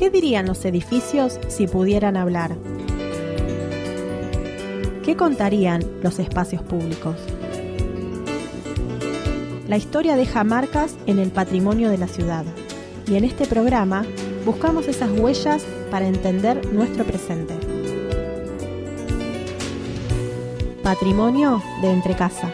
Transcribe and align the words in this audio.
¿Qué 0.00 0.08
dirían 0.08 0.46
los 0.46 0.64
edificios 0.64 1.38
si 1.48 1.66
pudieran 1.66 2.16
hablar? 2.16 2.56
¿Qué 5.04 5.14
contarían 5.14 5.82
los 6.02 6.18
espacios 6.18 6.62
públicos? 6.62 7.16
La 9.68 9.76
historia 9.76 10.16
deja 10.16 10.42
marcas 10.42 10.96
en 11.04 11.18
el 11.18 11.30
patrimonio 11.30 11.90
de 11.90 11.98
la 11.98 12.08
ciudad 12.08 12.46
y 13.06 13.16
en 13.16 13.24
este 13.24 13.44
programa 13.44 14.06
buscamos 14.46 14.88
esas 14.88 15.10
huellas 15.10 15.66
para 15.90 16.08
entender 16.08 16.72
nuestro 16.72 17.04
presente. 17.04 17.58
Patrimonio 20.82 21.62
de 21.82 21.90
Entrecasa. 21.90 22.50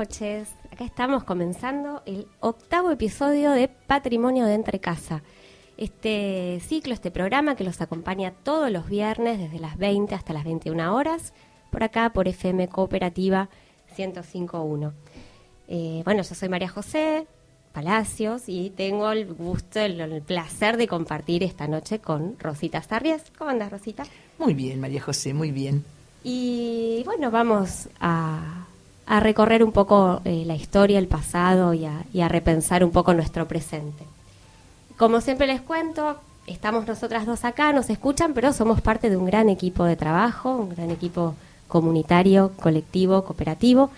Noches. 0.00 0.48
Acá 0.72 0.84
estamos 0.84 1.24
comenzando 1.24 2.02
el 2.06 2.26
octavo 2.40 2.90
episodio 2.90 3.50
de 3.50 3.68
Patrimonio 3.68 4.46
de 4.46 4.54
Entrecasa. 4.54 5.22
Este 5.76 6.58
ciclo, 6.66 6.94
este 6.94 7.10
programa 7.10 7.54
que 7.54 7.64
los 7.64 7.82
acompaña 7.82 8.32
todos 8.32 8.70
los 8.70 8.88
viernes 8.88 9.38
desde 9.38 9.58
las 9.58 9.76
20 9.76 10.14
hasta 10.14 10.32
las 10.32 10.44
21 10.44 10.94
horas, 10.96 11.34
por 11.68 11.84
acá 11.84 12.14
por 12.14 12.28
FM 12.28 12.68
Cooperativa 12.68 13.50
105.1. 13.94 14.92
Eh, 15.68 16.00
bueno, 16.06 16.22
yo 16.22 16.34
soy 16.34 16.48
María 16.48 16.70
José 16.70 17.26
Palacios 17.74 18.44
y 18.46 18.70
tengo 18.70 19.12
el 19.12 19.26
gusto, 19.26 19.80
el, 19.80 20.00
el 20.00 20.22
placer 20.22 20.78
de 20.78 20.88
compartir 20.88 21.42
esta 21.42 21.68
noche 21.68 21.98
con 21.98 22.38
Rosita 22.38 22.80
Sarrias. 22.80 23.24
¿Cómo 23.36 23.50
andas, 23.50 23.70
Rosita? 23.70 24.04
Muy 24.38 24.54
bien, 24.54 24.80
María 24.80 25.02
José, 25.02 25.34
muy 25.34 25.50
bien. 25.50 25.84
Y 26.24 27.02
bueno, 27.04 27.30
vamos 27.30 27.90
a, 28.00 28.66
a 29.10 29.18
recorrer 29.18 29.64
un 29.64 29.72
poco 29.72 30.20
eh, 30.24 30.44
la 30.46 30.54
historia, 30.54 31.00
el 31.00 31.08
pasado 31.08 31.74
y 31.74 31.84
a, 31.84 32.04
y 32.12 32.20
a 32.20 32.28
repensar 32.28 32.84
un 32.84 32.92
poco 32.92 33.12
nuestro 33.12 33.48
presente. 33.48 34.04
Como 34.96 35.20
siempre 35.20 35.48
les 35.48 35.60
cuento, 35.60 36.20
estamos 36.46 36.86
nosotras 36.86 37.26
dos 37.26 37.44
acá, 37.44 37.72
nos 37.72 37.90
escuchan, 37.90 38.34
pero 38.34 38.52
somos 38.52 38.80
parte 38.80 39.10
de 39.10 39.16
un 39.16 39.26
gran 39.26 39.48
equipo 39.48 39.82
de 39.82 39.96
trabajo, 39.96 40.54
un 40.54 40.68
gran 40.68 40.92
equipo 40.92 41.34
comunitario, 41.66 42.52
colectivo, 42.60 43.24
cooperativo, 43.24 43.90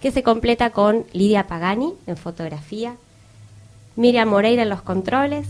que 0.00 0.12
se 0.12 0.22
completa 0.22 0.70
con 0.70 1.04
Lidia 1.12 1.48
Pagani 1.48 1.94
en 2.06 2.16
fotografía, 2.16 2.94
Miriam 3.96 4.28
Moreira 4.28 4.62
en 4.62 4.68
los 4.68 4.82
controles, 4.82 5.48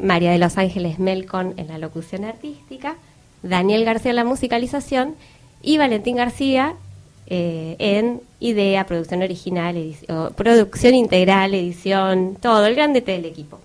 María 0.00 0.30
de 0.30 0.38
los 0.38 0.58
Ángeles 0.58 1.00
Melcon 1.00 1.54
en 1.56 1.66
la 1.66 1.78
locución 1.78 2.24
artística, 2.24 2.94
Daniel 3.42 3.84
García 3.84 4.10
en 4.10 4.16
la 4.16 4.24
musicalización 4.24 5.16
y 5.60 5.76
Valentín 5.76 6.14
García 6.14 6.76
eh, 7.26 7.76
en 7.78 8.20
idea, 8.40 8.86
producción 8.86 9.22
original, 9.22 9.76
edición, 9.76 10.32
producción 10.34 10.94
integral, 10.94 11.54
edición, 11.54 12.36
todo, 12.40 12.66
el 12.66 12.74
grande 12.74 13.00
del 13.00 13.24
equipo. 13.24 13.60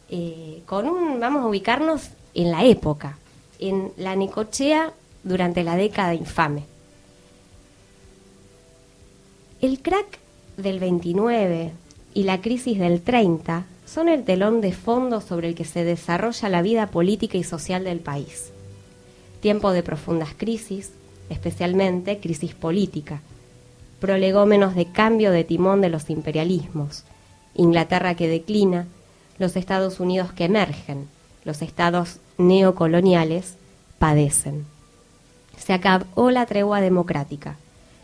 eh, 0.08 0.62
con 0.66 0.88
un, 0.88 1.20
vamos 1.20 1.42
a 1.42 1.46
ubicarnos 1.46 2.10
en 2.34 2.50
la 2.50 2.64
época, 2.64 3.18
en 3.58 3.92
la 3.96 4.16
Necochea 4.16 4.92
durante 5.24 5.64
la 5.64 5.76
década 5.76 6.14
infame. 6.14 6.64
El 9.60 9.80
crack 9.80 10.18
del 10.56 10.78
29 10.78 11.72
y 12.12 12.22
la 12.24 12.40
crisis 12.40 12.78
del 12.78 13.00
30 13.00 13.64
son 13.86 14.08
el 14.08 14.24
telón 14.24 14.60
de 14.60 14.72
fondo 14.72 15.20
sobre 15.20 15.48
el 15.48 15.54
que 15.54 15.64
se 15.64 15.84
desarrolla 15.84 16.48
la 16.48 16.62
vida 16.62 16.86
política 16.88 17.38
y 17.38 17.44
social 17.44 17.84
del 17.84 18.00
país. 18.00 18.52
Tiempo 19.40 19.72
de 19.72 19.82
profundas 19.82 20.30
crisis, 20.36 20.92
especialmente 21.28 22.18
crisis 22.18 22.54
política, 22.54 23.20
prolegómenos 24.00 24.74
de 24.74 24.86
cambio 24.86 25.30
de 25.30 25.44
timón 25.44 25.80
de 25.80 25.88
los 25.88 26.10
imperialismos, 26.10 27.04
Inglaterra 27.54 28.14
que 28.16 28.28
declina, 28.28 28.86
los 29.38 29.56
Estados 29.56 30.00
Unidos 30.00 30.32
que 30.32 30.44
emergen, 30.44 31.08
los 31.44 31.62
estados 31.62 32.18
neocoloniales 32.36 33.54
padecen. 33.98 34.73
Se 35.64 35.72
acabó 35.72 36.30
la 36.30 36.44
tregua 36.44 36.82
democrática. 36.82 37.56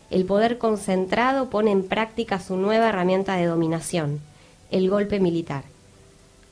El 0.09 0.25
poder 0.25 0.57
concentrado 0.57 1.51
pone 1.51 1.69
en 1.69 1.87
práctica 1.87 2.39
su 2.39 2.55
nueva 2.57 2.89
herramienta 2.89 3.35
de 3.35 3.45
dominación, 3.45 4.19
el 4.71 4.89
golpe 4.89 5.19
militar. 5.19 5.63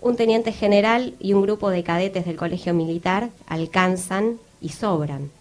Un 0.02 0.16
teniente 0.16 0.52
general 0.52 1.16
y 1.20 1.34
un 1.34 1.42
grupo 1.42 1.72
de 1.72 1.84
cadetes 1.84 2.26
del 2.26 2.36
colegio 2.36 2.76
militar 2.76 3.30
alcanzan 3.48 4.38
y 4.62 4.70
sobran. 4.70 5.32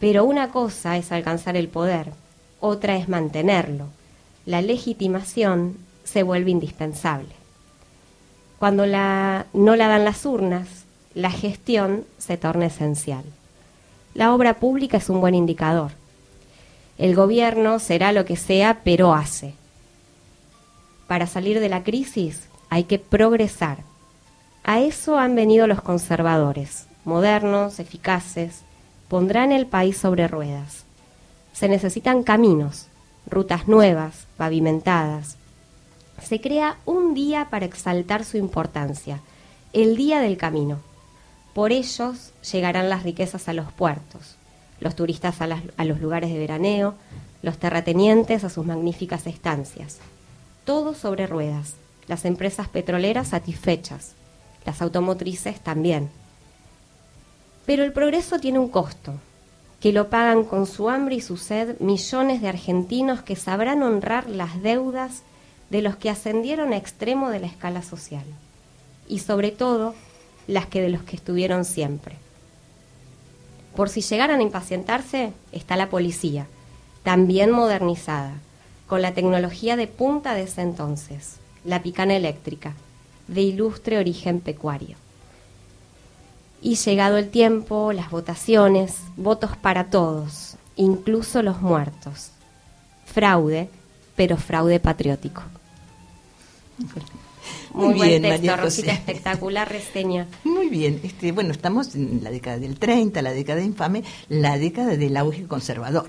Pero 0.00 0.24
una 0.24 0.50
cosa 0.50 0.96
es 0.96 1.12
alcanzar 1.12 1.58
el 1.58 1.68
poder, 1.68 2.12
otra 2.58 2.96
es 2.96 3.06
mantenerlo. 3.06 3.88
La 4.46 4.62
legitimación 4.62 5.76
se 6.04 6.22
vuelve 6.22 6.50
indispensable. 6.50 7.34
Cuando 8.58 8.86
no 8.86 9.76
la 9.76 9.88
dan 9.88 10.04
las 10.06 10.24
urnas, 10.24 10.84
la 11.14 11.30
gestión 11.30 12.04
se 12.16 12.38
torna 12.38 12.66
esencial. 12.66 13.24
La 14.14 14.32
obra 14.32 14.54
pública 14.54 14.98
es 14.98 15.10
un 15.10 15.20
buen 15.20 15.34
indicador. 15.34 15.90
El 16.98 17.16
gobierno 17.16 17.80
será 17.80 18.12
lo 18.12 18.24
que 18.24 18.36
sea, 18.36 18.80
pero 18.84 19.12
hace. 19.12 19.54
Para 21.08 21.26
salir 21.26 21.58
de 21.58 21.68
la 21.68 21.82
crisis 21.82 22.48
hay 22.70 22.84
que 22.84 23.00
progresar. 23.00 23.78
A 24.62 24.80
eso 24.80 25.18
han 25.18 25.34
venido 25.34 25.66
los 25.66 25.82
conservadores, 25.82 26.86
modernos, 27.04 27.80
eficaces, 27.80 28.62
pondrán 29.08 29.50
el 29.50 29.66
país 29.66 29.98
sobre 29.98 30.28
ruedas. 30.28 30.84
Se 31.52 31.68
necesitan 31.68 32.22
caminos, 32.22 32.86
rutas 33.28 33.68
nuevas, 33.68 34.26
pavimentadas. 34.36 35.36
Se 36.22 36.40
crea 36.40 36.78
un 36.86 37.14
día 37.14 37.48
para 37.50 37.66
exaltar 37.66 38.24
su 38.24 38.36
importancia, 38.36 39.20
el 39.72 39.96
día 39.96 40.20
del 40.20 40.36
camino. 40.36 40.78
Por 41.54 41.70
ellos 41.70 42.32
llegarán 42.52 42.90
las 42.90 43.04
riquezas 43.04 43.48
a 43.48 43.52
los 43.52 43.72
puertos. 43.72 44.36
los 44.80 44.96
turistas 44.96 45.40
a, 45.40 45.84
los 45.84 46.00
lugares 46.00 46.30
de 46.30 46.38
veraneo, 46.38 46.94
los 47.42 47.56
terratenientes 47.56 48.44
a 48.44 48.50
sus 48.50 48.66
magníficas 48.66 49.26
estancias. 49.26 49.98
Todo 50.66 50.94
sobre 50.94 51.26
ruedas, 51.26 51.74
las 52.06 52.26
empresas 52.26 52.68
petroleras 52.68 53.28
satisfechas, 53.28 54.12
las 54.66 54.82
automotrices 54.82 55.60
también. 55.60 56.10
Pero 57.64 57.84
el 57.84 57.92
progreso 57.92 58.40
tiene 58.40 58.58
un 58.58 58.68
costo, 58.68 59.14
que 59.80 59.92
lo 59.92 60.10
pagan 60.10 60.44
con 60.44 60.66
su 60.66 60.90
hambre 60.90 61.14
y 61.14 61.20
su 61.20 61.36
sed 61.38 61.78
millones 61.78 62.42
de 62.42 62.48
argentinos 62.48 63.22
que 63.22 63.36
sabrán 63.36 63.82
honrar 63.82 64.28
las 64.28 64.60
deudas 64.60 65.22
de 65.70 65.82
los 65.82 65.96
que 65.96 66.10
ascendieron 66.10 66.72
a 66.72 66.76
extremo 66.76 67.30
de 67.30 67.40
la 67.40 67.46
escala 67.46 67.82
social, 67.82 68.24
y 69.08 69.20
sobre 69.20 69.50
todo 69.50 69.94
las 70.46 70.66
que 70.66 70.82
de 70.82 70.90
los 70.90 71.02
que 71.02 71.16
estuvieron 71.16 71.64
siempre. 71.64 72.16
Por 73.76 73.88
si 73.88 74.02
llegaran 74.02 74.40
a 74.40 74.42
impacientarse, 74.42 75.32
está 75.52 75.76
la 75.76 75.90
policía, 75.90 76.46
también 77.02 77.50
modernizada, 77.50 78.34
con 78.86 79.02
la 79.02 79.14
tecnología 79.14 79.76
de 79.76 79.86
punta 79.86 80.34
de 80.34 80.42
ese 80.42 80.62
entonces, 80.62 81.36
la 81.64 81.82
picana 81.82 82.14
eléctrica, 82.14 82.74
de 83.28 83.42
ilustre 83.42 83.98
origen 83.98 84.40
pecuario. 84.40 84.96
Y 86.62 86.76
llegado 86.76 87.18
el 87.18 87.30
tiempo, 87.30 87.92
las 87.92 88.10
votaciones, 88.10 88.96
votos 89.16 89.56
para 89.56 89.90
todos, 89.90 90.56
incluso 90.76 91.42
los 91.42 91.60
muertos. 91.60 92.30
Fraude, 93.06 93.68
pero 94.16 94.36
fraude 94.36 94.80
patriótico. 94.80 95.42
Muy, 97.72 97.94
bien, 97.94 98.22
buen 98.22 98.40
texto, 98.40 98.56
Rosita, 98.56 98.92
espectacular 98.92 99.68
reseña. 99.70 100.28
Muy 100.44 100.68
bien, 100.68 101.00
este, 101.02 101.32
bueno, 101.32 101.52
estamos 101.52 101.94
en 101.94 102.22
la 102.22 102.30
década 102.30 102.58
del 102.58 102.78
30, 102.78 103.20
la 103.22 103.32
década 103.32 103.62
infame, 103.62 104.04
la 104.28 104.58
década 104.58 104.96
del 104.96 105.16
auge 105.16 105.46
conservador. 105.46 106.08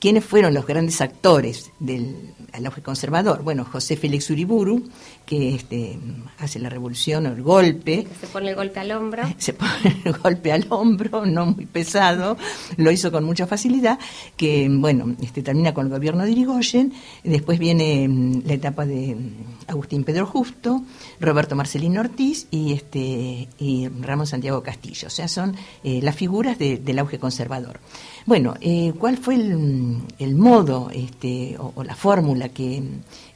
¿Quiénes 0.00 0.24
fueron 0.24 0.54
los 0.54 0.66
grandes 0.66 1.02
actores 1.02 1.72
del 1.78 2.16
auge 2.64 2.80
conservador? 2.80 3.42
Bueno, 3.42 3.66
José 3.70 3.96
Félix 3.96 4.30
Uriburu, 4.30 4.82
que 5.26 5.54
este, 5.54 5.98
hace 6.38 6.58
la 6.58 6.68
revolución 6.68 7.26
o 7.26 7.30
el 7.30 7.42
golpe. 7.42 8.06
Se 8.20 8.26
pone 8.26 8.50
el 8.50 8.56
golpe 8.56 8.80
al 8.80 8.90
hombro. 8.92 9.22
Se 9.38 9.52
pone 9.52 10.00
el 10.04 10.12
golpe 10.12 10.52
al 10.52 10.66
hombro, 10.70 11.24
no 11.24 11.46
muy 11.46 11.66
pesado, 11.66 12.36
lo 12.76 12.90
hizo 12.90 13.12
con 13.12 13.24
mucha 13.24 13.46
facilidad, 13.46 13.98
que 14.36 14.68
bueno, 14.70 15.14
este, 15.22 15.42
termina 15.42 15.72
con 15.72 15.86
el 15.86 15.92
gobierno 15.92 16.24
de 16.24 16.32
Irigoyen, 16.32 16.92
después 17.22 17.58
viene 17.58 18.08
mm, 18.08 18.42
la 18.46 18.54
etapa 18.54 18.86
de 18.86 19.14
mm, 19.14 19.68
Agustín 19.68 20.04
Pedro 20.04 20.26
Justo, 20.26 20.82
Roberto 21.20 21.54
Marcelino 21.54 22.00
Ortiz 22.00 22.46
y, 22.50 22.72
este, 22.72 23.48
y 23.58 23.88
Ramón 24.00 24.26
Santiago 24.26 24.62
Castillo, 24.62 25.08
o 25.08 25.10
sea, 25.10 25.28
son 25.28 25.54
eh, 25.84 26.00
las 26.02 26.16
figuras 26.16 26.58
del 26.58 26.98
auge 26.98 27.18
conservador. 27.18 27.80
Bueno, 28.26 28.54
eh, 28.60 28.92
¿cuál 28.98 29.16
fue 29.16 29.34
el, 29.36 30.34
modo 30.36 30.90
este, 30.92 31.56
o, 31.58 31.82
la 31.82 31.94
fórmula 31.94 32.48
que, 32.48 32.82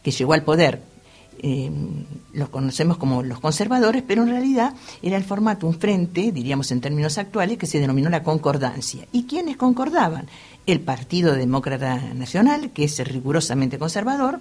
llegó 0.04 0.32
al 0.32 0.42
poder? 0.42 0.94
Eh, 1.40 1.70
los 2.32 2.48
conocemos 2.48 2.96
como 2.96 3.22
los 3.22 3.40
conservadores, 3.40 4.02
pero 4.06 4.22
en 4.22 4.28
realidad 4.28 4.75
era 5.02 5.16
el 5.16 5.25
formato, 5.25 5.66
un 5.66 5.75
frente, 5.75 6.32
diríamos 6.32 6.70
en 6.72 6.81
términos 6.81 7.19
actuales, 7.19 7.58
que 7.58 7.66
se 7.66 7.81
denominó 7.81 8.10
la 8.10 8.22
concordancia. 8.22 9.06
¿Y 9.12 9.25
quiénes 9.25 9.56
concordaban? 9.56 10.26
El 10.66 10.81
Partido 10.81 11.34
Demócrata 11.34 11.96
Nacional, 12.14 12.70
que 12.72 12.84
es 12.84 12.98
rigurosamente 13.06 13.78
conservador, 13.78 14.40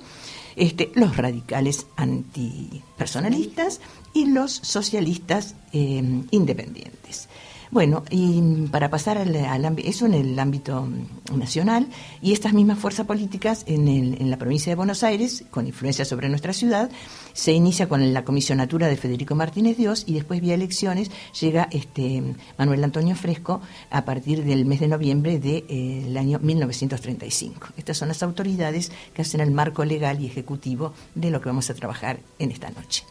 este, 0.56 0.92
los 0.96 1.18
radicales 1.18 1.88
antipersonalistas 1.96 3.82
y 4.14 4.26
los 4.28 4.52
socialistas 4.52 5.56
eh, 5.72 6.24
independientes. 6.32 7.28
Bueno, 7.74 8.04
y 8.12 8.68
para 8.68 8.92
pasar 8.92 9.18
al, 9.18 9.36
eso 9.80 10.06
en 10.06 10.14
el 10.14 10.38
ámbito 10.38 10.88
nacional 11.36 11.88
y 12.22 12.32
estas 12.32 12.54
mismas 12.54 12.78
fuerzas 12.78 13.08
políticas 13.08 13.64
en, 13.66 14.30
la 14.30 14.38
provincia 14.38 14.70
de 14.70 14.76
Buenos 14.76 15.02
Aires, 15.02 15.44
con 15.50 15.66
influencia 15.66 16.06
sobre 16.06 16.30
nuestra 16.30 16.54
ciudad, 16.54 16.92
se 17.34 17.52
inicia 17.52 17.90
con 17.90 18.14
la 18.14 18.24
comisionatura 18.24 18.86
de 18.86 18.96
Federico 18.96 19.34
Martínez 19.34 19.76
Dios 19.76 20.04
y 20.06 20.14
después 20.14 20.40
vía 20.40 20.54
elecciones 20.54 21.10
llega 21.42 21.68
este 21.72 22.22
Manuel 22.60 22.84
Antonio 22.84 23.16
Fresco 23.16 23.60
a 23.90 24.06
partir 24.06 24.44
del 24.44 24.66
mes 24.66 24.80
de 24.80 24.90
noviembre 24.90 25.40
del 25.40 25.66
de, 25.66 26.12
eh, 26.14 26.20
año 26.20 26.38
1935. 26.44 27.70
Estas 27.76 27.98
son 27.98 28.10
las 28.10 28.22
autoridades 28.22 28.92
que 29.16 29.24
hacen 29.24 29.42
el 29.42 29.50
marco 29.50 29.84
legal 29.84 30.22
y 30.22 30.28
ejecutivo 30.28 30.94
de 31.16 31.32
lo 31.32 31.42
que 31.42 31.50
vamos 31.50 31.72
a 31.72 31.74
trabajar 31.74 32.20
en 32.38 32.52
esta 32.52 32.70
noche. 32.70 33.04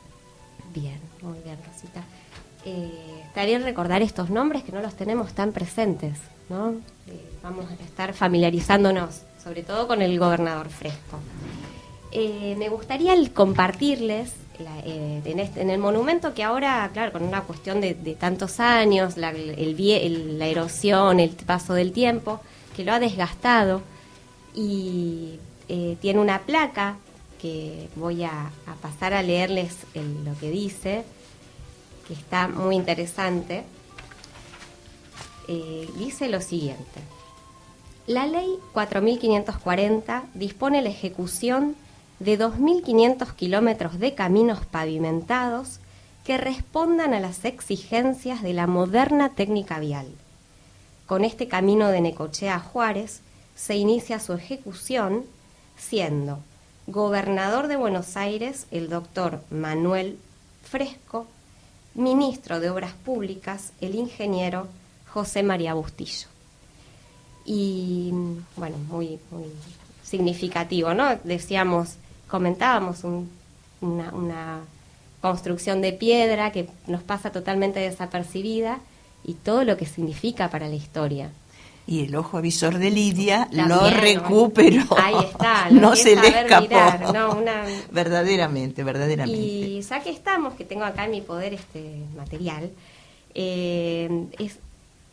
Bien, 0.72 1.00
muy 1.20 1.40
bien, 1.42 1.56
Rosita. 1.66 2.04
Eh, 2.64 3.11
bien 3.44 3.62
recordar 3.62 4.02
estos 4.02 4.30
nombres 4.30 4.62
que 4.62 4.72
no 4.72 4.80
los 4.80 4.94
tenemos 4.94 5.32
tan 5.32 5.52
presentes, 5.52 6.18
¿no? 6.48 6.70
Eh, 7.06 7.30
vamos 7.42 7.66
a 7.70 7.84
estar 7.84 8.12
familiarizándonos, 8.12 9.22
sobre 9.42 9.62
todo 9.62 9.88
con 9.88 10.02
el 10.02 10.18
gobernador 10.18 10.68
Fresco. 10.68 11.18
Eh, 12.12 12.54
me 12.58 12.68
gustaría 12.68 13.14
compartirles 13.32 14.34
este, 14.58 15.60
en, 15.60 15.70
el 15.70 15.78
monumento 15.78 16.34
que 16.34 16.44
ahora, 16.44 16.88
claro, 16.92 17.12
con 17.12 17.22
una 17.22 17.40
cuestión 17.40 17.80
de, 17.80 17.94
tantos 18.20 18.60
años, 18.60 19.16
la 19.16 19.32
erosión, 20.46 21.20
el 21.20 21.30
paso 21.30 21.74
del 21.74 21.92
tiempo, 21.92 22.40
que 22.76 22.84
lo 22.84 22.92
ha 22.92 23.00
desgastado 23.00 23.82
y 24.54 25.38
tiene 26.00 26.20
una 26.20 26.40
placa 26.40 26.96
que 27.42 27.88
voy 27.96 28.22
a, 28.22 28.50
pasar 28.80 29.14
a 29.14 29.22
leerles 29.22 29.78
lo 29.94 30.38
que 30.38 30.50
dice 30.50 31.04
que 32.06 32.14
está 32.14 32.48
muy 32.48 32.76
interesante, 32.76 33.64
eh, 35.48 35.88
dice 35.96 36.28
lo 36.28 36.40
siguiente. 36.40 37.00
La 38.06 38.26
ley 38.26 38.58
4540 38.72 40.24
dispone 40.34 40.82
la 40.82 40.88
ejecución 40.88 41.76
de 42.18 42.38
2.500 42.38 43.34
kilómetros 43.34 43.98
de 43.98 44.14
caminos 44.14 44.64
pavimentados 44.66 45.78
que 46.24 46.38
respondan 46.38 47.14
a 47.14 47.20
las 47.20 47.44
exigencias 47.44 48.42
de 48.42 48.52
la 48.52 48.66
moderna 48.66 49.30
técnica 49.30 49.80
vial. 49.80 50.06
Con 51.06 51.24
este 51.24 51.48
camino 51.48 51.88
de 51.88 52.00
Necochea 52.00 52.56
a 52.56 52.60
Juárez 52.60 53.20
se 53.56 53.76
inicia 53.76 54.20
su 54.20 54.32
ejecución 54.32 55.24
siendo 55.76 56.38
gobernador 56.86 57.68
de 57.68 57.76
Buenos 57.76 58.16
Aires 58.16 58.66
el 58.70 58.88
doctor 58.88 59.42
Manuel 59.50 60.18
Fresco 60.62 61.26
ministro 61.94 62.60
de 62.60 62.70
Obras 62.70 62.92
Públicas, 62.92 63.72
el 63.80 63.94
ingeniero 63.94 64.68
José 65.12 65.42
María 65.42 65.74
Bustillo. 65.74 66.28
Y 67.44 68.12
bueno, 68.56 68.76
muy, 68.88 69.18
significativo, 70.02 70.94
¿no? 70.94 71.16
Decíamos, 71.24 71.96
comentábamos 72.28 73.02
una 73.80 74.60
construcción 75.20 75.80
de 75.80 75.92
piedra 75.92 76.52
que 76.52 76.68
nos 76.86 77.02
pasa 77.02 77.30
totalmente 77.30 77.80
desapercibida 77.80 78.80
y 79.24 79.34
todo 79.34 79.64
lo 79.64 79.76
que 79.76 79.86
significa 79.86 80.50
para 80.50 80.68
la 80.68 80.74
historia 80.74 81.30
y 81.86 82.04
el 82.04 82.14
ojo 82.14 82.38
avisor 82.38 82.78
de 82.78 82.90
Lidia 82.90 83.48
lo 83.50 83.90
recuperó. 83.90 84.84
Ahí 84.96 85.14
está, 85.24 85.68
no 85.70 85.96
se 85.96 86.16
le 86.16 86.28
escapó. 86.28 87.42
Verdaderamente, 87.90 88.84
verdaderamente. 88.84 89.40
Y 89.40 89.80
ya 89.82 90.00
que 90.00 90.10
estamos, 90.10 90.54
que 90.54 90.64
tengo 90.64 90.84
acá 90.84 91.04
en 91.04 91.10
mi 91.10 91.20
poder 91.20 91.54
este 91.54 91.96
material, 92.16 92.70
eh, 93.34 94.26
es 94.38 94.58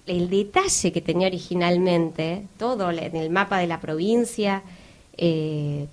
el 0.05 0.29
detalle 0.29 0.91
que 0.91 1.01
tenía 1.01 1.27
originalmente, 1.27 2.43
todo 2.57 2.91
en 2.91 3.15
el 3.15 3.29
mapa 3.29 3.57
de 3.57 3.67
la 3.67 3.79
provincia, 3.79 4.63
eh, 5.17 5.88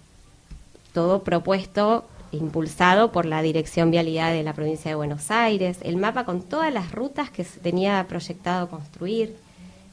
todo 0.92 1.22
propuesto 1.22 2.04
impulsado 2.32 3.12
por 3.12 3.26
la 3.26 3.42
Dirección 3.42 3.90
Vialidad 3.90 4.32
de 4.32 4.42
la 4.42 4.52
provincia 4.52 4.90
de 4.90 4.94
Buenos 4.94 5.30
Aires, 5.30 5.78
el 5.82 5.96
mapa 5.96 6.24
con 6.24 6.42
todas 6.42 6.72
las 6.72 6.92
rutas 6.92 7.30
que 7.30 7.44
se 7.44 7.60
tenía 7.60 8.04
proyectado 8.08 8.68
construir 8.68 9.36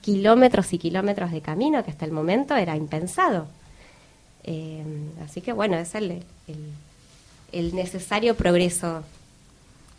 kilómetros 0.04 0.74
y 0.74 0.78
kilómetros 0.78 1.32
de 1.32 1.42
camino 1.42 1.84
que 1.84 1.92
hasta 1.92 2.06
el 2.06 2.12
momento 2.12 2.56
era 2.56 2.76
impensado. 2.76 3.48
Eh, 4.44 4.84
así 5.24 5.42
que 5.42 5.54
bueno, 5.54 5.78
es 5.78 5.96
el, 5.96 6.24
el 7.54 7.76
necesario 7.76 8.36
progreso 8.36 9.04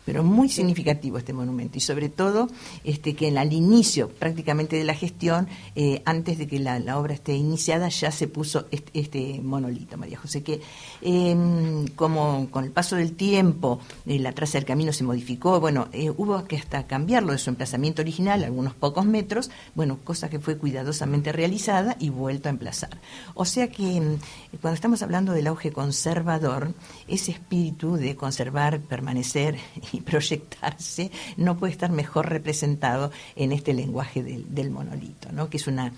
pero 0.05 0.23
muy 0.23 0.49
significativo 0.49 1.17
este 1.17 1.33
monumento 1.33 1.77
y 1.77 1.81
sobre 1.81 2.09
todo 2.09 2.47
este 2.83 3.15
que 3.15 3.35
al 3.37 3.53
inicio 3.53 4.09
prácticamente 4.09 4.75
de 4.75 4.83
la 4.83 4.93
gestión, 4.93 5.47
eh, 5.75 6.01
antes 6.05 6.37
de 6.37 6.47
que 6.47 6.59
la, 6.59 6.75
obra 6.97 7.13
esté 7.13 7.33
iniciada, 7.33 7.89
ya 7.89 8.11
se 8.11 8.27
puso 8.27 8.67
este, 8.93 9.41
monolito, 9.41 9.97
María 9.97 10.17
José, 10.17 10.43
que 10.43 10.61
em, 11.01 11.87
como 11.95 12.47
con 12.51 12.63
el 12.63 12.71
paso 12.71 12.95
del 12.95 13.13
tiempo 13.13 13.79
eh, 14.05 14.19
la 14.19 14.31
traza 14.31 14.57
del 14.57 14.65
camino 14.65 14.93
se 14.93 15.03
modificó, 15.03 15.59
bueno, 15.59 15.87
eh, 15.91 16.11
hubo 16.15 16.43
que 16.45 16.57
hasta 16.57 16.87
cambiarlo 16.87 17.31
de 17.31 17.37
su 17.37 17.49
emplazamiento 17.49 18.01
original, 18.01 18.43
algunos 18.43 18.73
pocos 18.73 19.05
metros, 19.05 19.49
bueno, 19.73 19.99
cosa 20.03 20.29
que 20.29 20.39
fue 20.39 20.57
cuidadosamente 20.57 21.31
realizada 21.31 21.95
y 21.99 22.09
vuelto 22.09 22.49
a 22.49 22.51
emplazar. 22.51 22.97
O 23.33 23.45
sea 23.45 23.69
que 23.69 23.97
em, 23.97 24.17
cuando 24.61 24.75
estamos 24.75 25.01
hablando 25.01 25.33
del 25.33 25.47
auge 25.47 25.71
conservador, 25.71 26.73
ese 27.07 27.31
espíritu 27.31 27.95
de 27.95 28.15
conservar, 28.15 28.79
permanecer 28.79 29.57
proyectarse, 30.05 31.11
no 31.37 31.57
puede 31.57 31.73
estar 31.73 31.91
mejor 31.91 32.29
representado 32.29 33.11
en 33.35 33.51
este 33.51 33.73
lenguaje 33.73 34.23
del, 34.23 34.69
monolito, 34.71 35.31
¿no? 35.31 35.49
que 35.49 35.57
es 35.57 35.67
una, 35.67 35.93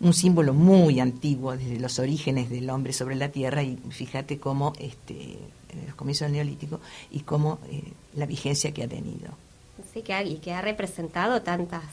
un 0.00 0.12
símbolo 0.12 0.54
muy 0.54 1.00
antiguo 1.00 1.56
desde 1.56 1.78
los 1.78 1.98
orígenes 1.98 2.50
del 2.50 2.70
hombre 2.70 2.92
sobre 2.92 3.14
la 3.14 3.28
tierra 3.28 3.62
y 3.62 3.76
fíjate 3.90 4.38
cómo 4.38 4.72
este, 4.78 5.38
en 5.72 5.86
los 5.86 5.94
comienzos 5.94 6.26
del 6.26 6.34
neolítico 6.34 6.80
y 7.10 7.20
cómo 7.20 7.58
eh, 7.70 7.82
la 8.14 8.26
vigencia 8.26 8.72
que 8.72 8.84
ha 8.84 8.88
tenido. 8.88 9.30
Sí, 9.92 10.02
que 10.02 10.24
y 10.24 10.36
que 10.36 10.52
ha 10.52 10.62
representado 10.62 11.42
tantas 11.42 11.84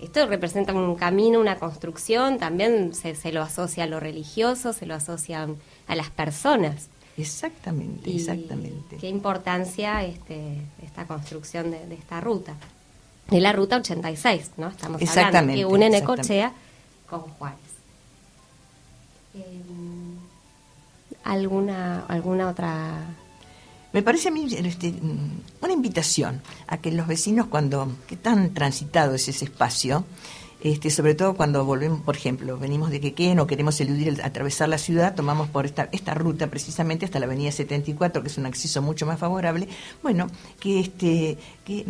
esto 0.00 0.26
representa 0.26 0.72
un 0.72 0.94
camino, 0.94 1.38
una 1.38 1.58
construcción, 1.58 2.38
también 2.38 2.94
se, 2.94 3.14
se, 3.14 3.32
lo 3.32 3.42
asocia 3.42 3.84
a 3.84 3.86
lo 3.86 4.00
religioso, 4.00 4.72
se 4.72 4.86
lo 4.86 4.94
asocia 4.94 5.46
a 5.86 5.94
las 5.94 6.10
personas. 6.10 6.88
Exactamente, 7.16 8.14
exactamente. 8.14 8.96
Qué 8.96 9.08
importancia 9.08 10.02
este, 10.04 10.58
esta 10.82 11.06
construcción 11.06 11.70
de, 11.70 11.94
esta 11.94 12.20
ruta. 12.20 12.54
De 13.30 13.40
la 13.40 13.52
ruta 13.52 13.76
86, 13.76 14.52
¿no? 14.56 14.68
Estamos 14.68 15.00
hablando 15.16 15.54
que 15.54 15.64
une 15.64 15.90
Necochea 15.90 16.52
con 17.08 17.20
Juárez. 17.20 17.58
Em, 19.34 20.16
¿Alguna, 21.24 22.04
¿Alguna 22.06 22.48
otra 22.48 23.14
me 23.92 24.02
parece 24.02 24.28
a 24.28 24.30
mí 24.30 24.46
este, 24.50 24.94
una 25.60 25.72
invitación 25.72 26.40
a 26.66 26.78
que 26.78 26.90
los 26.90 27.06
vecinos, 27.06 27.46
cuando 27.46 27.92
que 28.06 28.16
tan 28.16 28.54
transitado 28.54 29.14
es 29.14 29.28
ese 29.28 29.44
espacio, 29.44 30.06
este, 30.62 30.90
sobre 30.90 31.14
todo 31.14 31.34
cuando 31.34 31.64
volvemos, 31.64 32.00
por 32.00 32.16
ejemplo, 32.16 32.56
venimos 32.56 32.90
de 32.90 33.00
Quequén 33.00 33.40
o 33.40 33.46
queremos 33.46 33.80
eludir, 33.80 34.20
atravesar 34.22 34.68
la 34.68 34.78
ciudad, 34.78 35.14
tomamos 35.14 35.48
por 35.48 35.66
esta, 35.66 35.88
esta 35.92 36.14
ruta 36.14 36.46
precisamente 36.46 37.04
hasta 37.04 37.18
la 37.18 37.26
avenida 37.26 37.50
74, 37.50 38.22
que 38.22 38.28
es 38.28 38.38
un 38.38 38.46
acceso 38.46 38.80
mucho 38.80 39.04
más 39.04 39.18
favorable, 39.18 39.68
bueno, 40.02 40.28
que, 40.60 40.80
este, 40.80 41.38
que 41.64 41.84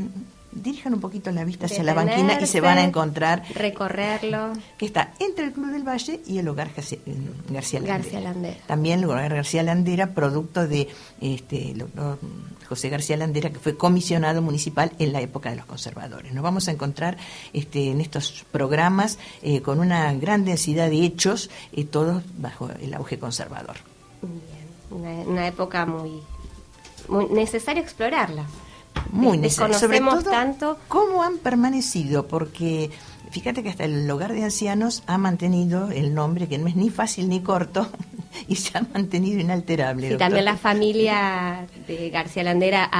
dirijan 0.53 0.95
un 0.95 1.01
poquito 1.01 1.31
la 1.31 1.45
vista 1.45 1.67
hacia 1.67 1.83
la 1.83 1.95
banquina 1.95 2.39
y 2.41 2.47
se 2.47 2.61
van 2.61 2.79
a 2.79 2.85
encontrar. 2.85 3.43
Recorrerlo. 3.55 4.53
Que 4.77 4.87
está 4.87 5.15
entre 5.19 5.47
el 5.47 5.53
Club 5.53 5.73
del 5.73 5.83
Valle 5.83 6.21
y 6.27 6.39
el 6.39 6.49
Hogar 6.49 6.71
García, 6.75 6.99
García 7.49 8.21
Landera. 8.21 8.57
También 8.67 9.01
el 9.01 9.05
Hogar 9.07 9.35
García 9.35 9.63
Landera, 9.63 10.15
producto 10.15 10.67
de 10.67 10.89
este, 11.21 11.75
José 12.69 12.89
García 12.89 13.17
Landera, 13.17 13.51
que 13.51 13.59
fue 13.59 13.77
comisionado 13.77 14.43
municipal 14.43 14.93
en 14.99 15.13
la 15.13 15.21
época 15.21 15.51
de 15.51 15.57
los 15.57 15.67
conservadores. 15.67 16.33
Nos 16.33 16.43
vamos 16.43 16.69
a 16.69 16.73
encontrar 16.73 17.17
este, 17.53 17.91
en 17.91 18.01
estos 18.01 18.45
programas 18.51 19.19
eh, 19.43 19.63
con 19.63 19.81
una 19.81 20.13
gran 20.15 20.45
densidad 20.45 20.91
de 20.91 21.05
hechos, 21.05 21.51
eh, 21.73 21.85
todos 21.85 22.23
bajo 22.39 22.71
el 22.81 22.95
auge 22.95 23.19
conservador. 23.19 23.77
Bien. 24.21 24.63
Una, 25.27 25.47
época 25.47 25.87
muy, 25.87 26.23
muy 27.09 27.27
necesario 27.27 27.83
explorarla 27.83 28.45
muy 29.13 29.39
necesario. 29.39 29.79
Sobre 29.79 30.01
todo, 30.01 30.23
tanto. 30.23 30.79
¿Cómo 30.89 31.23
han 31.23 31.39
permanecido? 31.39 32.27
Porque 32.27 32.91
fíjate 33.31 33.63
que 33.63 33.69
hasta 33.69 33.85
el 33.85 34.11
hogar 34.11 34.33
de 34.33 34.45
ancianos 34.45 35.03
ha 35.07 35.19
mantenido 35.19 35.91
el 35.91 36.15
nombre, 36.15 36.49
que 36.49 36.59
no 36.59 36.67
es 36.67 36.77
ni 36.77 36.91
fácil 36.91 37.29
ni 37.29 37.41
corto, 37.41 37.89
y 38.49 38.57
se 38.57 38.77
ha 38.77 38.83
mantenido 38.93 39.41
inalterable. 39.41 40.13
Y 40.13 40.17
también 40.17 40.45
la 40.45 40.57
familia 40.57 41.67
de 41.87 42.11
García 42.11 42.43
Landera 42.43 42.91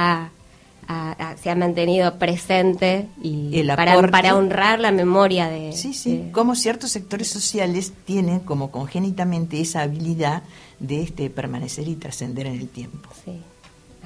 se 1.41 1.49
ha 1.49 1.55
mantenido 1.55 2.17
presente 2.17 3.07
y 3.21 3.63
para, 3.63 4.01
para, 4.09 4.35
honrar 4.35 4.79
la 4.79 4.91
memoria 4.91 5.47
de... 5.47 5.71
Sí, 5.73 5.93
sí, 5.93 6.29
como 6.31 6.55
ciertos 6.55 6.91
sectores 6.91 7.27
sociales 7.29 7.93
tienen 8.05 8.39
como 8.39 8.71
congénitamente 8.71 9.59
esa 9.61 9.81
habilidad 9.81 10.43
de 10.79 11.01
este 11.01 11.29
permanecer 11.29 11.87
y 11.87 11.95
trascender 11.95 12.47
en 12.47 12.59
el 12.59 12.67
tiempo. 12.67 13.09
Sí, 13.23 13.41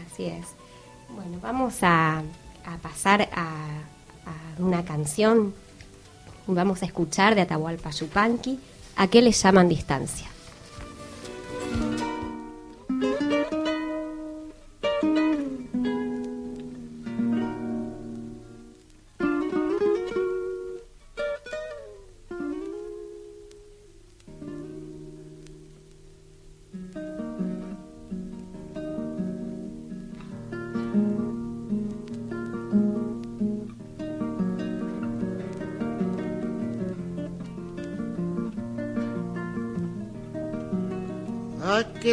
así 0.05 0.25
es. 0.25 0.56
Bueno, 1.09 1.39
vamos 1.41 1.75
a, 1.81 2.21
pasar 2.81 3.29
a, 3.33 3.47
una 4.59 4.83
canción. 4.83 5.53
Vamos 6.47 6.81
a 6.81 6.85
escuchar 6.85 7.35
de 7.35 7.41
Atahualpa 7.41 7.91
Yupanqui, 7.91 8.59
¿A 8.99 9.07
qué 9.07 9.21
le 9.21 9.31
llaman 9.31 9.69
distancia? 9.69 10.27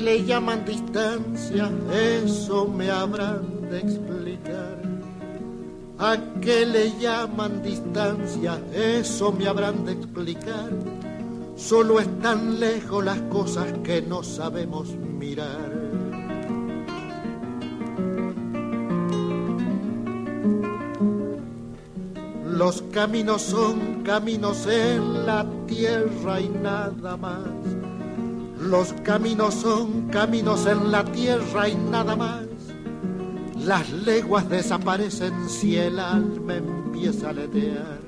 Le 0.01 0.25
llaman 0.25 0.65
distancia, 0.65 1.71
eso 2.15 2.67
me 2.67 2.91
habrán 2.91 3.71
de 3.71 3.79
explicar. 3.79 4.79
¿A 5.99 6.17
qué 6.41 6.67
le 6.67 6.99
llaman 6.99 7.63
distancia? 7.63 8.61
Eso 8.73 9.33
me 9.33 9.47
habrán 9.47 9.85
de 9.85 9.93
explicar. 9.93 10.71
Solo 11.57 12.01
están 12.01 12.59
lejos 12.59 13.05
las 13.05 13.21
cosas 13.23 13.73
que 13.85 14.03
no 14.03 14.23
sabemos 14.23 14.89
mirar. 14.97 15.71
Los 22.45 22.83
caminos 22.93 23.43
son 23.43 24.03
caminos 24.03 24.67
en 24.67 25.27
la 25.27 25.47
tierra 25.67 26.41
y 26.41 26.49
nada 26.49 27.17
más 27.17 27.49
los 28.65 28.93
caminos 29.05 29.55
son 29.55 30.09
caminos 30.09 30.67
en 30.67 30.91
la 30.91 31.05
tierra 31.05 31.69
y 31.69 31.75
nada 31.75 32.17
más. 32.17 32.47
Las 33.59 33.91
leguas 33.91 34.49
desaparecen 34.49 35.49
si 35.49 35.77
el 35.77 35.99
alma 35.99 36.57
empieza 36.57 37.31
a 37.31 37.33
letear. 37.33 38.01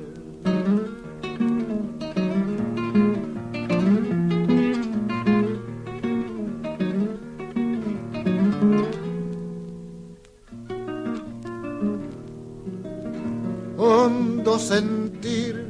Hondo 13.77 14.59
sentir, 14.59 15.65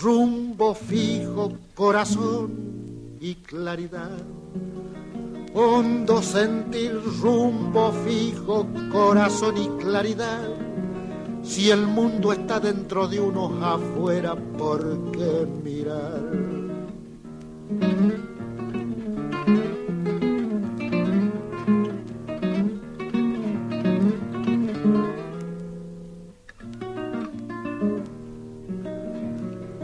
rumbo 0.00 0.74
fijo, 0.74 1.52
corazón 1.74 2.67
y 3.20 3.34
claridad. 3.36 4.18
Hondo 5.54 6.22
sentir, 6.22 7.00
rumbo 7.20 7.92
fijo, 8.04 8.66
corazón 8.92 9.56
y 9.56 9.68
claridad. 9.82 10.48
Si 11.42 11.70
el 11.70 11.86
mundo 11.86 12.32
está 12.32 12.60
dentro 12.60 13.08
de 13.08 13.20
uno 13.20 13.64
afuera, 13.64 14.34
¿por 14.36 15.10
qué 15.12 15.46
mirar? 15.64 16.22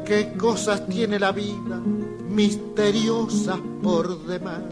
¿Qué 0.05 0.35
cosas 0.37 0.87
tiene 0.87 1.19
la 1.19 1.33
vida? 1.33 1.81
Misteriosa 2.35 3.59
por 3.83 4.27
demás. 4.27 4.63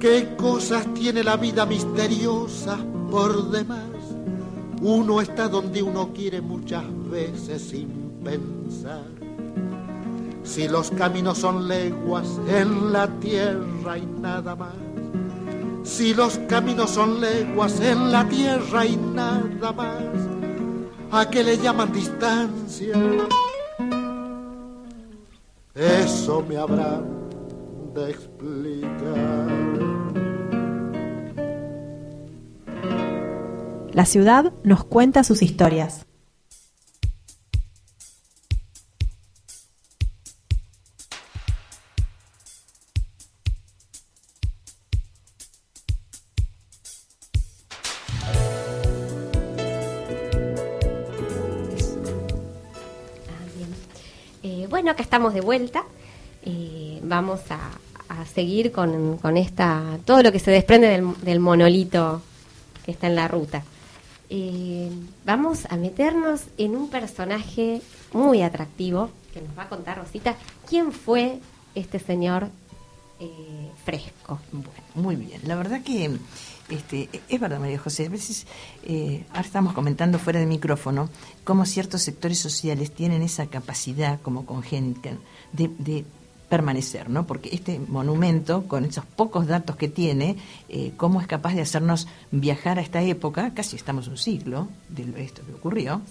¿Qué 0.00 0.34
cosas 0.36 0.86
tiene 0.94 1.22
la 1.22 1.36
vida 1.36 1.66
misteriosa 1.66 2.78
por 3.10 3.50
demás? 3.50 3.80
Uno 4.80 5.20
está 5.20 5.48
donde 5.48 5.82
uno 5.82 6.12
quiere 6.12 6.40
muchas 6.40 6.84
veces 7.10 7.62
sin 7.62 8.20
pensar. 8.24 9.06
Si 10.42 10.68
los 10.68 10.90
caminos 10.90 11.38
son 11.38 11.66
leguas 11.66 12.26
en 12.48 12.92
la 12.92 13.08
tierra 13.20 13.98
y 13.98 14.06
nada 14.06 14.54
más. 14.54 14.74
Si 15.82 16.14
los 16.14 16.38
caminos 16.48 16.90
son 16.90 17.20
leguas 17.20 17.80
en 17.80 18.12
la 18.12 18.28
tierra 18.28 18.86
y 18.86 18.96
nada 18.96 19.72
más. 19.72 20.02
¿A 21.10 21.28
qué 21.30 21.42
le 21.42 21.58
llaman 21.58 21.92
distancia? 21.92 22.94
Eso 25.76 26.42
me 26.48 26.56
habrá 26.56 27.02
de 27.94 28.10
explicar. 28.10 29.46
La 33.92 34.06
ciudad 34.06 34.54
nos 34.62 34.84
cuenta 34.84 35.22
sus 35.22 35.42
historias. 35.42 36.05
Bueno, 54.86 55.02
estamos 55.02 55.34
de 55.34 55.40
vuelta. 55.40 55.82
Eh, 56.44 57.00
vamos 57.02 57.40
a, 57.50 58.24
seguir 58.32 58.70
con, 58.70 59.18
esta 59.36 59.98
todo 60.04 60.22
lo 60.22 60.30
que 60.30 60.38
se 60.38 60.52
desprende 60.52 61.02
del, 61.22 61.40
monolito 61.40 62.22
que 62.84 62.92
está 62.92 63.08
en 63.08 63.16
la 63.16 63.26
ruta. 63.26 63.64
Eh, 64.30 64.88
vamos 65.24 65.66
a 65.68 65.76
meternos 65.76 66.42
en 66.56 66.76
un 66.76 66.88
personaje 66.88 67.82
muy 68.12 68.42
atractivo 68.42 69.10
que 69.34 69.40
nos 69.40 69.58
va 69.58 69.64
a 69.64 69.68
contar 69.68 69.98
Rosita. 69.98 70.36
¿Quién 70.68 70.92
fue 70.92 71.40
este 71.74 71.98
señor 71.98 72.48
eh, 73.18 73.70
Fresco? 73.84 74.38
Bueno, 74.52 74.70
muy 74.94 75.16
bien. 75.16 75.40
La 75.46 75.56
verdad 75.56 75.82
que 75.82 76.16
este, 76.68 77.08
es 77.28 77.40
verdad, 77.40 77.60
María 77.60 77.78
José, 77.78 78.06
a 78.06 78.08
veces, 78.08 78.46
eh, 78.84 79.24
ahora 79.30 79.42
estamos 79.42 79.72
comentando 79.72 80.18
fuera 80.18 80.40
de 80.40 80.46
micrófono, 80.46 81.08
cómo 81.44 81.64
ciertos 81.64 82.02
sectores 82.02 82.38
sociales 82.38 82.90
tienen 82.92 83.22
esa 83.22 83.46
capacidad 83.46 84.20
como 84.20 84.44
congénita 84.46 85.10
de, 85.52 86.04
permanecer, 86.48 87.10
¿no? 87.10 87.26
Porque 87.26 87.48
este 87.52 87.80
monumento, 87.80 88.68
con 88.68 88.84
esos 88.84 89.04
pocos 89.04 89.48
datos 89.48 89.74
que 89.74 89.88
tiene, 89.88 90.36
eh, 90.68 90.92
cómo 90.96 91.20
es 91.20 91.26
capaz 91.26 91.54
de 91.54 91.62
hacernos 91.62 92.06
viajar 92.30 92.78
a 92.78 92.82
esta 92.82 93.02
época, 93.02 93.52
casi 93.52 93.74
estamos 93.74 94.06
un 94.06 94.16
siglo 94.16 94.68
de 94.88 95.24
esto 95.24 95.42
que 95.44 95.52
ocurrió, 95.52 96.02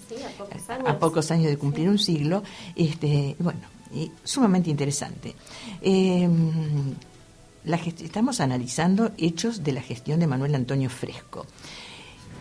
a, 0.84 0.98
pocos 0.98 1.30
años. 1.30 1.46
de 1.46 1.56
cumplir 1.56 1.88
un 1.88 1.98
siglo, 1.98 2.42
este, 2.74 3.34
bueno, 3.38 3.60
y 3.94 4.12
sumamente 4.24 4.68
interesante. 4.68 5.34
Eh, 5.80 6.28
estamos 7.74 8.40
analizando 8.40 9.12
hechos 9.18 9.64
de 9.64 9.72
la 9.72 9.82
gestión 9.82 10.20
de 10.20 10.26
Manuel 10.26 10.54
Antonio 10.54 10.88
Fresco, 10.88 11.46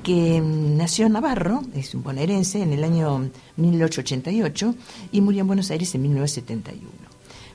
que 0.04 0.40
mm, 0.40 0.78
nació 0.78 1.08
en 1.08 1.14
Navarro, 1.14 1.64
es 1.74 1.96
un 1.96 2.04
bonaerense, 2.04 2.62
en 2.62 2.74
el 2.74 2.84
año 2.84 3.30
1888 3.58 4.76
y 5.12 5.22
murió 5.22 5.42
en 5.42 5.48
Buenos 5.48 5.72
Aires 5.72 5.94
en 5.96 6.04
1971. 6.04 7.05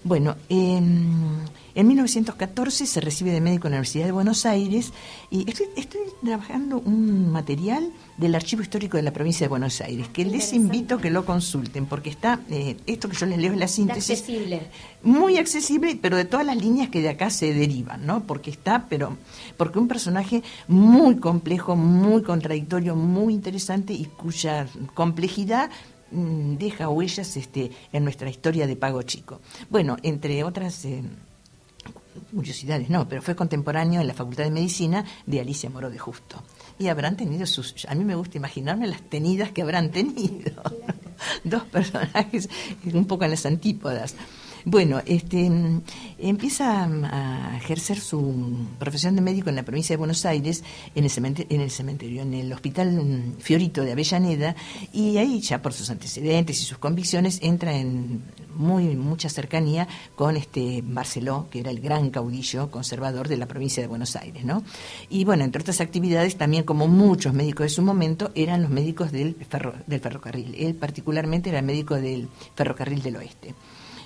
Bueno, 0.02 0.37
en 0.49 1.47
1914 1.75 2.87
se 2.87 3.00
recibe 3.00 3.33
de 3.33 3.40
médico 3.42 3.69
en 3.69 3.73
la 3.73 3.76
Universidad 3.76 4.07
de 4.07 4.12
Buenos 4.12 4.47
Aires 4.47 4.92
y 5.30 5.47
estoy, 5.49 5.66
trabajando 6.25 6.78
un 6.78 7.30
material 7.30 7.92
del 8.16 8.35
Archivo 8.35 8.62
Histórico 8.62 8.97
de 8.97 9.02
la 9.02 9.12
Provincia 9.12 9.45
de 9.45 9.49
Buenos 9.49 9.80
Aires, 9.83 10.09
que 10.09 10.25
les 10.25 10.54
invito 10.54 10.97
a 10.97 11.00
que 11.00 11.11
lo 11.11 11.26
consulten, 11.26 11.85
porque 11.85 12.09
está, 12.09 12.40
eh, 12.50 12.76
esto 12.87 13.09
que 13.11 13.16
yo 13.16 13.26
les 13.26 13.38
leo 13.38 13.52
es 13.52 13.59
la 13.59 13.69
síntesis. 13.69 14.21
Accesible. 14.21 14.69
Muy 15.02 15.37
accesible, 15.37 15.99
pero 16.00 16.16
de 16.16 16.25
todas 16.25 16.47
las 16.47 16.57
líneas 16.57 16.88
que 16.88 17.02
de 17.02 17.11
acá 17.11 17.28
se 17.28 17.52
derivan, 17.52 18.07
¿no? 18.07 18.25
Porque 18.26 18.50
está, 18.50 18.87
pero, 18.88 19.19
porque 19.59 19.78
un 19.78 19.88
personaje 19.88 20.42
muy 20.66 21.16
complejo, 21.16 21.76
muy 21.76 22.23
contradictorio, 22.23 22.97
muy 22.97 23.35
interesante 23.35 23.92
y 23.92 24.07
cuya 24.07 24.66
complejidad 24.95 25.71
deja 26.11 26.88
huellas 26.88 27.37
este, 27.37 27.71
en 27.93 28.05
nuestra 28.05 28.31
historia 28.31 28.67
de 28.67 28.76
Pago 28.76 29.02
Chico. 29.02 29.40
Bueno, 29.69 29.97
entre 30.02 30.43
otras 30.45 30.85
eh, 30.85 31.02
curiosidades, 32.35 32.90
no, 32.90 33.09
pero 33.09 33.23
fue 33.23 33.37
contemporáneo 33.37 34.00
en 34.00 34.07
la 34.07 34.14
Facultad 34.14 34.45
de 34.45 34.50
Medicina 34.50 35.05
de 35.26 35.40
Alicia 35.40 35.71
Moro 35.71 35.90
de 35.90 35.99
Justo. 35.99 36.43
Y 36.79 36.88
habrán 36.88 37.17
tenido 37.17 37.47
sus... 37.47 37.87
A 37.87 37.95
mí 37.95 38.05
me 38.05 38.14
gusta 38.14 38.38
imaginarme 38.38 38.87
las 38.87 39.02
tenidas 39.02 39.52
que 39.52 39.62
habrán 39.62 39.90
tenido. 39.90 40.62
Dos 41.45 41.64
personajes 41.64 42.49
un 42.93 43.07
poco 43.07 43.25
en 43.25 43.31
las 43.31 43.47
antípodas. 43.47 44.14
Bueno, 44.64 45.00
este, 45.07 45.50
empieza 46.19 46.85
a 46.85 47.57
ejercer 47.57 47.99
su 47.99 48.67
profesión 48.79 49.17
de 49.17 49.23
médico 49.23 49.49
en 49.49 49.57
la 49.57 49.62
provincia 49.62 49.95
de 49.95 49.99
Buenos 49.99 50.26
Aires, 50.26 50.62
en 50.95 51.05
el 51.05 51.11
cementerio, 51.11 51.55
en 51.55 51.62
el, 51.62 51.71
cementerio, 51.71 52.23
en 52.23 52.35
el 52.35 52.52
Hospital 52.52 53.35
Fiorito 53.38 53.83
de 53.83 53.92
Avellaneda, 53.92 54.55
y 54.92 55.16
ahí 55.16 55.40
ya 55.40 55.62
por 55.62 55.73
sus 55.73 55.88
antecedentes 55.90 56.61
y 56.61 56.64
sus 56.64 56.79
convicciones 56.79 57.38
entra 57.42 57.77
en 57.77 58.23
muy 58.55 58.96
mucha 58.96 59.31
cercanía 59.31 59.88
con 60.14 60.37
este 60.37 60.83
Barceló, 60.85 61.49
que 61.51 61.61
era 61.61 61.70
el 61.70 61.81
gran 61.81 62.11
caudillo 62.11 62.70
conservador 62.70 63.29
de 63.29 63.38
la 63.38 63.46
provincia 63.46 63.83
de 63.83 63.87
Buenos 63.87 64.16
Aires, 64.16 64.44
¿no? 64.44 64.62
Y 65.09 65.25
bueno, 65.25 65.44
entre 65.44 65.62
otras 65.62 65.81
actividades, 65.81 66.37
también 66.37 66.64
como 66.64 66.87
muchos 66.87 67.33
médicos 67.33 67.64
de 67.64 67.70
su 67.70 67.83
momento, 67.83 68.31
eran 68.35 68.62
los 68.62 68.70
médicos 68.70 69.12
del, 69.12 69.37
del 69.87 70.01
ferrocarril. 70.01 70.55
Él 70.55 70.75
particularmente 70.75 71.49
era 71.49 71.62
médico 71.62 71.94
del 71.94 72.29
ferrocarril 72.55 73.03
del 73.03 73.16
oeste. 73.16 73.55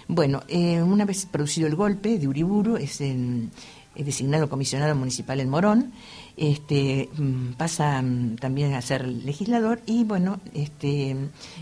Bueno, 0.09 0.43
eh, 0.49 0.83
una 0.83 1.05
vez 1.05 1.27
producido 1.27 1.67
el 1.67 1.77
golpe 1.77 2.19
de 2.19 2.29
Uriburu, 2.29 2.77
es, 2.77 3.01
designado 3.95 4.49
comisionado 4.49 4.95
municipal 4.95 5.41
en 5.41 5.49
Morón, 5.49 5.93
este, 6.37 7.09
mm, 7.17 7.53
pasa 7.53 8.03
mm, 8.03 8.37
también 8.37 8.75
a 8.75 8.83
ser 8.83 9.07
legislador 9.07 9.81
y 9.87 10.05
bueno, 10.05 10.41
este, 10.53 11.17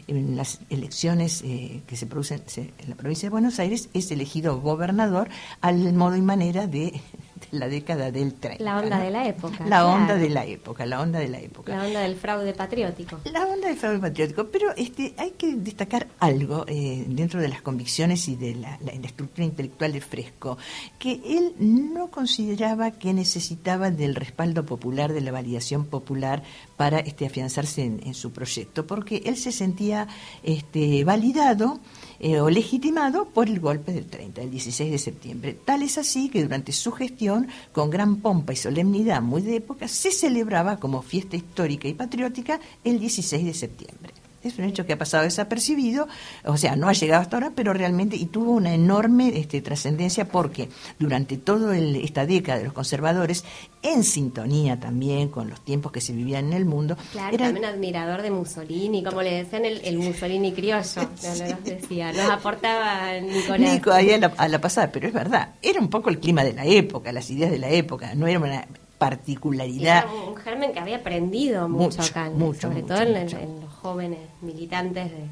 en 0.09 0.37
las 0.37 0.61
elecciones 0.71 1.43
eh, 1.45 1.83
que 1.87 1.97
se 1.97 2.07
producen 2.07 2.43
en 2.57 2.91
la 2.91 2.97
provincia 2.97 3.27
de 3.27 3.31
Buenos 3.31 3.59
Aires 3.59 3.91
es 3.93 4.11
elegido 4.11 4.61
gobernador 4.61 5.29
al 5.61 5.93
modo 5.93 6.17
y 6.17 6.23
manera 6.23 6.67
de 6.67 7.01
la 7.51 7.69
década 7.69 8.11
del 8.11 8.35
30. 8.35 8.63
La 8.63 8.79
onda 8.79 8.99
de 8.99 9.11
la 9.11 9.27
época. 9.27 9.67
La 9.67 9.87
onda 9.87 10.15
de 10.17 10.31
la 10.31 10.45
época, 10.45 10.87
la 10.87 11.01
onda 11.01 11.19
de 11.19 11.29
la 11.29 11.41
época. 11.41 11.77
La 11.77 11.85
onda 11.85 12.01
del 12.01 12.17
fraude 12.17 12.53
patriótico. 12.53 13.21
La 13.25 13.45
onda 13.47 13.69
del 13.69 13.77
fraude 13.77 13.99
patriótico, 13.99 14.47
pero 14.49 14.75
este 14.77 15.15
hay 15.19 15.33
que 15.33 15.55
destacar 15.57 16.09
algo 16.19 16.65
eh, 16.69 17.05
dentro 17.09 17.41
de 17.41 17.49
las 17.49 17.63
convicciones 17.63 18.29
y 18.29 18.37
de 18.37 18.55
la, 18.55 18.79
estructura 19.03 19.45
intelectual 19.45 19.93
de 19.93 20.01
Fresco, 20.01 20.59
que 20.99 21.21
él 21.25 21.55
no 21.59 22.09
consideraba 22.11 22.93
que 22.93 23.13
necesitaba 23.13 23.91
del 23.91 24.15
respaldo 24.15 24.65
popular, 24.65 25.13
de 25.13 25.21
la 25.21 25.33
validación 25.33 25.87
popular 25.87 26.43
para 26.83 26.99
este, 26.99 27.27
afianzarse 27.27 27.85
en, 27.85 28.13
su 28.13 28.33
proyecto, 28.33 28.89
porque 28.89 29.23
él 29.27 29.37
se 29.37 29.53
sentía 29.53 30.09
este, 30.43 31.05
validado 31.05 31.79
eh, 32.19 32.41
o 32.41 32.51
legitimado 32.51 33.27
por 33.27 33.47
el 33.47 33.61
golpe 33.61 33.93
del 33.93 34.07
30, 34.07 34.43
el 34.43 34.51
16 34.51 34.91
de 34.91 34.99
septiembre. 34.99 35.57
Tal 35.65 35.85
es 35.85 35.97
así 35.97 36.29
que 36.29 36.43
durante 36.43 36.73
su 36.73 36.91
gestión, 36.91 37.47
con 37.71 37.89
gran 37.89 38.17
pompa 38.17 38.53
y 38.53 38.57
solemnidad 38.57 39.23
muy 39.23 39.43
de 39.43 39.55
época, 39.55 39.87
se 39.87 40.11
celebraba 40.11 40.79
como 40.79 41.03
fiesta 41.03 41.37
histórica 41.37 41.87
y 41.87 41.95
patriótica 41.95 42.59
el 42.83 42.99
16 42.99 43.45
de 43.45 43.55
septiembre. 43.55 44.22
Es 44.43 44.59
un 44.59 44.65
hecho 44.65 44.87
que 44.87 44.93
ha 44.93 44.99
pasado 44.99 45.25
desapercibido, 45.25 46.09
o 46.45 46.57
sea, 46.57 46.77
no 46.77 46.89
ha 46.89 46.93
llegado 46.93 47.23
hasta 47.23 47.37
ahora, 47.37 47.53
pero 47.55 47.73
realmente 47.73 48.17
y 48.17 48.27
tuvo 48.27 48.53
una 48.53 48.75
enorme 48.75 49.39
este, 49.39 49.61
trascendencia 49.61 50.27
porque 50.27 50.69
durante 50.99 51.37
toda 51.37 51.77
esta 51.77 52.27
década 52.27 52.59
de 52.59 52.65
los 52.65 52.73
conservadores, 52.73 53.45
en 53.83 54.05
sintonía 54.05 54.79
también 54.79 55.29
con 55.29 55.49
los 55.49 55.61
tiempos 55.61 55.93
que 55.93 56.01
se 56.01 56.13
vivían 56.13 56.47
en 56.47 56.53
el 56.55 56.65
mundo. 56.65 56.97
Claro, 57.13 57.35
era 57.35 57.47
también 57.47 57.67
admirador 57.67 58.23
de 58.23 58.31
Mussolini, 58.31 59.03
como 59.03 59.23
le 59.23 59.45
decían 59.45 59.65
el, 59.65 59.99
Mussolini 59.99 60.53
criollo, 60.53 61.03
nos 61.03 61.39
decía, 61.65 62.13
nos 62.13 62.31
aportaba 62.31 63.19
Nicolás. 63.21 63.73
Nico 63.73 63.93
ahí 63.93 64.11
a 64.11 64.19
la, 64.19 64.33
a 64.37 64.49
la 64.49 64.61
pasada, 64.61 64.91
pero 64.91 65.07
es 65.07 65.15
verdad, 65.15 65.55
era 65.63 65.81
un 65.81 65.89
poco 65.89 66.11
el 66.11 66.19
clima 66.19 66.43
de 66.45 66.53
la 66.53 66.65
época, 66.65 67.13
las 67.13 67.31
ideas 67.31 67.51
de 67.51 67.59
la 67.59 67.71
época, 67.71 68.15
no 68.15 68.27
era 68.27 68.39
una 68.39 68.67
particularidad. 69.03 70.05
Era 70.05 70.13
un 70.29 70.37
germen 70.37 70.73
que 70.73 70.79
había 70.79 70.99
aprendido 70.99 71.69
mucho, 71.69 72.03
acá, 72.03 72.31
sobre 72.61 72.83
todo 72.85 72.99
en, 72.99 73.15
los 73.15 73.62
jóvenes 73.83 74.21
militantes 74.41 75.11
de 75.11 75.27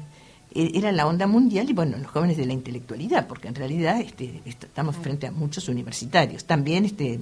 e-, 0.53 0.71
era 0.77 0.91
la 0.91 1.07
onda 1.07 1.27
mundial 1.27 1.69
y 1.69 1.73
bueno, 1.73 1.97
los 1.97 2.07
jóvenes 2.07 2.37
de 2.37 2.45
la 2.45 2.53
intelectualidad, 2.53 3.27
porque 3.27 3.47
en 3.47 3.55
realidad 3.55 3.99
este, 3.99 4.41
estamos 4.45 4.95
frente 4.97 5.27
a 5.27 5.31
muchos 5.31 5.67
universitarios. 5.69 6.45
También 6.45 6.85
este, 6.85 7.19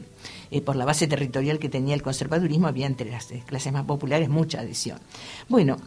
eh, 0.51 0.61
por 0.61 0.75
la 0.75 0.85
base 0.85 1.07
territorial 1.07 1.59
que 1.59 1.69
tenía 1.69 1.95
el 1.95 2.01
conservadurismo 2.01 2.67
había 2.67 2.87
entre 2.87 3.11
las 3.11 3.31
eh, 3.31 3.43
clases 3.45 3.71
más 3.71 3.85
populares 3.85 4.29
mucha 4.29 4.61
adhesión. 4.61 4.99
Bueno. 5.47 5.77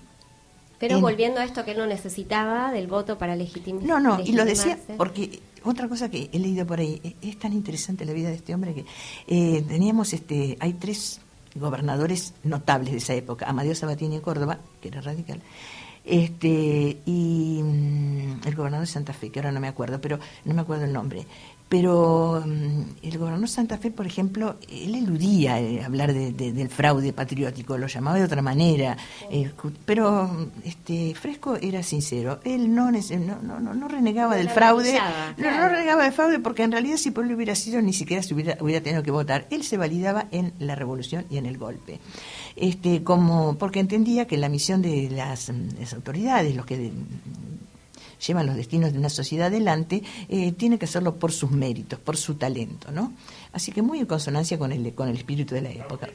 Pero 0.78 1.00
volviendo 1.00 1.38
a 1.38 1.44
esto 1.44 1.64
que 1.64 1.72
él 1.72 1.78
no 1.78 1.86
necesitaba 1.86 2.72
del 2.72 2.88
voto 2.88 3.16
para 3.16 3.36
legitimar. 3.36 3.84
No, 3.84 4.00
no, 4.00 4.18
y 4.18 4.32
lo 4.32 4.44
decía 4.44 4.76
porque 4.96 5.38
otra 5.62 5.88
cosa 5.88 6.10
que 6.10 6.28
he 6.32 6.38
leído 6.40 6.66
por 6.66 6.80
ahí, 6.80 7.00
e, 7.04 7.28
es 7.28 7.38
tan 7.38 7.52
interesante 7.52 8.04
la 8.04 8.12
vida 8.12 8.30
de 8.30 8.34
este 8.34 8.52
hombre 8.52 8.74
que 8.74 8.84
eh, 9.28 9.62
teníamos, 9.68 10.12
este, 10.12 10.56
hay 10.58 10.72
tres 10.72 11.20
gobernadores 11.54 12.34
notables 12.44 12.92
de 12.92 12.98
esa 12.98 13.14
época, 13.14 13.48
Amadeo 13.48 13.74
Sabatini 13.74 14.16
de 14.16 14.22
Córdoba, 14.22 14.58
que 14.80 14.88
era 14.88 15.00
radical, 15.00 15.40
este, 16.04 16.98
y 17.06 17.60
mm, 17.62 18.40
el 18.44 18.54
gobernador 18.56 18.86
de 18.86 18.92
Santa 18.92 19.12
Fe, 19.12 19.30
que 19.30 19.38
ahora 19.38 19.52
no 19.52 19.60
me 19.60 19.68
acuerdo, 19.68 20.00
pero 20.00 20.18
no 20.44 20.54
me 20.54 20.62
acuerdo 20.62 20.84
el 20.84 20.92
nombre, 20.92 21.26
pero 21.72 22.44
mm, 22.44 22.82
el 23.02 23.16
gobernador 23.16 23.48
Santa 23.48 23.78
Fe, 23.78 23.90
por 23.90 24.06
ejemplo, 24.06 24.56
él 24.70 24.94
eludía 24.94 25.58
eh, 25.58 25.82
hablar 25.82 26.12
del 26.12 26.68
fraude 26.68 27.14
patriótico, 27.14 27.78
lo 27.78 27.86
llamaba 27.86 28.18
de 28.18 28.24
otra 28.24 28.42
manera, 28.42 28.98
eh, 29.30 29.50
pero 29.86 30.50
este 30.66 31.14
Fresco 31.14 31.56
era 31.56 31.82
sincero, 31.82 32.40
él 32.44 32.74
no 32.74 32.90
no, 32.90 33.58
no, 33.58 33.72
no, 33.72 33.88
renegaba 33.88 34.36
del 34.36 34.50
fraude, 34.50 34.98
no, 35.38 35.68
renegaba 35.68 36.02
del 36.02 36.12
fraude 36.12 36.40
porque 36.40 36.62
en 36.62 36.72
realidad 36.72 36.98
si 36.98 37.10
pueblo 37.10 37.34
hubiera 37.36 37.54
sido 37.54 37.80
ni 37.80 37.94
siquiera 37.94 38.22
se 38.22 38.34
hubiera, 38.34 38.58
hubiera 38.60 38.82
tenido 38.82 39.02
que 39.02 39.10
votar, 39.10 39.46
él 39.48 39.64
se 39.64 39.78
validaba 39.78 40.26
en 40.30 40.52
la 40.58 40.74
revolución 40.74 41.24
y 41.30 41.38
en 41.38 41.46
el 41.46 41.56
golpe. 41.56 42.00
Este, 42.54 43.02
como 43.02 43.56
porque 43.56 43.80
entendía 43.80 44.26
que 44.26 44.36
la 44.36 44.50
misión 44.50 44.82
de 44.82 45.08
las, 45.10 45.50
las 45.80 45.94
autoridades, 45.94 46.54
los 46.54 46.66
que 46.66 46.92
llevan 48.26 48.46
los 48.46 48.56
destinos 48.56 48.92
de 48.92 48.98
una 48.98 49.08
sociedad 49.08 49.48
adelante, 49.48 50.02
eh, 50.28 50.52
tiene 50.52 50.78
que 50.78 50.84
hacerlo 50.84 51.16
por 51.16 51.32
sus 51.32 51.50
méritos, 51.50 51.98
por 51.98 52.16
su 52.16 52.34
talento, 52.34 52.90
¿no? 52.90 53.12
Así 53.52 53.72
que 53.72 53.82
muy 53.82 53.98
en 53.98 54.06
consonancia 54.06 54.58
con 54.58 54.72
el, 54.72 54.94
con 54.94 55.08
el 55.08 55.16
espíritu 55.16 55.54
de 55.54 55.62
la 55.62 55.70
época. 55.70 56.08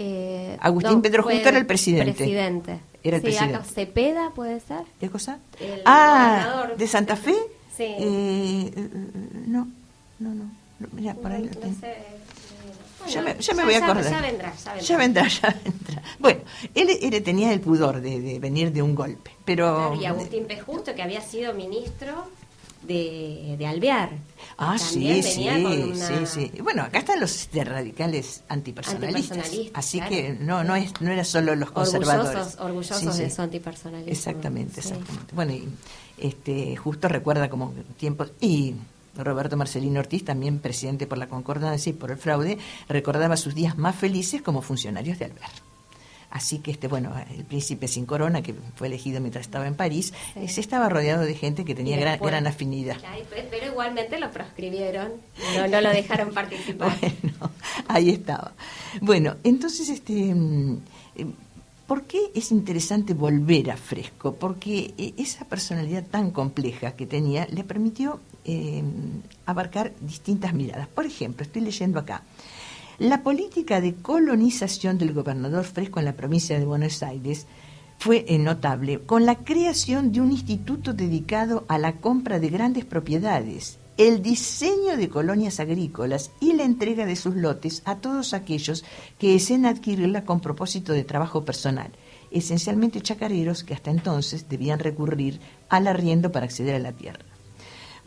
Eh, 0.00 0.56
Agustín 0.60 1.02
Pedro 1.02 1.24
Justo 1.24 1.48
era 1.48 1.58
el 1.58 1.66
presidente. 1.66 2.12
presidente. 2.12 2.78
Era 3.02 3.16
el 3.16 3.22
sí, 3.22 3.36
acá 3.36 3.46
presidente. 3.46 3.74
Cepeda 3.74 4.30
puede 4.30 4.60
ser. 4.60 4.82
¿Qué 5.00 5.08
cosa? 5.10 5.38
El 5.60 5.82
ah, 5.84 6.44
gobernador. 6.44 6.76
¿de 6.76 6.86
Santa 6.86 7.16
Fe? 7.16 7.34
Sí. 7.76 7.84
Eh, 7.84 8.72
eh, 8.76 8.88
no, 9.46 9.68
no, 10.20 10.34
no. 10.34 10.44
no, 10.78 10.88
Mira, 10.92 11.14
por 11.14 11.32
ahí 11.32 11.44
No 11.44 11.74
sé, 11.80 11.96
Ya 13.10 13.22
me, 13.22 13.36
ya 13.38 13.54
me 13.54 13.64
voy 13.64 13.74
a 13.74 13.78
acordar. 13.84 14.04
Ya 14.10 14.20
vendrá, 14.20 14.52
ya 14.54 14.72
vendrá. 14.72 14.86
Ya 14.88 14.96
vendrá, 14.96 15.28
ya 15.28 15.60
vendrá. 15.64 16.02
Bueno, 16.18 16.40
él, 16.74 16.88
él 17.00 17.22
tenía 17.22 17.52
el 17.52 17.60
pudor 17.60 18.00
de, 18.00 18.20
de 18.20 18.38
venir 18.38 18.72
de 18.72 18.82
un 18.82 18.94
golpe, 18.94 19.30
pero... 19.44 19.90
Claro, 19.92 20.02
y 20.02 20.06
Agustín 20.06 20.44
P. 20.46 20.60
Justo, 20.60 20.94
que 20.94 21.02
había 21.02 21.20
sido 21.20 21.54
ministro 21.54 22.28
de, 22.82 23.56
de 23.58 23.66
Alvear. 23.66 24.10
Ah, 24.56 24.76
También 24.78 25.22
sí, 25.22 25.30
sí, 25.32 25.44
venía 25.48 25.62
con 25.68 25.92
una- 25.92 26.06
sí, 26.26 26.50
sí. 26.52 26.60
Bueno, 26.62 26.82
acá 26.82 26.98
están 27.00 27.20
los 27.20 27.34
este, 27.34 27.64
radicales 27.64 28.42
antipersonalistas. 28.48 29.36
Antipersonalistas, 29.38 29.78
así 29.78 29.98
claro. 29.98 30.10
que 30.14 30.32
no, 30.40 30.64
no 30.64 30.76
es, 30.76 30.92
no 31.00 31.10
era 31.10 31.24
solo 31.24 31.54
los 31.56 31.70
conservadores. 31.72 32.30
Orgullosos, 32.30 32.60
orgullosos 32.60 32.98
Sí, 33.00 33.08
sí. 33.12 33.22
de 33.24 33.30
su 33.30 33.42
antipersonalismo. 33.42 34.12
Exactamente, 34.12 34.80
Sí. 34.82 34.88
exactamente. 34.90 35.34
Bueno, 35.34 35.52
y 35.52 35.68
este, 36.18 36.76
justo 36.76 37.08
recuerda 37.08 37.48
como 37.50 37.74
tiempos 37.98 38.32
y 38.40 38.74
Roberto 39.16 39.56
Marcelino 39.56 40.00
Ortiz, 40.00 40.24
también 40.24 40.58
presidente 40.58 41.06
por 41.06 41.18
la 41.18 41.26
concordancia 41.28 41.90
y 41.90 41.92
por 41.94 42.10
el 42.10 42.18
fraude, 42.18 42.58
recordaba 42.88 43.36
sus 43.36 43.54
días 43.54 43.76
más 43.78 43.96
felices 43.96 44.42
como 44.42 44.62
funcionarios 44.62 45.18
de 45.18 45.24
Alvear. 45.26 45.50
Así 46.30 46.58
que 46.58 46.70
este 46.70 46.88
bueno, 46.88 47.14
el 47.34 47.44
príncipe 47.46 47.88
sin 47.88 48.04
corona 48.04 48.42
que 48.42 48.54
fue 48.76 48.88
elegido 48.88 49.18
mientras 49.20 49.46
estaba 49.46 49.66
en 49.66 49.74
París, 49.74 50.12
Sí. 50.34 50.46
se 50.48 50.60
estaba 50.60 50.90
rodeado 50.90 51.22
de 51.22 51.34
gente 51.34 51.64
que 51.64 51.74
tenía 51.74 51.98
gran, 51.98 52.18
gran 52.20 52.46
afinidad. 52.46 52.98
Pe- 53.30 53.48
pero 53.50 53.66
igualmente 53.72 54.20
lo 54.20 54.30
proscribieron, 54.30 55.12
no, 55.56 55.68
no 55.68 55.80
lo 55.80 55.88
dejaron 55.90 56.32
participar. 56.34 56.94
Bueno, 57.00 57.50
ahí 57.88 58.10
estaba. 58.10 58.52
Bueno, 59.00 59.36
entonces, 59.42 59.88
este, 59.88 60.12
mm, 60.34 60.78
eh, 61.16 61.26
¿por 61.86 62.02
qué 62.04 62.18
es 62.34 62.50
interesante 62.52 63.14
volver 63.14 63.70
a 63.70 63.78
Fresco? 63.78 64.34
Porque 64.34 64.92
eh, 64.98 65.14
esa 65.16 65.46
personalidad 65.46 66.04
tan 66.04 66.30
compleja 66.30 66.92
que 66.92 67.06
tenía 67.06 67.46
le 67.46 67.64
permitió 67.64 68.20
eh, 68.50 68.82
abarcar 69.44 69.92
distintas 70.00 70.54
miradas. 70.54 70.88
Por 70.88 71.04
ejemplo, 71.04 71.44
estoy 71.44 71.60
leyendo 71.60 72.00
acá. 72.00 72.22
La 72.98 73.22
política 73.22 73.82
de 73.82 73.94
colonización 73.96 74.96
del 74.96 75.12
gobernador 75.12 75.64
Fresco 75.64 75.98
en 75.98 76.06
la 76.06 76.14
provincia 76.14 76.58
de 76.58 76.64
Buenos 76.64 77.02
Aires 77.02 77.46
fue 77.98 78.24
notable 78.38 79.00
con 79.00 79.26
la 79.26 79.36
creación 79.36 80.12
de 80.12 80.22
un 80.22 80.32
instituto 80.32 80.94
dedicado 80.94 81.66
a 81.68 81.76
la 81.76 81.96
compra 81.96 82.40
de 82.40 82.48
grandes 82.48 82.86
propiedades, 82.86 83.78
el 83.98 84.22
diseño 84.22 84.96
de 84.96 85.10
colonias 85.10 85.60
agrícolas 85.60 86.30
y 86.40 86.54
la 86.54 86.64
entrega 86.64 87.04
de 87.04 87.16
sus 87.16 87.34
lotes 87.34 87.82
a 87.84 87.96
todos 87.96 88.32
aquellos 88.32 88.82
que 89.18 89.32
deseen 89.32 89.66
adquirirla 89.66 90.24
con 90.24 90.40
propósito 90.40 90.94
de 90.94 91.04
trabajo 91.04 91.44
personal, 91.44 91.90
esencialmente 92.30 93.02
chacareros 93.02 93.62
que 93.62 93.74
hasta 93.74 93.90
entonces 93.90 94.48
debían 94.48 94.78
recurrir 94.78 95.38
al 95.68 95.86
arriendo 95.86 96.32
para 96.32 96.46
acceder 96.46 96.76
a 96.76 96.78
la 96.78 96.92
tierra. 96.92 97.27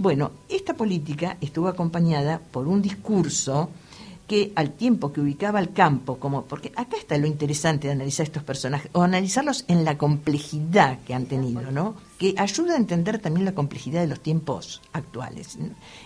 Bueno, 0.01 0.31
esta 0.49 0.73
política 0.73 1.37
estuvo 1.41 1.67
acompañada 1.67 2.39
por 2.39 2.67
un 2.67 2.81
discurso 2.81 3.69
que 4.27 4.51
al 4.55 4.71
tiempo 4.71 5.13
que 5.13 5.21
ubicaba 5.21 5.59
al 5.59 5.73
campo 5.73 6.17
como 6.17 6.45
porque 6.45 6.71
acá 6.75 6.97
está 6.97 7.19
lo 7.19 7.27
interesante 7.27 7.85
de 7.85 7.93
analizar 7.93 8.25
estos 8.25 8.41
personajes 8.41 8.89
o 8.93 9.03
analizarlos 9.03 9.63
en 9.67 9.85
la 9.85 9.99
complejidad 9.99 10.97
que 11.05 11.13
han 11.13 11.27
tenido, 11.27 11.69
¿no? 11.69 11.93
Que 12.17 12.33
ayuda 12.39 12.73
a 12.73 12.77
entender 12.77 13.19
también 13.19 13.45
la 13.45 13.53
complejidad 13.53 14.01
de 14.01 14.07
los 14.07 14.21
tiempos 14.21 14.81
actuales. 14.91 15.59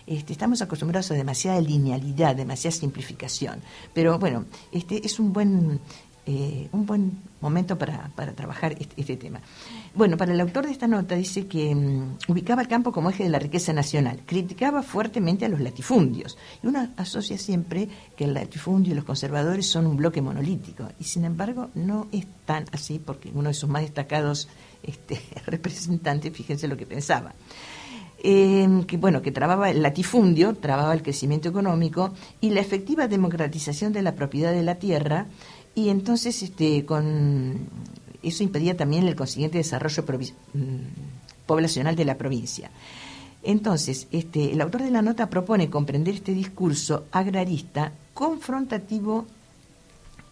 Este, 0.06 0.34
estamos 0.34 0.62
acostumbrados 0.62 1.12
a 1.12 1.14
demasiada 1.14 1.62
linealidad, 1.62 2.36
demasiada 2.36 2.76
simplificación, 2.76 3.62
pero 3.94 4.20
bueno, 4.20 4.44
este 4.74 5.06
es 5.06 5.22
un 5.22 5.32
buen 5.32 5.80
eh, 6.28 6.70
un 6.72 6.88
buen 6.88 7.22
momento 7.40 7.78
para, 7.78 8.10
para 8.16 8.34
trabajar 8.34 8.72
este, 8.74 9.00
este 9.00 9.16
tema. 9.16 9.42
Bueno, 9.96 10.18
para 10.18 10.34
el 10.34 10.42
autor 10.42 10.66
de 10.66 10.74
esta 10.74 10.88
nota 10.88 11.16
dice 11.16 11.48
que 11.48 11.74
mm, 11.74 12.18
ubicaba 12.28 12.62
el 12.62 12.68
campo 12.68 12.92
como 12.92 13.10
eje 13.10 13.24
de 13.24 13.30
la 13.30 13.40
riqueza 13.40 13.72
nacional, 13.72 14.24
criticaba 14.26 14.84
fuertemente 14.84 15.46
a 15.46 15.50
los 15.50 15.62
latifundios, 15.62 16.38
y 16.62 16.68
uno 16.68 16.90
asocia 16.98 17.38
siempre 17.38 17.88
que 18.18 18.26
el 18.26 18.34
latifundio 18.34 18.92
y 18.92 18.96
los 18.96 19.06
conservadores 19.06 19.68
son 19.68 19.88
un 19.88 19.96
bloque 19.96 20.22
monolítico, 20.22 20.90
y 21.00 21.06
sin 21.06 21.24
embargo 21.24 21.70
no 21.76 22.08
es 22.12 22.26
tan 22.46 22.66
así, 22.74 23.00
porque 23.00 23.32
uno 23.34 23.48
de 23.48 23.54
sus 23.54 23.70
más 23.70 23.84
destacados 23.84 24.50
este, 24.84 25.22
representantes, 25.46 26.34
fíjense 26.34 26.68
lo 26.68 26.76
que 26.76 26.86
pensaba. 26.86 27.34
Eh, 28.22 28.68
que 28.88 28.98
bueno 28.98 29.22
que 29.22 29.32
trababa 29.32 29.70
el 29.70 29.82
latifundio, 29.82 30.56
trababa 30.56 30.94
el 30.94 31.04
crecimiento 31.04 31.48
económico 31.48 32.14
y 32.42 32.50
la 32.50 32.60
efectiva 32.60 33.08
democratización 33.08 33.94
de 33.94 34.02
la 34.02 34.16
propiedad 34.16 34.52
de 34.52 34.64
la 34.64 34.76
tierra 34.76 35.28
y 35.76 35.90
entonces 35.90 36.42
este 36.42 36.86
con 36.86 37.70
eso 38.28 38.44
impedía 38.44 38.76
también 38.76 39.08
el 39.08 39.16
consiguiente 39.16 39.58
desarrollo 39.58 40.04
mm, 40.04 41.46
poblacional 41.46 41.96
de 41.96 42.06
la 42.06 42.18
provincia. 42.18 42.72
Entonces, 43.44 44.08
este, 44.12 44.52
el 44.54 44.62
autor 44.62 44.82
de 44.82 44.92
la 44.92 45.04
nota 45.04 45.30
propone 45.30 45.70
comprender 45.70 46.16
este 46.16 46.34
discurso 46.34 47.06
agrarista 47.12 47.92
confrontativo 48.14 49.26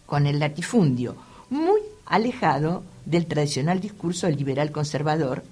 con 0.06 0.26
el 0.26 0.40
latifundio, 0.40 1.14
muy 1.50 1.80
alejado 2.06 2.82
del 3.04 3.26
tradicional 3.26 3.80
discurso 3.80 4.28
liberal 4.28 4.72
conservador, 4.72 5.44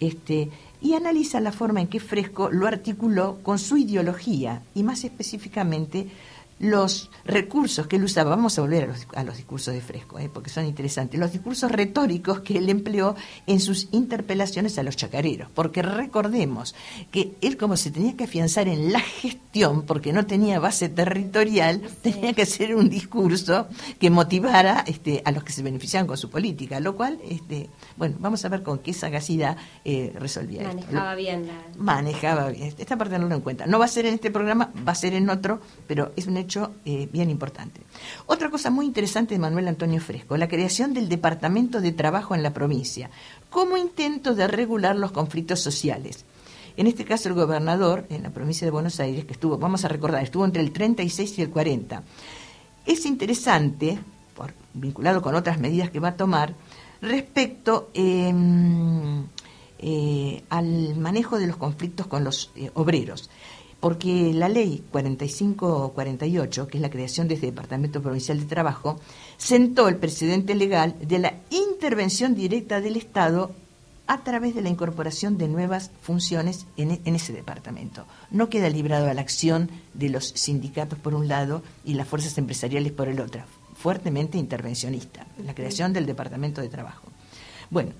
este, 0.00 0.50
y 0.80 0.94
analiza 0.94 1.40
la 1.40 1.52
forma 1.52 1.80
en 1.80 1.86
que 1.86 2.00
Fresco 2.00 2.50
lo 2.50 2.66
articuló 2.66 3.38
con 3.42 3.58
su 3.58 3.76
ideología 3.76 4.62
y 4.74 4.82
más 4.82 5.04
específicamente 5.04 6.08
los 6.58 7.10
recursos 7.24 7.86
que 7.86 7.96
él 7.96 8.04
usaba. 8.04 8.30
Vamos 8.30 8.58
a 8.58 8.62
volver 8.62 8.84
a 8.84 8.86
los, 8.88 9.06
a 9.14 9.24
los 9.24 9.36
discursos 9.36 9.74
de 9.74 9.80
Fresco, 9.80 10.18
¿eh? 10.18 10.30
porque 10.32 10.50
son 10.50 10.66
interesantes. 10.66 11.18
Los 11.18 11.32
discursos 11.32 11.70
retóricos 11.70 12.40
que 12.40 12.58
él 12.58 12.68
empleó 12.68 13.16
en 13.46 13.60
sus 13.60 13.88
interpelaciones 13.92 14.78
a 14.78 14.82
los 14.82 14.96
chacareros. 14.96 15.48
Porque 15.54 15.82
recordemos 15.82 16.74
que 17.10 17.34
él, 17.40 17.56
como 17.56 17.76
se 17.76 17.90
tenía 17.90 18.16
que 18.16 18.24
afianzar 18.24 18.68
en 18.68 18.92
la 18.92 19.00
gestión, 19.00 19.82
porque 19.82 20.12
no 20.12 20.26
tenía 20.26 20.58
base 20.58 20.88
territorial, 20.88 21.82
tenía 22.02 22.32
que 22.32 22.42
hacer 22.42 22.74
un 22.74 22.88
discurso 22.88 23.68
que 23.98 24.10
motivara 24.10 24.84
este, 24.86 25.22
a 25.24 25.32
los 25.32 25.44
que 25.44 25.52
se 25.52 25.62
beneficiaban 25.62 26.06
con 26.06 26.16
su 26.16 26.30
política. 26.30 26.80
Lo 26.80 26.96
cual, 26.96 27.18
este, 27.28 27.68
bueno, 27.96 28.16
vamos 28.18 28.44
a 28.44 28.48
ver 28.48 28.62
con 28.62 28.78
qué 28.78 28.92
sagacidad 28.92 29.56
eh, 29.84 30.12
resolvía 30.18 30.62
esto. 30.62 30.74
Manejaba 30.76 31.14
bien 31.14 31.46
la... 31.46 31.62
Manejaba 31.76 32.48
bien. 32.50 32.74
Esta 32.78 32.96
parte 32.96 33.18
no 33.18 33.28
lo 33.28 33.34
en 33.34 33.40
cuenta. 33.40 33.66
No 33.66 33.78
va 33.78 33.86
a 33.86 33.88
ser 33.88 34.06
en 34.06 34.14
este 34.14 34.30
programa, 34.30 34.72
va 34.86 34.92
a 34.92 34.96
ser 34.96 35.14
en 35.14 35.28
otro, 35.30 35.60
pero 35.86 36.12
es 36.16 36.26
un 36.26 36.43
hecho 36.44 36.72
eh, 36.84 37.08
bien 37.12 37.30
importante. 37.30 37.80
Otra 38.26 38.50
cosa 38.50 38.70
muy 38.70 38.86
interesante 38.86 39.34
de 39.34 39.38
Manuel 39.38 39.68
Antonio 39.68 40.00
Fresco, 40.00 40.36
la 40.36 40.48
creación 40.48 40.94
del 40.94 41.08
Departamento 41.08 41.80
de 41.80 41.92
Trabajo 41.92 42.34
en 42.34 42.42
la 42.42 42.52
provincia, 42.52 43.10
como 43.50 43.76
intento 43.76 44.34
de 44.34 44.46
regular 44.46 44.96
los 44.96 45.12
conflictos 45.12 45.60
sociales. 45.60 46.24
En 46.76 46.86
este 46.86 47.04
caso, 47.04 47.28
el 47.28 47.34
gobernador 47.34 48.06
en 48.10 48.22
la 48.22 48.30
provincia 48.30 48.66
de 48.66 48.70
Buenos 48.70 48.98
Aires, 48.98 49.24
que 49.24 49.32
estuvo, 49.32 49.58
vamos 49.58 49.84
a 49.84 49.88
recordar, 49.88 50.22
estuvo 50.22 50.44
entre 50.44 50.62
el 50.62 50.72
36 50.72 51.38
y 51.38 51.42
el 51.42 51.50
40. 51.50 52.02
Es 52.86 53.06
interesante, 53.06 53.98
por, 54.34 54.52
vinculado 54.72 55.22
con 55.22 55.34
otras 55.34 55.58
medidas 55.58 55.90
que 55.90 56.00
va 56.00 56.08
a 56.08 56.16
tomar, 56.16 56.54
respecto 57.00 57.90
eh, 57.94 58.32
eh, 59.78 60.42
al 60.48 60.96
manejo 60.96 61.38
de 61.38 61.46
los 61.46 61.56
conflictos 61.56 62.06
con 62.06 62.24
los 62.24 62.50
eh, 62.56 62.70
obreros. 62.74 63.30
Porque 63.84 64.32
la 64.32 64.48
ley 64.48 64.82
4548, 64.92 66.68
que 66.68 66.78
es 66.78 66.80
la 66.80 66.88
creación 66.88 67.28
de 67.28 67.34
este 67.34 67.48
Departamento 67.48 68.00
Provincial 68.00 68.40
de 68.40 68.46
Trabajo, 68.46 68.98
sentó 69.36 69.88
el 69.88 69.96
precedente 69.96 70.54
legal 70.54 70.96
de 71.02 71.18
la 71.18 71.34
intervención 71.50 72.34
directa 72.34 72.80
del 72.80 72.96
Estado 72.96 73.50
a 74.06 74.24
través 74.24 74.54
de 74.54 74.62
la 74.62 74.70
incorporación 74.70 75.36
de 75.36 75.48
nuevas 75.48 75.90
funciones 76.00 76.64
en, 76.78 76.98
en, 77.04 77.14
ese 77.14 77.34
departamento. 77.34 78.06
No 78.30 78.48
queda 78.48 78.70
librado 78.70 79.10
a 79.10 79.12
la 79.12 79.20
acción 79.20 79.68
de 79.92 80.08
los 80.08 80.28
sindicatos 80.28 80.98
por 80.98 81.12
un 81.12 81.28
lado 81.28 81.62
y 81.84 81.92
las 81.92 82.08
fuerzas 82.08 82.38
empresariales 82.38 82.90
por 82.90 83.08
el 83.08 83.20
otro. 83.20 83.42
Fuertemente 83.74 84.38
intervencionista, 84.38 85.26
la 85.44 85.54
creación 85.54 85.92
del 85.92 86.06
Departamento 86.06 86.62
de 86.62 86.70
Trabajo. 86.70 87.08
Bueno, 87.68 87.90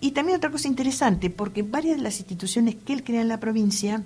y 0.00 0.12
también 0.12 0.38
otra 0.38 0.50
cosa 0.50 0.68
interesante, 0.68 1.28
porque 1.28 1.62
varias 1.62 1.98
de 1.98 2.02
las 2.02 2.18
instituciones 2.18 2.76
que 2.76 2.94
él 2.94 3.04
crea 3.04 3.20
en 3.20 3.28
la 3.28 3.40
provincia 3.40 4.04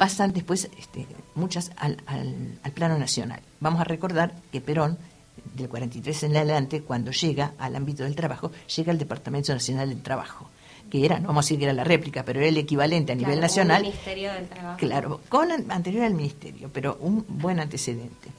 pasan 0.00 0.32
después, 0.32 0.70
este, 0.78 1.06
muchas 1.34 1.72
al, 1.76 1.98
al, 2.06 2.58
al 2.62 2.72
plano 2.72 2.98
nacional. 2.98 3.40
Vamos 3.60 3.82
a 3.82 3.84
recordar 3.84 4.32
que 4.50 4.62
Perón 4.62 4.96
del 5.54 5.68
43 5.68 6.22
en 6.22 6.36
adelante, 6.38 6.80
cuando 6.80 7.10
llega 7.10 7.52
al 7.58 7.76
ámbito 7.76 8.04
del 8.04 8.16
trabajo, 8.16 8.50
llega 8.74 8.92
al 8.92 8.98
Departamento 8.98 9.52
Nacional 9.52 9.90
del 9.90 10.00
Trabajo, 10.00 10.48
que 10.88 11.04
era, 11.04 11.20
no 11.20 11.28
vamos 11.28 11.44
a 11.44 11.46
decir 11.46 11.58
que 11.58 11.64
era 11.64 11.74
la 11.74 11.84
réplica, 11.84 12.24
pero 12.24 12.40
era 12.40 12.48
el 12.48 12.56
equivalente 12.56 13.12
a 13.12 13.14
claro, 13.14 13.28
nivel 13.28 13.42
nacional. 13.42 13.82
Un 13.82 13.88
ministerio 13.88 14.32
del 14.32 14.48
Trabajo. 14.48 14.78
Claro, 14.78 15.20
con 15.28 15.50
anterior 15.70 16.04
al 16.04 16.14
ministerio, 16.14 16.70
pero 16.72 16.96
un 17.02 17.22
buen 17.28 17.60
antecedente. 17.60 18.30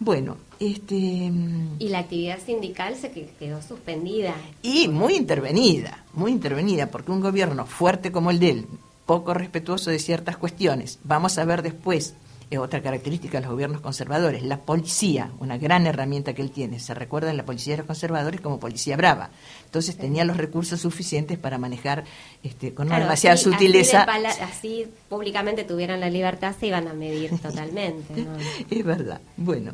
Bueno, 0.00 0.36
este. 0.60 0.94
Y 0.94 1.88
la 1.88 2.00
actividad 2.00 2.38
sindical 2.44 2.96
se 2.96 3.10
quedó 3.10 3.62
suspendida. 3.62 4.34
Y 4.62 4.88
muy 4.88 5.14
intervenida, 5.14 6.04
muy 6.12 6.32
intervenida, 6.32 6.90
porque 6.90 7.12
un 7.12 7.20
gobierno 7.20 7.64
fuerte 7.64 8.12
como 8.12 8.30
el 8.30 8.38
de 8.38 8.50
él, 8.50 8.66
poco 9.08 9.32
respetuoso 9.32 9.90
de 9.90 9.98
ciertas 9.98 10.36
cuestiones, 10.36 10.98
vamos 11.02 11.38
a 11.38 11.44
ver 11.46 11.62
después 11.62 12.14
eh, 12.50 12.58
otra 12.58 12.82
característica 12.82 13.38
de 13.38 13.44
los 13.44 13.52
gobiernos 13.52 13.80
conservadores, 13.80 14.42
la 14.42 14.60
policía, 14.60 15.30
una 15.40 15.56
gran 15.56 15.86
herramienta 15.86 16.34
que 16.34 16.42
él 16.42 16.50
tiene. 16.50 16.78
Se 16.78 16.92
recuerda 16.92 17.30
en 17.30 17.38
la 17.38 17.46
policía 17.46 17.72
de 17.72 17.78
los 17.78 17.86
conservadores 17.86 18.42
como 18.42 18.60
policía 18.60 18.98
brava. 18.98 19.30
Entonces 19.64 19.96
tenía 19.96 20.26
los 20.26 20.36
recursos 20.36 20.78
suficientes 20.78 21.38
para 21.38 21.56
manejar 21.56 22.04
este, 22.42 22.74
con 22.74 22.88
una 22.88 22.98
demasiada 23.00 23.38
sutileza. 23.38 24.02
Así, 24.42 24.86
públicamente 25.08 25.64
tuvieran 25.64 26.00
la 26.00 26.10
libertad, 26.10 26.54
se 26.60 26.66
iban 26.66 26.86
a 26.86 26.92
medir 26.92 27.30
totalmente. 27.38 28.26
es 28.70 28.84
verdad. 28.84 29.22
Bueno, 29.38 29.72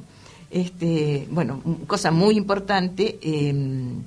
este, 0.49 1.27
bueno, 1.29 1.61
cosa 1.89 2.13
muy 2.13 2.37
importante. 2.37 3.19
Em, 3.21 4.05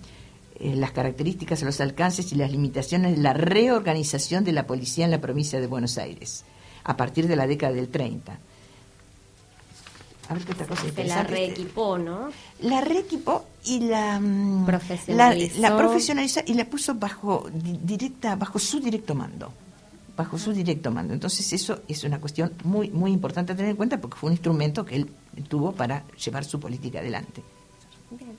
eh, 0.60 0.76
las 0.76 0.92
características, 0.92 1.62
los 1.64 1.80
alcances 1.82 2.32
y 2.32 2.36
las 2.36 2.52
limitaciones 2.52 3.16
de 3.16 3.22
la 3.22 3.34
reorganización 3.34 4.44
de 4.44 4.54
la 4.54 4.66
policía 4.66 5.06
en 5.06 5.12
la 5.12 5.22
provincia 5.22 5.60
de 5.60 5.68
Buenos 5.68 5.98
Aires 5.98 6.44
a 6.84 6.96
partir 6.96 7.28
de 7.28 7.36
la 7.36 7.46
década 7.46 7.74
del 7.74 7.90
30. 7.90 8.40
A 10.30 10.34
ver 10.34 10.44
qué 10.44 10.52
otra 10.52 10.66
cosa 10.66 10.84
Se 10.94 11.04
la 11.06 11.24
reequipó, 11.24 11.98
¿no? 11.98 12.30
La 12.62 12.82
reequipó 12.82 13.46
y 13.66 13.82
la 13.82 14.20
mm, 14.20 14.66
profesionalizó. 14.66 15.62
La, 15.62 15.78
profesionalizó 15.78 16.42
y 16.46 16.54
la 16.54 16.66
puso 16.66 16.96
bajo 16.96 17.48
directa 17.52 18.36
bajo 18.36 18.60
su 18.60 18.80
directo 18.80 19.16
mando. 19.16 19.52
Bajo 20.18 20.38
su 20.38 20.52
directo 20.52 20.92
mando. 20.92 21.14
Entonces 21.14 21.54
eso 21.54 21.82
es 21.88 22.04
una 22.04 22.20
cuestión 22.20 22.52
muy 22.64 22.90
muy 22.90 23.12
importante 23.12 23.54
a 23.54 23.56
tener 23.56 23.72
en 23.72 23.78
cuenta 23.78 24.02
porque 24.02 24.18
fue 24.18 24.28
un 24.28 24.34
instrumento 24.34 24.84
que 24.84 24.96
él 24.96 25.10
tuvo 25.48 25.72
para 25.72 26.04
llevar 26.24 26.44
su 26.44 26.60
política 26.60 27.00
adelante. 27.00 27.42
Bien. 28.12 28.36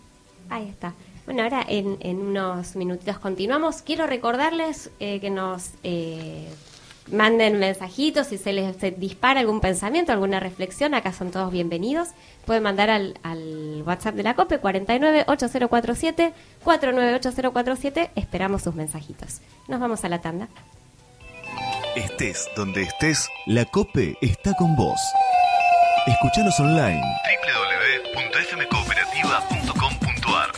Ahí 0.51 0.69
está. 0.69 0.93
Bueno, 1.29 1.43
ahora 1.43 1.63
en, 1.69 2.21
unos 2.21 2.75
minutitos 2.75 3.19
continuamos. 3.19 3.83
Quiero 3.83 4.07
recordarles 4.07 4.89
eh, 4.99 5.21
que 5.21 5.29
nos 5.29 5.73
eh, 5.85 6.49
manden 7.13 7.59
mensajitos 7.59 8.29
si 8.29 8.39
se 8.39 8.55
les 8.55 8.75
dispara 8.99 9.41
algún 9.41 9.61
pensamiento, 9.61 10.11
alguna 10.11 10.41
reflexión. 10.41 10.95
Acá 10.95 11.13
son 11.13 11.31
todos 11.31 11.53
bienvenidos. 11.53 12.09
Pueden 12.47 12.63
mandar 12.63 12.89
al, 12.89 13.13
WhatsApp 13.85 14.15
de 14.15 14.23
la 14.23 14.33
COPE 14.37 14.59
498047 14.59 16.33
498047. 16.65 18.11
Esperamos 18.15 18.63
sus 18.63 18.75
mensajitos. 18.75 19.43
Nos 19.69 19.81
vamos 19.81 20.05
a 20.05 20.09
la 20.09 20.23
tanda. 20.23 20.49
Estés 21.95 22.49
donde 22.57 22.85
estés, 22.85 23.29
la 23.45 23.67
COPE 23.67 24.17
está 24.23 24.55
con 24.55 24.75
vos. 24.77 24.99
Escuchanos 26.07 26.59
online 26.59 27.03
www.fmcooperativa.com.ar 28.15 29.08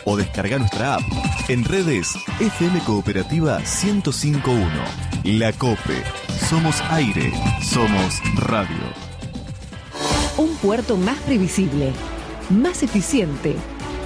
o 0.05 0.17
descarga 0.17 0.59
nuestra 0.59 0.95
app. 0.95 1.03
En 1.49 1.65
redes, 1.65 2.15
FM 2.41 2.81
Cooperativa 2.81 3.59
1051. 3.59 4.69
La 5.25 5.53
COPE. 5.53 6.03
Somos 6.49 6.81
aire. 6.91 7.33
Somos 7.63 8.21
radio. 8.37 8.77
Un 10.37 10.55
puerto 10.57 10.97
más 10.97 11.19
previsible, 11.21 11.93
más 12.49 12.83
eficiente, 12.83 13.55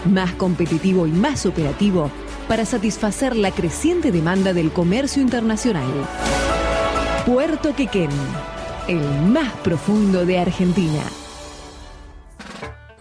más 0.05 0.33
competitivo 0.33 1.07
y 1.07 1.11
más 1.11 1.47
operativo 1.47 2.11
para 2.49 2.65
satisfacer 2.65 3.37
la 3.37 3.51
creciente 3.51 4.13
demanda 4.13 4.53
del 4.53 4.73
comercio 4.73 5.23
internacional. 5.23 5.91
Puerto 7.27 7.75
Quequén, 7.75 8.11
el 8.89 9.01
más 9.23 9.53
profundo 9.63 10.27
de 10.27 10.39
Argentina. 10.39 11.03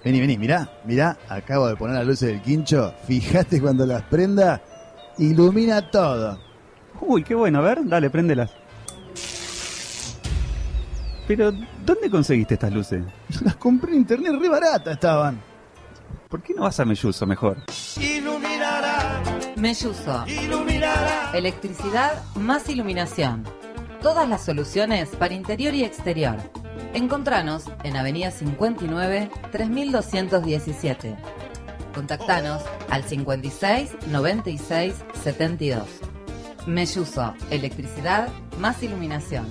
Vení, 0.04 0.20
vení, 0.20 0.38
mirá, 0.38 0.70
mirá, 0.84 1.18
acabo 1.30 1.68
de 1.68 1.78
poner 1.78 1.96
las 1.96 2.06
luces 2.06 2.28
del 2.28 2.42
quincho. 2.42 2.94
Fíjate 3.08 3.62
cuando 3.62 3.86
las 3.86 4.04
prenda, 4.04 4.62
ilumina 5.18 5.90
todo. 5.90 6.38
Uy, 7.00 7.24
qué 7.24 7.34
bueno, 7.34 7.60
a 7.60 7.62
ver, 7.62 7.80
dale, 7.86 8.10
préndelas. 8.10 8.52
Pero, 11.26 11.54
¿dónde 11.86 12.10
conseguiste 12.10 12.56
estas 12.56 12.74
luces? 12.74 13.02
Las 13.44 13.56
compré 13.56 13.92
en 13.92 14.00
internet, 14.00 14.34
re 14.38 14.50
baratas 14.50 14.96
estaban. 14.96 15.40
¿Por 16.28 16.42
qué 16.42 16.54
no 16.54 16.64
vas 16.64 16.80
a 16.82 16.86
Melluso 16.86 17.26
mejor? 17.26 17.58
Iluminará. 17.98 19.22
Melluso. 19.56 20.26
Iluminará. 20.28 21.32
Electricidad 21.34 22.24
más 22.36 22.68
iluminación. 22.68 23.46
Todas 24.02 24.28
las 24.28 24.44
soluciones 24.44 25.10
para 25.10 25.34
interior 25.34 25.74
y 25.74 25.86
exterior 25.86 26.38
Encontranos 26.94 27.64
en 27.84 27.98
Avenida 27.98 28.30
59 28.30 29.32
3217. 29.52 31.16
Contactanos 31.96 32.62
al 32.90 33.04
56 33.04 33.92
96 34.08 34.94
72. 35.24 35.88
Melluso, 36.68 37.34
electricidad 37.50 38.30
más 38.60 38.82
iluminación. 38.84 39.48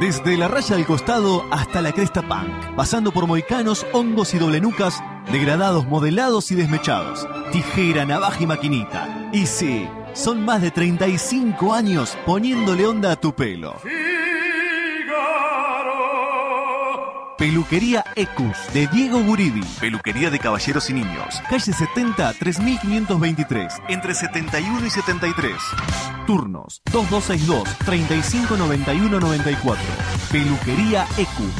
Desde 0.00 0.36
la 0.36 0.48
raya 0.48 0.76
del 0.76 0.86
costado 0.86 1.44
hasta 1.50 1.82
la 1.82 1.92
cresta 1.92 2.22
punk, 2.22 2.76
pasando 2.76 3.12
por 3.12 3.26
moicanos, 3.26 3.84
hongos 3.92 4.32
y 4.34 4.38
doblenucas, 4.38 5.02
degradados, 5.30 5.86
modelados 5.86 6.50
y 6.52 6.54
desmechados, 6.54 7.28
tijera, 7.50 8.04
navaja 8.04 8.42
y 8.42 8.46
maquinita. 8.46 9.30
Y 9.32 9.46
sí, 9.46 9.88
son 10.14 10.44
más 10.44 10.62
de 10.62 10.70
35 10.70 11.74
años 11.74 12.16
poniéndole 12.24 12.86
onda 12.86 13.12
a 13.12 13.16
tu 13.16 13.34
pelo. 13.34 13.76
Peluquería 17.42 18.04
Ecus 18.14 18.56
de 18.72 18.86
Diego 18.86 19.20
Guridi. 19.20 19.64
Peluquería 19.80 20.30
de 20.30 20.38
caballeros 20.38 20.88
y 20.90 20.92
niños. 20.92 21.42
Calle 21.50 21.72
70 21.72 22.34
3523. 22.34 23.74
Entre 23.88 24.14
71 24.14 24.86
y 24.86 24.90
73. 24.90 25.52
Turnos 26.24 26.80
2262 26.92 27.78
359194. 27.84 29.84
Peluquería 30.30 31.04
Ecus. 31.18 31.52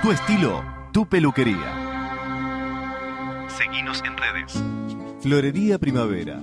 Tu 0.00 0.12
estilo, 0.12 0.64
tu 0.90 1.06
peluquería. 1.06 1.84
Seguinos 3.58 4.02
en 4.06 4.16
redes. 4.16 4.54
Florería 5.20 5.78
Primavera. 5.78 6.40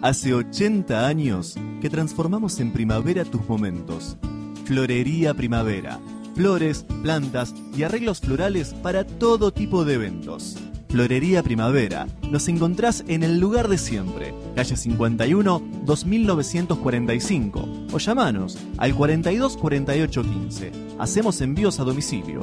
Hace 0.00 0.32
80 0.32 1.08
años 1.08 1.56
que 1.80 1.90
transformamos 1.90 2.60
en 2.60 2.72
primavera 2.72 3.24
tus 3.24 3.48
momentos. 3.48 4.16
Florería 4.64 5.34
Primavera 5.34 5.98
flores, 6.38 6.86
plantas 7.02 7.52
y 7.76 7.82
arreglos 7.82 8.20
florales 8.20 8.72
para 8.80 9.02
todo 9.02 9.52
tipo 9.52 9.84
de 9.84 9.94
eventos. 9.94 10.56
Florería 10.88 11.42
Primavera. 11.42 12.06
Nos 12.30 12.46
encontrás 12.46 13.02
en 13.08 13.24
el 13.24 13.40
lugar 13.40 13.66
de 13.66 13.76
siempre, 13.76 14.32
calle 14.54 14.76
51 14.76 15.60
2945 15.84 17.68
o 17.92 17.98
llamanos 17.98 18.56
al 18.76 18.94
42 18.94 19.56
48 19.56 20.22
15. 20.22 20.72
Hacemos 21.00 21.40
envíos 21.40 21.80
a 21.80 21.84
domicilio. 21.84 22.42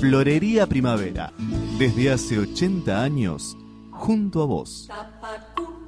Florería 0.00 0.66
Primavera. 0.66 1.32
Desde 1.78 2.10
hace 2.10 2.40
80 2.40 3.00
años, 3.00 3.56
junto 3.92 4.42
a 4.42 4.46
vos. 4.46 4.88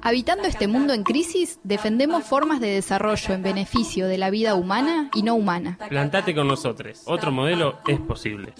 Habitando 0.01 0.47
este 0.47 0.67
mundo 0.67 0.93
en 0.93 1.03
crisis, 1.03 1.59
defendemos 1.63 2.23
formas 2.23 2.61
de 2.61 2.67
desarrollo 2.67 3.33
en 3.33 3.43
beneficio 3.43 4.07
de 4.07 4.17
la 4.17 4.29
vida 4.29 4.55
humana 4.55 5.09
y 5.13 5.23
no 5.23 5.35
humana. 5.35 5.77
Plantate 5.89 6.33
con 6.33 6.47
nosotros. 6.47 7.01
Otro 7.05 7.31
modelo 7.31 7.79
es 7.87 7.99
posible. 7.99 8.53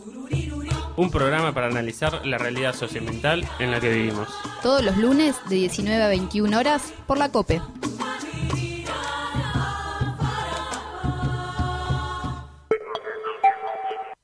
Un 0.98 1.10
programa 1.10 1.54
para 1.54 1.68
analizar 1.68 2.26
la 2.26 2.38
realidad 2.38 2.76
socioambiental 2.76 3.48
en 3.60 3.72
la 3.72 3.80
que 3.80 3.90
vivimos. 3.90 4.28
Todos 4.62 4.84
los 4.84 4.98
lunes 4.98 5.38
de 5.48 5.56
19 5.56 6.04
a 6.04 6.10
21 6.10 6.58
horas 6.58 6.94
por 7.08 7.18
la 7.18 7.30
COPE. 7.32 7.62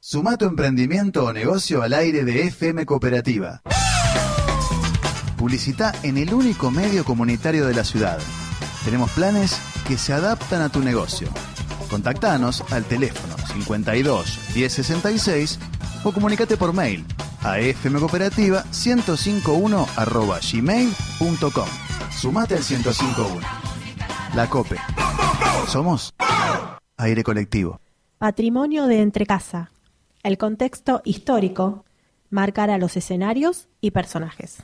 Suma 0.01 0.37
tu 0.37 0.45
emprendimiento 0.45 1.25
o 1.25 1.33
negocio 1.33 1.81
al 1.81 1.93
aire 1.93 2.23
de 2.25 2.43
FM 2.43 2.85
Cooperativa. 2.85 3.61
Publicita 5.45 5.93
en 6.01 6.17
el 6.17 6.33
único 6.33 6.71
medio 6.71 7.05
comunitario 7.05 7.67
de 7.67 7.75
la 7.75 7.83
ciudad. 7.83 8.17
Tenemos 8.83 9.11
planes 9.11 9.55
que 9.87 9.95
se 9.95 10.11
adaptan 10.11 10.63
a 10.63 10.69
tu 10.69 10.79
negocio. 10.79 11.27
Contactanos 11.87 12.63
al 12.71 12.83
teléfono 12.83 13.35
52 13.53 14.39
1066 14.55 15.59
o 16.03 16.11
comunícate 16.11 16.57
por 16.57 16.73
mail 16.73 17.05
a 17.43 17.57
fmcooperativa 17.75 18.63
1051 18.71 19.85
gmail.com. 20.51 21.69
Sumate 22.09 22.55
al 22.55 22.61
1051. 22.61 23.39
La 24.33 24.49
COPE. 24.49 24.77
Somos 25.67 26.11
aire 26.97 27.21
colectivo. 27.21 27.79
Patrimonio 28.17 28.87
de 28.87 29.03
Entrecasa. 29.03 29.69
El 30.23 30.39
contexto 30.39 31.03
histórico 31.05 31.85
marcará 32.31 32.79
los 32.79 32.97
escenarios 32.97 33.67
y 33.79 33.91
personajes. 33.91 34.63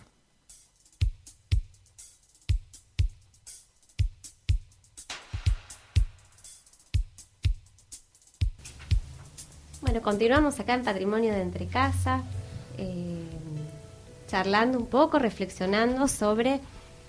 Bueno, 9.81 10.03
continuamos 10.03 10.59
acá 10.59 10.75
en 10.75 10.83
Patrimonio 10.83 11.33
de 11.33 11.41
Entrecasa, 11.41 12.21
eh, 12.77 13.23
charlando 14.27 14.77
un 14.77 14.85
poco, 14.85 15.17
reflexionando 15.17 16.07
sobre 16.07 16.59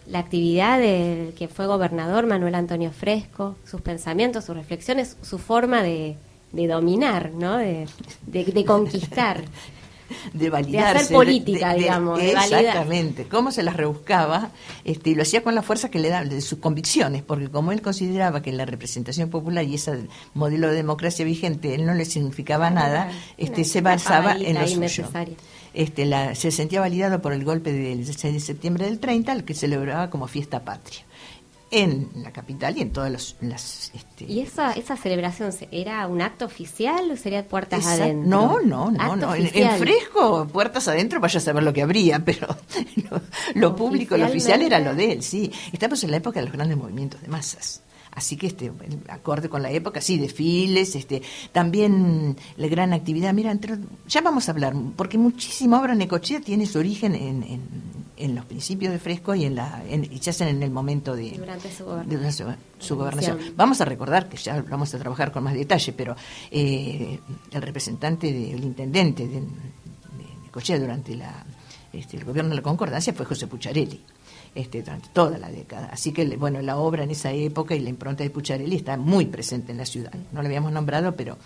la 0.07 0.21
actividad 0.21 0.81
del 0.81 1.35
que 1.35 1.49
fue 1.49 1.67
gobernador 1.67 2.27
Manuel 2.27 2.55
Antonio 2.55 2.91
Fresco, 2.91 3.57
sus 3.67 3.83
pensamientos, 3.83 4.47
sus 4.47 4.57
reflexiones, 4.57 5.19
su 5.21 5.39
forma 5.39 5.83
de, 5.83 6.17
de 6.53 6.67
dominar, 6.67 7.33
¿no? 7.33 7.59
De, 7.59 7.87
de 8.27 8.65
conquistar. 8.65 9.45
de 10.33 10.51
validarse. 10.51 10.92
De 10.92 11.01
hacer 11.01 11.16
política, 11.16 11.75
digamos, 11.75 12.18
de 12.18 12.35
validar. 12.35 12.61
exactamente. 12.61 13.25
Cómo 13.25 13.51
se 13.51 13.62
las 13.62 13.77
rebuscaba 13.77 14.51
este, 14.85 15.11
y 15.11 15.14
lo 15.14 15.22
hacía 15.22 15.42
con 15.42 15.55
la 15.55 15.62
fuerza 15.62 15.90
que 15.90 15.98
le 15.98 16.09
daba, 16.09 16.25
de 16.25 16.40
sus 16.40 16.59
convicciones, 16.59 17.22
porque 17.22 17.48
como 17.48 17.72
él 17.72 17.83
consideraba 17.83 18.42
que 18.42 18.53
la 18.53 18.64
representación 18.64 19.31
popular 19.31 19.64
y 19.64 19.75
ese 19.75 20.07
modelo 20.35 20.68
de 20.68 20.75
democracia 20.75 21.25
vigente 21.25 21.75
él 21.75 21.87
no 21.87 21.94
le 21.94 22.05
significaba 22.05 22.70
nada, 22.70 23.11
este, 23.37 23.64
se 23.64 23.81
basaba 23.81 24.37
en 24.37 24.59
lo 24.59 24.68
suyo. 24.68 25.09
Este, 25.75 26.05
la, 26.05 26.35
se 26.35 26.51
sentía 26.51 26.81
validado 26.81 27.22
por 27.22 27.33
el 27.33 27.44
golpe 27.44 27.72
del 27.72 28.05
6 28.05 28.35
de 28.35 28.40
septiembre 28.40 28.85
del 28.85 28.98
30, 28.98 29.33
el 29.33 29.44
que 29.44 29.55
celebraba 29.55 30.11
como 30.11 30.27
fiesta 30.29 30.64
patria 30.64 31.01
en 31.73 32.11
la 32.23 32.31
capital 32.33 32.77
y 32.77 32.83
en 32.83 32.93
todas 32.93 33.11
los, 33.11 33.37
las... 33.41 33.91
Este, 33.95 34.27
¿Y 34.27 34.41
esa, 34.41 34.73
esa 34.73 34.97
celebración 34.97 35.51
era 35.73 36.07
un 36.07 36.21
acto 36.23 36.45
oficial 36.45 37.11
o 37.11 37.17
sería 37.17 37.49
puertas 37.49 37.81
esa- 37.81 38.05
adentro? 38.05 38.29
No, 38.31 38.61
no, 38.61 38.91
no, 38.91 39.17
no. 39.17 39.35
En, 39.35 39.51
en 39.53 39.79
fresco, 39.79 40.47
puertas 40.53 40.87
adentro, 40.89 41.19
vaya 41.19 41.39
a 41.39 41.41
saber 41.41 41.63
lo 41.63 41.73
que 41.73 41.83
habría, 41.83 42.19
pero 42.25 42.47
lo, 43.11 43.21
lo 43.55 43.75
público, 43.75 44.17
lo 44.17 44.27
oficial 44.27 44.63
era 44.63 44.79
lo 44.79 44.95
de 44.95 45.13
él, 45.13 45.23
sí. 45.23 45.51
Estamos 45.73 46.05
en 46.05 46.11
la 46.13 46.19
época 46.19 46.39
de 46.41 46.47
los 46.47 46.53
grandes 46.55 46.77
movimientos 46.77 47.21
de 47.23 47.29
masas. 47.29 47.81
Así 48.14 48.37
que 48.37 48.46
este 48.46 48.70
acorde 49.09 49.48
con 49.48 49.62
la 49.62 49.70
época, 49.70 50.03
sí, 50.03 50.18
desfiles, 50.18 50.94
este, 50.96 51.22
también 51.51 52.37
la 52.59 52.66
gran 52.68 52.92
actividad. 52.92 53.33
Mira, 53.33 53.51
entre- 53.51 53.79
ya 54.07 54.20
vamos 54.20 54.48
a 54.48 54.53
hablar, 54.53 54.75
porque 54.96 55.16
muchísima 55.16 55.81
obra 55.81 55.94
necochea 55.94 56.40
tiene 56.40 56.66
su 56.66 56.79
origen 56.79 57.14
en, 57.14 57.42
en, 57.42 57.61
en 58.18 58.35
los 58.35 58.44
principios 58.44 58.92
de 58.92 58.98
Fresco 58.98 59.35
y 59.35 59.46
en 59.46 59.55
la 59.55 59.83
en, 59.88 60.05
y 60.05 60.18
se 60.18 60.29
hacen 60.29 60.48
en 60.48 60.62
el 60.62 60.70
momento 60.70 61.16
de, 61.16 61.31
Durante 61.38 61.72
su 61.72 61.85
de 61.85 61.90
gobernación. 61.90 62.48
la 62.48 62.57
su, 62.79 62.87
su 62.88 62.96
gobernación. 62.96 63.33
Gobernación. 63.33 63.57
Vamos 63.57 63.81
a 63.81 63.85
recordar 63.87 64.29
que 64.29 64.37
ya 64.37 64.61
vamos 64.68 64.94
a 64.94 64.98
trabajar 64.98 65.33
con 65.33 65.44
más 65.44 65.55
detalle, 65.55 65.92
pero 65.94 66.14
eh, 66.51 67.18
el 67.51 67.62
representante 67.62 68.31
del 68.31 68.62
intendente 68.62 69.27
de, 69.27 69.40
de 69.40 69.46
Necochea 70.44 70.79
durante 70.79 71.16
la, 71.16 71.46
este, 71.94 72.18
el 72.18 72.25
gobierno 72.27 72.51
de 72.51 72.57
la 72.57 72.62
Concordancia 72.62 73.14
fue 73.14 73.25
José 73.25 73.46
Pucharelli. 73.46 74.03
Este, 74.55 74.83
durante 74.83 75.09
toda 75.15 75.38
la 75.38 75.49
década. 75.49 75.88
Así 75.91 76.12
que, 76.12 76.27
bueno, 76.37 76.61
la 76.61 76.77
obra 76.77 77.05
en 77.05 77.11
esa 77.11 77.33
época 77.33 77.75
y 77.75 77.81
la 77.81 77.88
impronta 77.88 78.23
de 78.23 78.29
Pucharelli 78.29 78.77
está 78.77 78.99
muy 78.99 79.25
presente 79.25 79.73
en 79.73 79.79
la 79.79 79.87
ciudad. 79.87 80.12
No 80.31 80.43
lo 80.43 80.47
habíamos 80.47 80.73
nombrado, 80.73 81.17
pero... 81.17 81.38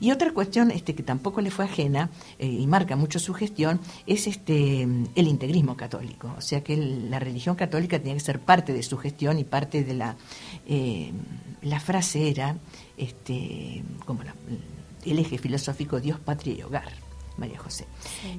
Y 0.00 0.10
otra 0.10 0.32
cuestión 0.32 0.72
este, 0.72 0.96
que 0.96 1.04
tampoco 1.04 1.40
le 1.40 1.52
fue 1.52 1.66
ajena 1.66 2.10
eh, 2.36 2.48
y 2.48 2.66
marca 2.66 2.96
mucho 2.96 3.20
su 3.20 3.32
gestión 3.32 3.78
es 4.08 4.26
este 4.26 4.82
el 4.82 5.28
integrismo 5.28 5.76
católico. 5.76 6.34
O 6.36 6.40
sea 6.40 6.64
que 6.64 6.76
la 6.76 7.20
religión 7.20 7.54
católica 7.54 7.98
tenía 8.00 8.14
que 8.14 8.20
ser 8.20 8.40
parte 8.40 8.72
de 8.72 8.82
su 8.82 8.98
gestión 8.98 9.38
y 9.38 9.44
parte 9.44 9.84
de 9.84 9.94
la... 9.94 10.16
eh, 10.66 11.12
la 11.62 11.78
frase 11.78 12.28
era 12.28 12.56
este, 12.96 13.84
como 14.04 14.24
la- 14.24 14.34
el 15.06 15.18
eje 15.20 15.38
filosófico 15.38 16.00
Dios, 16.00 16.18
patria 16.18 16.54
y 16.54 16.62
hogar. 16.62 16.90
María 17.38 17.58
José. 17.58 17.86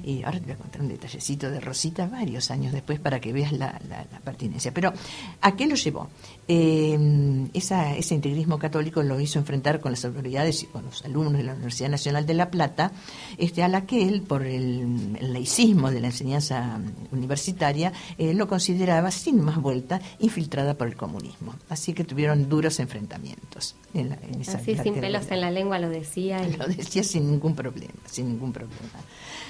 Y 0.04 0.22
ahora 0.22 0.38
te 0.38 0.44
voy 0.46 0.52
a 0.54 0.56
contar 0.56 0.80
un 0.82 0.88
detallecito 0.88 1.50
de 1.50 1.58
Rosita 1.60 2.06
varios 2.06 2.50
años 2.50 2.72
después 2.72 3.00
para 3.00 3.20
que 3.20 3.32
veas 3.32 3.52
la, 3.52 3.80
la- 3.88 4.06
la 4.12 4.20
pertinencia. 4.20 4.72
Pero, 4.72 4.92
¿a 5.40 5.56
qué 5.56 5.66
lo 5.66 5.74
llevó? 5.74 6.08
Eh, 6.48 7.48
esa- 7.54 7.96
ese 7.96 8.14
integrismo 8.14 8.58
católico 8.58 9.02
lo 9.02 9.18
hizo 9.20 9.38
enfrentar 9.38 9.80
con 9.80 9.92
las 9.92 10.04
autoridades 10.04 10.62
y 10.62 10.66
con 10.66 10.84
los 10.84 11.04
alumnos 11.04 11.34
de 11.34 11.44
la 11.44 11.52
Universidad 11.54 11.88
Nacional 11.90 12.26
de 12.26 12.34
La 12.34 12.50
Plata, 12.50 12.92
este, 13.38 13.62
a 13.62 13.68
la 13.68 13.86
que 13.86 14.06
él, 14.08 14.22
por 14.22 14.44
el, 14.46 15.16
el 15.20 15.32
laicismo 15.32 15.90
de 15.90 16.00
la 16.00 16.08
enseñanza 16.08 16.78
universitaria, 17.12 17.92
eh, 18.18 18.34
lo 18.34 18.48
consideraba, 18.48 19.10
sin 19.10 19.40
más 19.42 19.56
vuelta, 19.58 20.00
infiltrada 20.18 20.74
por 20.74 20.88
el 20.88 20.96
comunismo. 20.96 21.54
Así 21.68 21.92
que 21.92 22.04
tuvieron 22.04 22.48
duros 22.48 22.80
enfrentamientos. 22.80 23.76
En 23.94 24.10
la- 24.10 24.18
en 24.22 24.40
esa 24.40 24.58
Así 24.58 24.76
sin 24.76 24.94
pelos 24.94 25.30
en 25.30 25.40
la 25.40 25.50
lengua 25.50 25.78
lo 25.78 25.88
decía. 25.88 26.46
y- 26.46 26.52
lo 26.56 26.66
decía 26.66 27.02
sin 27.02 27.30
ningún 27.30 27.54
problema, 27.54 27.94
sin 28.06 28.28
ningún 28.28 28.52
problema. 28.52 28.76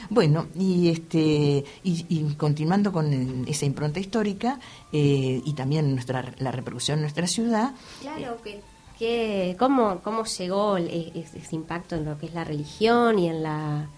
Bueno, 0.08 0.46
y 0.58 0.88
este 0.88 1.64
y, 1.84 2.04
y 2.08 2.34
continuando 2.36 2.92
con 2.92 3.44
esa 3.46 3.64
impronta 3.64 4.00
histórica 4.00 4.58
eh, 4.92 5.40
y 5.44 5.52
también 5.52 5.92
nuestra 5.94 6.32
la 6.38 6.50
repercusión 6.50 6.98
en 6.98 7.02
nuestra 7.02 7.26
ciudad, 7.26 7.72
Claro, 8.00 8.38
que, 8.42 8.60
que- 8.98 9.56
¿cómo, 9.58 10.00
¿cómo 10.02 10.24
llegó 10.24 10.76
el- 10.78 10.88
ese, 11.14 11.38
ese 11.38 11.54
impacto 11.56 11.94
en 11.96 12.04
lo 12.06 12.18
que 12.18 12.26
es 12.26 12.34
la 12.34 12.44
religión 12.44 13.18
y 13.18 13.28
en 13.28 13.42
la 13.42 13.88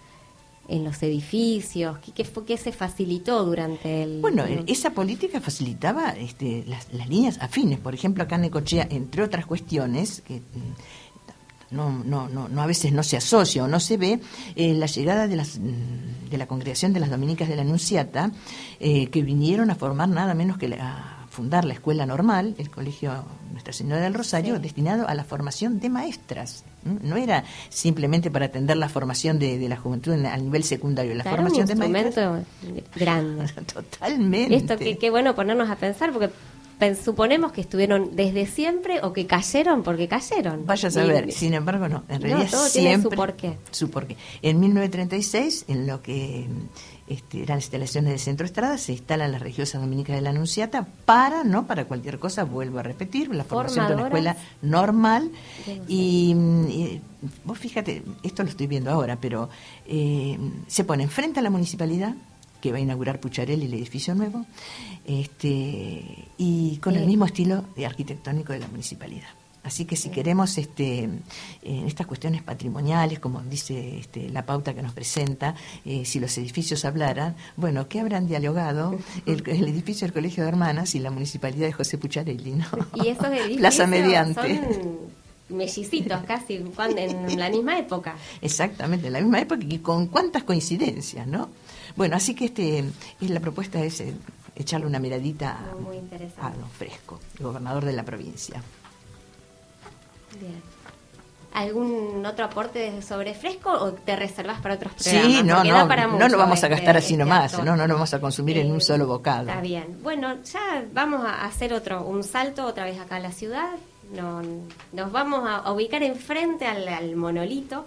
en 0.69 0.85
los 0.85 1.01
edificios? 1.03 1.97
¿Qué, 1.99 2.11
qué, 2.13 2.23
fue, 2.23 2.45
qué 2.45 2.55
se 2.57 2.71
facilitó 2.71 3.43
durante 3.43 4.03
el...? 4.03 4.21
Bueno, 4.21 4.45
eh, 4.45 4.63
esa 4.67 4.91
política 4.91 5.41
facilitaba 5.41 6.11
este, 6.11 6.63
las, 6.67 6.93
las 6.93 7.09
líneas 7.09 7.37
afines. 7.41 7.79
Por 7.79 7.93
ejemplo, 7.93 8.23
acá 8.23 8.35
en 8.35 8.43
Necochea, 8.43 8.87
entre 8.89 9.23
otras 9.23 9.45
cuestiones 9.45 10.21
que 10.21 10.35
mm, 10.35 11.02
no, 11.73 11.89
no, 12.05 12.29
no, 12.29 12.47
no 12.47 12.61
a 12.61 12.65
veces 12.67 12.91
no 12.93 13.03
se 13.03 13.17
asocia 13.17 13.63
o 13.63 13.67
no 13.67 13.79
se 13.79 13.97
ve, 13.97 14.19
eh, 14.55 14.73
la 14.73 14.85
llegada 14.85 15.27
de, 15.27 15.35
las, 15.35 15.57
mm, 15.59 16.29
de 16.29 16.37
la 16.37 16.47
congregación 16.47 16.93
de 16.93 16.99
las 16.99 17.09
dominicas 17.09 17.49
de 17.49 17.55
la 17.55 17.63
Anunciata, 17.63 18.31
eh, 18.79 19.07
que 19.07 19.21
vinieron 19.23 19.69
a 19.71 19.75
formar 19.75 20.07
nada 20.09 20.33
menos 20.33 20.57
que 20.57 20.67
la- 20.69 21.19
a 21.23 21.27
fundar 21.33 21.65
la 21.65 21.73
escuela 21.73 22.05
normal, 22.05 22.53
el 22.59 22.69
colegio 22.69 23.11
Nuestra 23.51 23.73
Señora 23.73 24.01
del 24.01 24.13
Rosario, 24.13 24.59
destinado 24.59 25.07
a 25.07 25.15
la 25.15 25.23
formación 25.23 25.79
de 25.79 25.89
maestras. 25.89 26.63
No 26.83 27.15
era 27.17 27.43
simplemente 27.69 28.29
para 28.29 28.45
atender 28.47 28.77
la 28.77 28.87
formación 28.89 29.39
de, 29.39 29.57
de 29.57 29.67
la 29.69 29.77
juventud 29.77 30.13
en- 30.13 30.25
a 30.27 30.37
nivel 30.37 30.63
secundario, 30.63 31.13
la 31.15 31.23
Claro, 31.23 31.37
formación 31.37 31.63
un 31.63 31.79
de 31.79 31.89
maestras. 31.89 32.43
grande. 32.95 33.47
Totalmente. 33.73 34.55
Esto 34.55 34.77
que 34.77 34.97
qué 34.99 35.09
bueno 35.09 35.33
ponernos 35.35 35.69
a 35.69 35.75
pensar 35.75 36.11
porque 36.11 36.29
suponemos 37.03 37.51
que 37.51 37.61
estuvieron 37.61 38.15
desde 38.15 38.45
siempre 38.45 38.99
o 39.01 39.13
que 39.13 39.25
cayeron 39.25 39.83
porque 39.83 40.07
cayeron. 40.07 40.65
Vaya 40.65 40.89
a 40.89 40.91
Y- 40.91 40.93
saber, 40.93 41.31
sin 41.31 41.53
embargo, 41.53 41.87
no. 41.87 42.03
En 42.09 42.21
No, 42.21 42.27
realidad 42.27 42.49
todo 42.51 42.69
tiene 42.69 42.93
su 42.95 42.99
siempre. 42.99 43.15
porqué. 43.17 43.57
Su 43.71 43.89
porqué. 43.89 44.17
En 44.41 44.59
1936, 44.59 45.65
en 45.67 45.87
lo 45.87 46.01
que 46.01 46.47
este, 47.07 47.43
eran 47.43 47.57
las 47.57 47.65
instalaciones 47.65 48.11
del 48.11 48.19
Centro 48.19 48.45
Estrada, 48.45 48.77
se 48.77 48.93
instalan 48.93 49.31
las 49.31 49.41
religiosas 49.41 49.81
dominicas 49.81 50.15
de 50.15 50.21
la 50.21 50.29
Anunciata 50.31 50.87
para, 51.05 51.43
no 51.43 51.67
para 51.67 51.85
cualquier 51.85 52.19
cosa, 52.19 52.43
vuelvo 52.43 52.79
a 52.79 52.83
repetir, 52.83 53.33
la 53.33 53.43
formación 53.43 53.87
de 53.87 53.93
una 53.95 54.03
escuela 54.05 54.37
normal. 54.61 55.29
Y, 55.87 56.31
y, 56.69 57.01
vos 57.45 57.57
fíjate, 57.57 58.03
esto 58.23 58.43
lo 58.43 58.49
estoy 58.49 58.67
viendo 58.67 58.89
ahora, 58.91 59.17
pero 59.19 59.49
eh, 59.85 60.37
se 60.67 60.83
pone 60.83 61.03
enfrente 61.03 61.39
a 61.39 61.43
la 61.43 61.49
municipalidad 61.49 62.15
que 62.63 62.71
va 62.71 62.77
a 62.77 62.79
inaugurar 62.79 63.19
Pucharelli 63.19 63.65
el 63.65 63.73
edificio 63.73 64.15
nuevo, 64.15 64.45
este, 65.05 66.01
y 66.37 66.77
con 66.77 66.95
el 66.95 67.05
mismo 67.05 67.25
estilo 67.25 67.65
de 67.75 67.85
arquitectónico 67.85 68.53
de 68.53 68.59
la 68.59 68.69
municipalidad. 68.69 69.27
Así 69.63 69.83
que 69.83 69.97
si 69.97 70.07
queremos 70.07 70.57
este, 70.57 71.09
en 71.61 71.85
estas 71.85 72.07
cuestiones 72.07 72.41
patrimoniales, 72.41 73.19
como 73.19 73.41
dice 73.41 73.97
este, 73.97 74.29
la 74.29 74.45
pauta 74.45 74.73
que 74.73 74.81
nos 74.81 74.93
presenta, 74.93 75.55
eh, 75.83 76.05
si 76.05 76.21
los 76.21 76.37
edificios 76.37 76.85
hablaran, 76.85 77.35
bueno, 77.57 77.89
¿qué 77.89 77.99
habrán 77.99 78.27
dialogado 78.27 78.97
el, 79.25 79.43
el 79.49 79.67
edificio 79.67 80.07
del 80.07 80.13
Colegio 80.13 80.43
de 80.43 80.49
Hermanas 80.49 80.95
y 80.95 80.99
la 80.99 81.11
municipalidad 81.11 81.67
de 81.67 81.73
José 81.73 81.97
Pucharelli? 81.97 82.51
¿no? 82.51 82.65
Y 83.03 83.09
esos 83.09 83.25
edificios 83.27 83.57
Plaza 83.57 83.87
Mediante. 83.87 84.55
son 84.55 84.99
mellicitos 85.49 86.23
casi 86.25 86.55
en 86.55 87.39
la 87.39 87.49
misma 87.49 87.77
época. 87.77 88.15
Exactamente, 88.41 89.07
en 89.07 89.13
la 89.13 89.19
misma 89.19 89.41
época 89.41 89.65
y 89.67 89.79
con 89.79 90.07
cuántas 90.07 90.43
coincidencias, 90.43 91.27
¿no? 91.27 91.49
Bueno, 91.95 92.15
así 92.15 92.33
que 92.35 92.45
este 92.45 92.79
es 93.21 93.29
la 93.29 93.39
propuesta 93.39 93.83
es 93.83 94.01
eh, 94.01 94.13
echarle 94.55 94.85
una 94.87 94.99
miradita 94.99 95.57
a, 95.71 95.75
Muy 95.75 95.97
a 96.41 96.49
Don 96.49 96.69
Fresco, 96.71 97.19
el 97.39 97.45
gobernador 97.45 97.85
de 97.85 97.93
la 97.93 98.03
provincia. 98.03 98.61
Bien. 100.39 100.61
¿Algún 101.53 102.25
otro 102.25 102.45
aporte 102.45 102.99
sobre 103.03 103.35
fresco 103.35 103.69
o 103.71 103.93
te 103.93 104.15
reservas 104.15 104.59
para 104.59 104.73
otros 104.73 104.93
Sí, 104.97 105.11
programas? 105.11 105.45
no, 105.45 105.55
Porque 105.57 105.69
no, 105.69 105.75
da 105.77 105.87
para 105.87 106.07
no 106.07 106.13
mucho 106.13 106.27
lo 106.29 106.37
vamos 106.39 106.53
a 106.63 106.65
este- 106.65 106.69
gastar 106.69 106.97
así 106.97 107.13
este 107.13 107.17
nomás, 107.23 107.63
no, 107.63 107.75
no 107.75 107.85
lo 107.87 107.93
vamos 107.93 108.11
a 108.11 108.19
consumir 108.19 108.57
en 108.57 108.71
un 108.71 108.77
Eh, 108.77 108.81
solo 108.81 109.05
bocado. 109.05 109.49
Está 109.49 109.61
bien. 109.61 109.99
Bueno, 110.01 110.41
ya 110.43 110.83
vamos 110.91 111.23
a 111.23 111.45
hacer 111.45 111.71
otro, 111.73 112.03
un 112.07 112.23
salto 112.23 112.65
otra 112.65 112.85
vez 112.85 112.99
acá 112.99 113.17
a 113.17 113.19
la 113.19 113.31
ciudad. 113.31 113.69
No- 114.11 114.41
nos 114.93 115.11
vamos 115.11 115.47
a, 115.47 115.57
a 115.57 115.71
ubicar 115.71 116.01
enfrente 116.01 116.65
al, 116.65 116.87
al 116.87 117.15
monolito, 117.15 117.85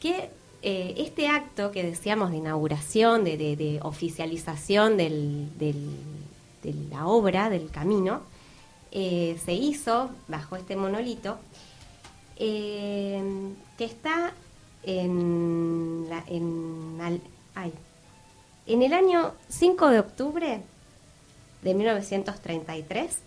que 0.00 0.28
eh, 0.66 0.94
este 0.96 1.28
acto 1.28 1.70
que 1.70 1.82
decíamos 1.82 2.30
de 2.30 2.38
inauguración, 2.38 3.22
de, 3.24 3.78
oficialización 3.82 4.96
de 4.96 5.74
la 6.90 7.06
obra, 7.06 7.50
del 7.50 7.70
camino, 7.70 8.22
eh, 8.90 9.38
se 9.44 9.52
hizo 9.52 10.10
bajo 10.28 10.56
este 10.56 10.74
monolito, 10.76 11.36
eh, 12.36 13.22
que 13.76 13.84
está 13.84 14.32
en, 14.84 16.06
la- 16.08 16.24
en, 16.28 16.98
el 18.82 18.92
año 18.92 19.32
5 19.48 19.88
de 19.90 19.98
octubre 20.00 20.60
de 21.62 21.74
1933 21.74 23.18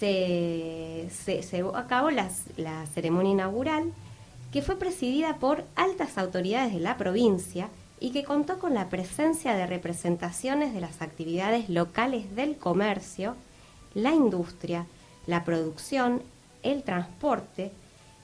se, 0.00 1.08
se, 1.24 1.42
se 1.42 1.56
llevó 1.56 1.76
a 1.76 1.86
cabo 1.86 2.10
las- 2.10 2.42
la 2.56 2.84
ceremonia 2.86 3.32
inaugural 3.32 3.92
que 4.52 4.62
fue 4.62 4.78
presidida 4.78 5.36
por 5.36 5.64
altas 5.74 6.18
autoridades 6.18 6.72
de 6.72 6.80
la 6.80 6.96
provincia 6.96 7.68
y 8.00 8.10
que 8.10 8.24
contó 8.24 8.58
con 8.58 8.74
la 8.74 8.88
presencia 8.88 9.54
de 9.54 9.66
representaciones 9.66 10.74
de 10.74 10.80
las 10.80 11.02
actividades 11.02 11.68
locales 11.68 12.34
del 12.36 12.56
comercio, 12.56 13.36
la 13.94 14.12
industria, 14.12 14.86
la 15.26 15.44
producción, 15.44 16.22
el 16.62 16.82
transporte, 16.82 17.72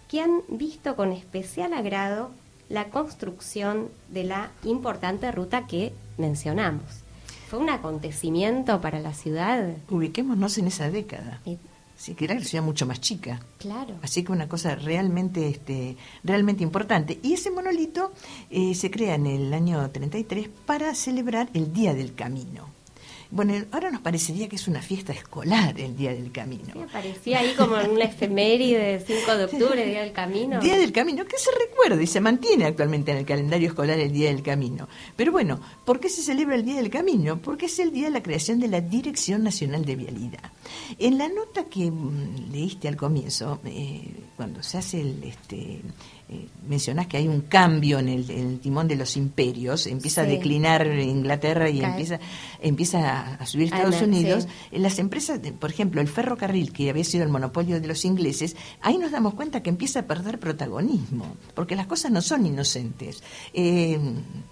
que 0.09 0.21
han 0.21 0.43
visto 0.49 0.95
con 0.95 1.13
especial 1.13 1.73
agrado 1.73 2.31
la 2.69 2.91
construcción 2.91 3.89
de 4.09 4.25
la 4.25 4.51
importante 4.65 5.31
ruta 5.33 5.67
que 5.67 5.93
mencionamos. 6.19 6.85
Fue 7.49 7.59
un 7.59 7.71
acontecimiento 7.71 8.81
para 8.81 9.01
la 9.01 9.13
ciudad. 9.13 9.75
Ubiquémonos 9.91 10.57
en 10.59 10.69
esa 10.69 10.91
década. 10.91 11.41
Sí, 12.03 12.17
que 12.17 12.25
era 12.25 12.35
la 12.35 12.43
ciudad 12.43 12.65
mucho 12.65 12.85
más 12.85 13.01
chica. 13.01 13.39
Claro. 13.59 13.95
Así 14.03 14.25
que 14.25 14.33
una 14.33 14.49
cosa 14.49 14.75
realmente, 14.75 15.47
este, 15.47 15.97
realmente 16.25 16.65
importante. 16.65 17.21
Y 17.23 17.35
ese 17.35 17.53
monolito 17.53 18.11
eh, 18.51 18.75
se 18.75 18.91
crea 18.91 19.15
en 19.15 19.29
el 19.29 19.55
año 19.55 19.89
33 19.89 20.49
para 20.67 20.97
celebrar 20.97 21.49
el 21.55 21.73
Día 21.73 21.95
del 21.95 22.17
Camino. 22.17 22.72
Bueno, 23.33 23.55
ahora 23.73 23.91
nos 23.91 24.03
parecería 24.03 24.47
que 24.47 24.57
es 24.57 24.69
una 24.69 24.83
fiesta 24.83 25.15
escolar 25.15 25.81
el 25.81 25.97
Día 25.97 26.13
del 26.13 26.31
Camino. 26.31 26.75
Sí, 26.75 26.81
aparecía 26.83 27.39
ahí 27.39 27.55
como 27.55 27.79
en 27.79 27.93
una 27.93 28.05
efeméride 28.05 29.01
5 29.01 29.37
de 29.39 29.45
octubre, 29.45 29.87
Día 29.87 30.03
del 30.03 30.13
Camino. 30.13 30.61
Día 30.61 30.77
del 30.77 30.93
Camino, 30.93 31.25
que 31.25 31.39
se 31.39 31.49
recuerda 31.59 32.03
y 32.03 32.07
se 32.07 32.21
mantiene 32.21 32.67
actualmente 32.67 33.11
en 33.11 33.17
el 33.17 33.25
calendario 33.25 33.69
escolar 33.69 33.99
el 33.99 34.13
Día 34.13 34.29
del 34.29 34.43
Camino. 34.43 34.87
Pero 35.17 35.33
bueno, 35.33 35.59
¿por 35.87 35.99
qué 35.99 36.11
se 36.11 36.21
celebra 36.21 36.57
el 36.57 36.65
Día 36.67 36.77
del 36.77 36.91
Camino? 36.91 37.41
Porque 37.41 37.67
es 37.67 37.79
el 37.79 37.91
día 37.91 38.05
de 38.05 38.11
la 38.11 38.23
creación 38.23 38.61
de 38.61 38.69
la 38.69 38.83
Dirección 38.83 39.43
Nacional 39.43 39.87
de 39.87 39.97
Vialidad. 39.97 40.53
En 40.99 41.17
la 41.17 41.29
nota 41.29 41.65
que 41.65 41.91
mm, 41.91 42.53
leíste 42.53 42.87
al 42.87 42.97
comienzo, 42.97 43.61
eh, 43.65 44.13
cuando 44.37 44.63
se 44.63 44.77
hace 44.77 45.01
el, 45.01 45.25
este, 45.25 45.81
eh, 46.29 46.47
mencionás 46.69 47.07
que 47.09 47.17
hay 47.17 47.29
un 47.29 47.43
cambio 47.43 47.99
en 47.99 48.09
el, 48.09 48.61
timón 48.61 48.89
de 48.89 48.97
los 48.97 49.17
imperios, 49.17 49.87
empieza 49.87 50.23
a 50.23 50.25
declinar 50.25 50.87
Inglaterra 50.87 51.69
y 51.69 51.83
empieza, 51.83 52.21
empieza 52.61 53.35
a, 53.35 53.47
subir 53.47 53.67
Estados 53.67 54.01
Unidos, 54.01 54.47
las 54.71 54.99
empresas, 54.99 55.41
por 55.59 55.71
ejemplo, 55.71 56.01
el 56.01 56.09
ferrocarril, 56.09 56.73
que 56.73 56.89
había 56.91 57.05
sido 57.05 57.25
el 57.25 57.31
monopolio 57.31 57.81
de 57.81 57.87
los 57.87 58.05
ingleses, 58.05 58.57
ahí 58.81 58.99
nos 58.99 59.11
damos 59.11 59.35
cuenta 59.35 59.63
que 59.63 59.71
empieza 59.71 60.01
a 60.01 60.03
perder 60.05 60.39
protagonismo, 60.39 61.37
porque 61.55 61.77
las 61.77 61.87
cosas 61.87 62.11
no 62.11 62.23
son 62.23 62.47
inocentes. 62.47 63.23
Eh, 63.53 63.99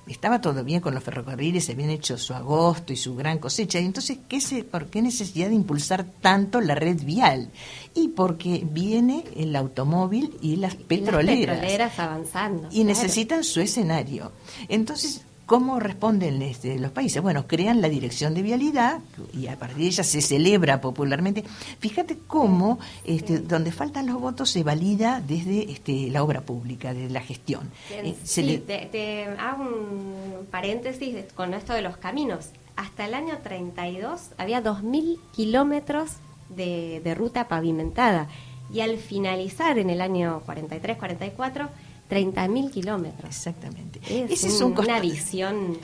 estaba 0.06 0.40
todo 0.40 0.64
bien 0.64 0.80
con 0.80 0.94
los 0.94 1.04
ferrocarriles, 1.04 1.64
se 1.64 1.72
habían 1.72 1.90
hecho 1.90 2.18
su 2.18 2.34
agosto 2.34 2.92
y 2.92 2.96
su 2.96 3.14
gran 3.14 3.38
cosecha, 3.38 3.80
y 3.80 3.86
entonces, 3.86 4.18
¿qué 4.28 4.40
se, 4.40 4.64
¿por 4.64 4.86
qué 4.86 5.02
necesidad 5.02 5.48
de 5.48 5.54
impulsar 5.54 6.04
tanto 6.20 6.60
la 6.60 6.74
red 6.74 7.02
vial? 7.04 7.50
Y 7.94 8.08
porque 8.08 8.64
viene 8.70 9.24
el 9.36 9.56
automóvil 9.56 10.36
y 10.40 10.56
las 10.56 10.74
petroleras 10.74 11.98
avanzando. 11.98 12.68
Y 12.70 12.84
necesitan 12.84 13.42
su 13.42 13.60
escenario. 13.60 14.32
Entonces, 14.68 15.22
¿Cómo 15.50 15.80
responden 15.80 16.40
este, 16.42 16.78
los 16.78 16.92
países? 16.92 17.20
Bueno, 17.20 17.48
crean 17.48 17.80
la 17.82 17.88
dirección 17.88 18.34
de 18.34 18.42
vialidad 18.42 19.00
y 19.36 19.48
a 19.48 19.56
partir 19.56 19.78
de 19.78 19.86
ella 19.86 20.04
se 20.04 20.20
celebra 20.20 20.80
popularmente. 20.80 21.42
Fíjate 21.80 22.18
cómo, 22.28 22.78
este, 23.04 23.40
donde 23.40 23.72
faltan 23.72 24.06
los 24.06 24.20
votos, 24.20 24.48
se 24.48 24.62
valida 24.62 25.20
desde 25.20 25.72
este, 25.72 26.08
la 26.08 26.22
obra 26.22 26.42
pública, 26.42 26.94
desde 26.94 27.10
la 27.10 27.20
gestión. 27.20 27.68
Eh, 27.90 28.14
sí, 28.22 28.62
te, 28.64 29.24
hago 29.40 29.64
un 29.64 30.46
paréntesis 30.52 31.16
con 31.34 31.52
esto 31.52 31.72
de 31.72 31.82
los 31.82 31.96
caminos. 31.96 32.50
Hasta 32.76 33.06
el 33.06 33.14
año 33.14 33.38
32 33.42 34.30
había 34.38 34.62
2.000 34.62 35.18
kilómetros 35.32 36.12
de, 36.56 37.00
de 37.02 37.14
ruta 37.14 37.48
pavimentada 37.48 38.28
y 38.72 38.80
al 38.80 38.98
finalizar 38.98 39.78
en 39.78 39.90
el 39.90 40.00
año 40.00 40.42
43-44, 40.46 41.68
30.000 42.10 42.70
kilómetros. 42.70 43.28
Exactamente. 43.30 44.00
Es 44.08 44.44
es 44.44 44.60
una 44.60 45.00
visión... 45.00 45.78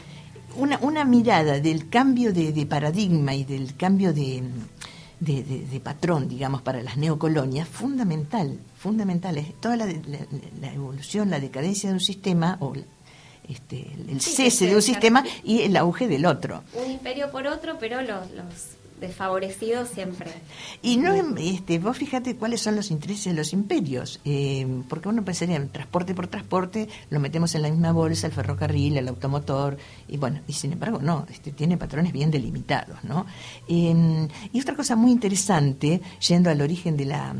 Una, 0.57 0.79
una 0.79 1.05
mirada 1.05 1.61
del 1.61 1.91
cambio 1.91 2.33
de, 2.33 2.65
paradigma 2.65 3.35
y 3.35 3.45
del 3.45 3.77
cambio 3.77 4.15
de, 4.15 4.43
de, 5.21 5.81
patrón, 5.81 6.29
digamos, 6.29 6.63
para 6.63 6.83
las 6.83 6.97
neocolonias, 6.97 7.69
fundamental, 7.69 8.59
fundamental. 8.79 9.37
Es 9.37 9.53
toda 9.61 9.77
la, 9.77 9.87
evolución, 10.73 11.29
la 11.29 11.41
decadencia 11.41 11.91
de 11.91 11.95
un 11.97 12.01
sistema 12.01 12.57
o 12.61 12.73
este, 13.47 13.87
el 14.09 14.19
cese 14.23 14.67
de 14.67 14.77
un 14.77 14.81
sistema 14.81 15.23
y 15.45 15.61
el 15.61 15.77
auge 15.77 16.09
del 16.09 16.25
otro. 16.25 16.63
Un 16.73 16.91
imperio 16.91 17.31
por 17.31 17.47
otro, 17.47 17.77
pero 17.79 18.01
los, 18.01 18.31
los 18.31 18.76
desfavorecidos 19.01 19.89
siempre. 19.89 20.31
Y 20.83 20.97
no, 20.97 21.15
este, 21.37 21.79
vos 21.79 21.97
fíjate 21.97 22.37
cuáles 22.37 22.61
son 22.61 22.77
los 22.77 22.91
intereses 22.91 23.27
de 23.27 23.35
los 23.35 23.53
imperios, 23.53 24.21
eh, 24.25 24.67
porque 24.89 25.09
uno 25.09 25.25
pensaría 25.25 25.57
en 25.57 25.69
transporte 25.69 26.15
por 26.15 26.29
transporte, 26.29 26.89
lo 27.11 27.21
metemos 27.21 27.55
en 27.55 27.63
la 27.63 27.71
misma 27.71 27.93
bolsa, 27.93 28.27
el 28.27 28.33
ferrocarril, 28.33 28.97
el 28.97 29.09
automotor, 29.09 29.77
y 30.09 30.17
bueno, 30.17 30.41
y 30.47 30.53
sin 30.53 30.73
embargo 30.73 30.99
no, 31.01 31.27
este, 31.31 31.53
tiene 31.53 31.77
patrones 31.77 32.13
bien 32.13 32.31
delimitados, 32.31 33.03
¿no? 33.05 33.27
Eh, 33.69 34.29
y 34.53 34.61
otra 34.61 34.75
cosa 34.75 34.97
muy 34.97 35.11
interesante, 35.11 36.01
yendo 36.27 36.51
al 36.51 36.61
origen 36.61 36.97
de 36.97 37.05
la 37.05 37.35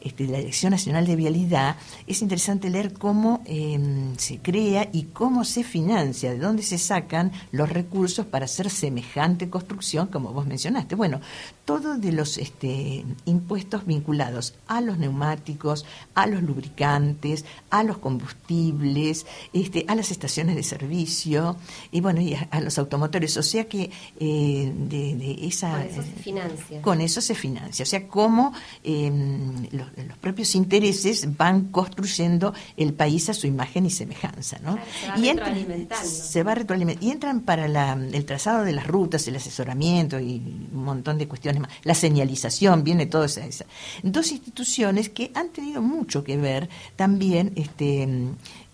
este, 0.00 0.26
la 0.26 0.38
Dirección 0.38 0.70
Nacional 0.70 1.06
de 1.06 1.16
Vialidad, 1.16 1.76
es 2.06 2.22
interesante 2.22 2.70
leer 2.70 2.92
cómo 2.92 3.42
em, 3.44 4.16
se 4.16 4.38
crea 4.38 4.88
y 4.92 5.04
cómo 5.04 5.44
se 5.44 5.64
financia, 5.64 6.30
de 6.30 6.38
dónde 6.38 6.62
se 6.62 6.78
sacan 6.78 7.32
los 7.50 7.68
recursos 7.68 8.26
para 8.26 8.44
hacer 8.44 8.70
semejante 8.70 9.50
construcción, 9.50 10.06
como 10.06 10.32
vos 10.32 10.46
mencionaste. 10.46 10.94
Bueno, 10.94 11.20
todo 11.64 11.98
de 11.98 12.12
los 12.12 12.38
este, 12.38 13.04
impuestos 13.24 13.84
vinculados 13.86 14.54
a 14.68 14.80
los 14.80 14.98
neumáticos, 14.98 15.84
a 16.14 16.26
los 16.26 16.42
lubricantes, 16.42 17.44
a 17.70 17.82
los 17.82 17.98
combustibles, 17.98 19.26
este, 19.52 19.84
a 19.88 19.94
las 19.94 20.10
estaciones 20.10 20.56
de 20.56 20.62
servicio 20.62 21.56
y 21.92 22.00
bueno, 22.00 22.20
y 22.20 22.34
a, 22.34 22.60
los 22.60 22.78
automotores. 22.78 23.36
O 23.36 23.42
sea 23.42 23.68
que 23.68 23.90
eh, 24.18 24.72
de, 24.74 25.38
esa... 25.42 25.72
Con 25.72 25.82
eso 25.90 26.02
se 26.02 26.22
financia. 26.22 26.82
Con 26.82 27.00
eso 27.00 27.20
se 27.20 27.34
financia. 27.34 27.82
O 27.82 27.86
sea, 27.86 28.08
cómo 28.08 28.52
em, 28.82 29.66
los 29.72 29.88
los, 30.04 30.18
propios 30.18 30.54
intereses 30.54 31.36
van 31.36 31.66
construyendo 31.66 32.54
el 32.76 32.92
país 32.94 33.28
a 33.28 33.34
su 33.34 33.46
imagen 33.46 33.86
y 33.86 33.90
semejanza, 33.90 34.58
¿no? 34.62 34.78
se 35.00 35.08
va 35.08 35.18
y 35.18 35.28
entran, 35.28 35.88
se 36.04 36.42
va 36.42 36.54
retroalimentando 36.54 37.06
y 37.06 37.10
entran 37.10 37.40
para 37.40 37.66
el 37.94 38.24
trazado 38.24 38.64
de 38.64 38.72
las 38.72 38.86
rutas, 38.86 39.26
el 39.28 39.36
asesoramiento 39.36 40.18
y 40.20 40.68
un 40.72 40.84
montón 40.84 41.18
de 41.18 41.28
cuestiones 41.28 41.60
más. 41.60 41.70
La 41.84 41.94
señalización 41.94 42.84
viene 42.84 43.06
todo 43.06 43.24
esa, 43.24 43.44
esa. 43.44 43.66
Dos 44.02 44.32
instituciones 44.32 45.08
que 45.08 45.30
han 45.34 45.50
tenido 45.50 45.82
mucho 45.82 46.24
que 46.24 46.36
ver 46.36 46.68
también 46.96 47.52
este 47.56 48.08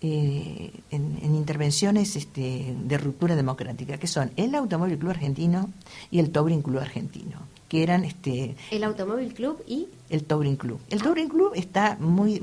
eh, 0.07 0.71
en, 0.91 1.35
intervenciones 1.35 2.15
este, 2.15 2.75
de 2.77 2.97
ruptura 2.99 3.35
democrática, 3.35 3.97
que 3.97 4.05
son 4.05 4.31
el 4.35 4.53
Automóvil 4.53 4.99
Club 4.99 5.09
Argentino 5.09 5.71
y 6.11 6.19
el 6.19 6.29
Tobrin 6.31 6.61
Club 6.61 6.79
Argentino 6.79 7.39
que 7.67 7.81
eran 7.81 8.03
este 8.03 8.55
el 8.69 8.83
Automóvil 8.83 9.33
Club 9.33 9.63
y 9.67 9.87
el 10.11 10.25
Touring 10.25 10.55
Club. 10.55 10.79
El 10.91 11.01
Touring 11.01 11.27
Club 11.27 11.53
está 11.55 11.97
muy 11.99 12.39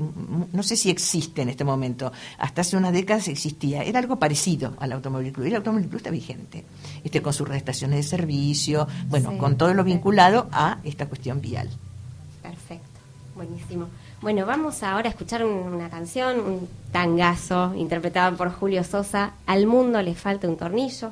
no 0.51 0.63
sé 0.63 0.75
si 0.75 0.89
existe 0.89 1.41
en 1.41 1.47
este 1.47 1.63
momento. 1.63 2.11
Hasta 2.37 2.59
hace 2.59 2.75
unas 2.75 2.91
décadas 2.91 3.29
existía. 3.29 3.83
Era 3.83 3.99
algo 3.99 4.19
parecido 4.19 4.73
al 4.79 4.91
Automóvil 4.91 5.31
Club. 5.31 5.45
Y 5.45 5.49
el 5.49 5.55
Automóvil 5.55 5.87
Club 5.87 5.97
está 5.97 6.09
vigente. 6.09 6.65
Este 7.05 7.21
con 7.21 7.31
sus 7.31 7.49
estaciones 7.51 7.97
de 7.99 8.17
servicio, 8.17 8.85
bueno, 9.07 9.37
con 9.37 9.57
todo 9.57 9.73
lo 9.73 9.85
vinculado 9.85 10.49
a 10.51 10.79
esta 10.83 11.07
cuestión 11.07 11.39
vial. 11.39 11.69
Perfecto. 12.41 12.99
Buenísimo. 13.33 13.87
Bueno, 14.23 14.45
vamos 14.45 14.83
ahora 14.83 15.09
a 15.09 15.11
escuchar 15.11 15.43
una 15.43 15.89
canción, 15.89 16.39
un 16.39 16.69
tangazo 16.93 17.73
interpretado 17.75 18.37
por 18.37 18.53
Julio 18.53 18.85
Sosa, 18.85 19.33
Al 19.45 19.67
mundo 19.67 20.01
le 20.01 20.15
falta 20.15 20.47
un 20.47 20.55
tornillo. 20.55 21.11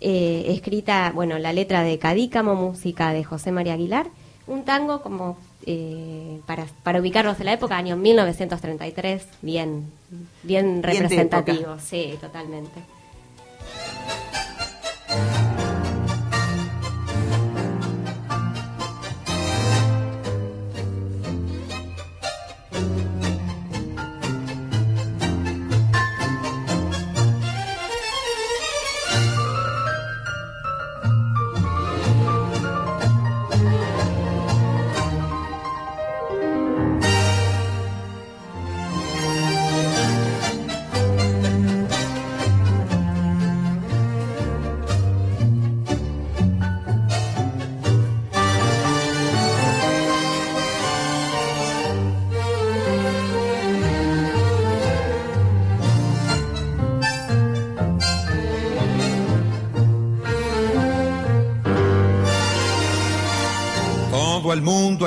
Eh, 0.00 0.44
escrita, 0.50 1.10
bueno, 1.12 1.40
la 1.40 1.52
letra 1.52 1.82
de 1.82 1.98
Cadícamo, 1.98 2.54
música 2.54 3.12
de 3.12 3.24
José 3.24 3.50
María 3.50 3.72
Aguilar, 3.72 4.06
un 4.46 4.64
tango 4.64 5.02
como 5.02 5.36
eh, 5.66 6.40
para, 6.46 6.66
para 6.84 7.00
ubicarnos 7.00 7.40
en 7.40 7.46
la 7.46 7.52
época, 7.54 7.76
año 7.76 7.96
1933, 7.96 9.26
bien, 9.42 9.90
bien 10.44 10.84
representativo, 10.84 11.80
sí, 11.80 12.16
totalmente. 12.20 12.80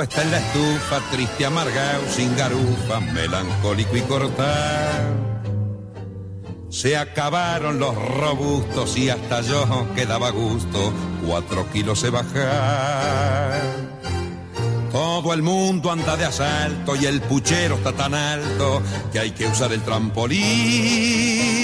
Está 0.02 0.22
en 0.22 0.30
la 0.30 0.38
estufa, 0.38 1.00
triste, 1.10 1.46
amargado, 1.46 2.02
sin 2.08 2.36
garufa, 2.36 3.00
melancólico 3.00 3.96
y 3.96 4.00
cortado. 4.02 5.30
Se 6.70 6.96
acabaron 6.96 7.78
los 7.78 7.94
robustos 7.94 8.96
y 8.96 9.10
hasta 9.10 9.40
yo 9.42 9.86
quedaba 9.94 10.30
gusto, 10.30 10.92
cuatro 11.26 11.66
kilos 11.72 11.98
se 12.00 12.10
bajar. 12.10 13.60
Todo 14.92 15.32
el 15.34 15.42
mundo 15.42 15.90
anda 15.90 16.16
de 16.16 16.24
asalto 16.24 16.96
y 16.96 17.06
el 17.06 17.20
puchero 17.20 17.76
está 17.76 17.92
tan 17.92 18.14
alto 18.14 18.82
que 19.12 19.20
hay 19.20 19.30
que 19.32 19.46
usar 19.46 19.72
el 19.72 19.82
trampolín. 19.82 21.59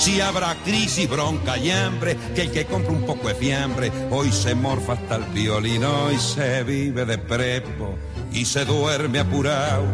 Si 0.00 0.18
habrá 0.18 0.54
crisis, 0.64 1.10
bronca 1.10 1.58
y 1.58 1.70
hambre, 1.70 2.16
que 2.34 2.40
el 2.40 2.50
que 2.50 2.64
compra 2.64 2.90
un 2.90 3.04
poco 3.04 3.28
de 3.28 3.34
fiambre, 3.34 3.92
hoy 4.10 4.32
se 4.32 4.54
morfa 4.54 4.94
hasta 4.94 5.16
el 5.16 5.24
violín, 5.24 5.84
hoy 5.84 6.16
se 6.18 6.62
vive 6.62 7.04
de 7.04 7.18
prepo 7.18 7.98
y 8.32 8.46
se 8.46 8.64
duerme 8.64 9.18
apurado. 9.18 9.84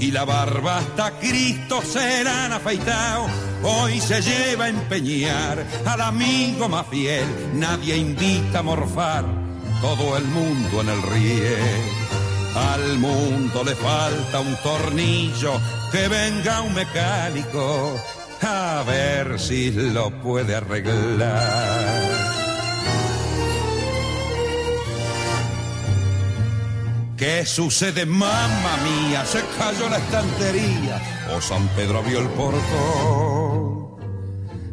Y 0.00 0.10
la 0.10 0.24
barba 0.24 0.78
hasta 0.78 1.12
Cristo 1.20 1.80
serán 1.80 2.52
afeitado. 2.52 3.26
Hoy 3.62 4.00
se 4.00 4.20
lleva 4.20 4.64
a 4.64 4.68
empeñar 4.68 5.64
al 5.86 6.00
amigo 6.00 6.68
más 6.68 6.88
fiel. 6.88 7.24
Nadie 7.54 7.96
invita 7.96 8.58
a 8.58 8.62
morfar, 8.64 9.24
todo 9.80 10.16
el 10.16 10.24
mundo 10.24 10.80
en 10.80 10.88
el 10.88 11.02
riel. 11.02 11.82
Al 12.56 12.98
mundo 12.98 13.62
le 13.62 13.76
falta 13.76 14.40
un 14.40 14.56
tornillo, 14.56 15.52
que 15.92 16.08
venga 16.08 16.62
un 16.62 16.74
mecánico 16.74 17.96
a 18.42 18.82
ver 18.86 19.38
si 19.38 19.70
lo 19.70 20.10
puede 20.22 20.56
arreglar. 20.56 22.02
¿Qué 27.16 27.46
sucede, 27.46 28.04
mamá 28.04 28.76
mía? 28.82 29.24
Se 29.24 29.40
cayó 29.56 29.88
la 29.88 29.98
estantería 29.98 31.00
o 31.36 31.40
San 31.40 31.68
Pedro 31.68 31.98
abrió 31.98 32.18
el 32.18 32.28
portón. 32.30 33.82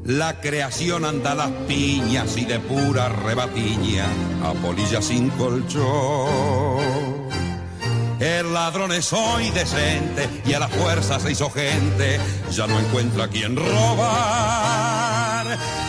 La 0.03 0.41
creación 0.41 1.05
anda 1.05 1.33
a 1.33 1.35
las 1.35 1.51
piñas 1.67 2.35
y 2.37 2.45
de 2.45 2.59
pura 2.59 3.09
rebatiña 3.09 4.07
a 4.43 4.53
polilla 4.53 5.01
sin 5.01 5.29
colchón. 5.29 6.98
El 8.19 8.53
ladrón 8.53 8.91
es 8.91 9.13
hoy 9.13 9.49
decente 9.51 10.27
y 10.45 10.53
a 10.53 10.59
la 10.59 10.67
fuerza 10.67 11.19
se 11.19 11.31
hizo 11.31 11.49
gente, 11.49 12.19
ya 12.51 12.67
no 12.67 12.77
encuentra 12.77 13.29
quien 13.29 13.55
robar. 13.55 14.68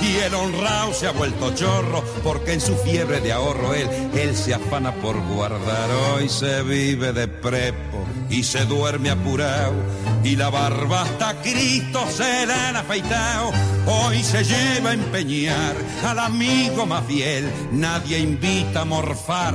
Y 0.02 0.16
el 0.16 0.34
honrado 0.34 0.92
se 0.94 1.06
ha 1.06 1.12
vuelto 1.12 1.54
chorro 1.54 2.02
porque 2.22 2.52
en 2.54 2.60
su 2.60 2.76
fiebre 2.76 3.20
de 3.20 3.32
ahorro 3.32 3.74
él, 3.74 3.88
él 4.14 4.36
se 4.36 4.54
afana 4.54 4.94
por 4.94 5.20
guardar. 5.20 5.90
Hoy 6.14 6.28
se 6.28 6.62
vive 6.62 7.12
de 7.12 7.28
prepo 7.28 8.04
y 8.28 8.42
se 8.44 8.64
duerme 8.64 9.10
apurado 9.10 9.74
y 10.22 10.36
la 10.36 10.50
barba 10.50 11.02
hasta 11.02 11.40
Cristo 11.40 12.06
se 12.10 12.46
la 12.46 12.68
han 12.68 12.76
afeitado. 12.76 13.50
Hoy 13.86 14.22
se 14.22 14.44
lleva 14.44 14.90
a 14.90 14.94
empeñar 14.94 15.74
al 16.06 16.18
amigo 16.18 16.86
más 16.86 17.04
fiel, 17.06 17.50
nadie 17.72 18.18
invita 18.18 18.82
a 18.82 18.84
morfar, 18.84 19.54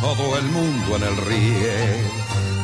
todo 0.00 0.36
el 0.38 0.44
mundo 0.46 0.96
en 0.96 1.02
el 1.02 1.16
riel. 1.16 2.10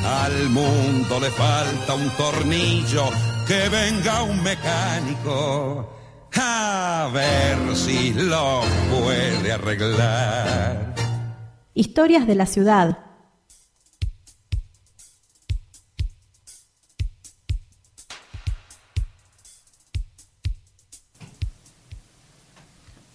Al 0.04 0.50
mundo 0.50 1.18
le 1.20 1.30
falta 1.30 1.94
un 1.94 2.10
tornillo, 2.10 3.08
que 3.46 3.68
venga 3.68 4.22
un 4.22 4.42
mecánico 4.42 5.95
a 6.38 7.10
ver 7.12 7.76
si 7.76 8.12
lo 8.12 8.62
puede 8.90 9.52
arreglar. 9.52 10.94
Historias 11.74 12.26
de 12.26 12.34
la 12.34 12.46
ciudad. 12.46 12.98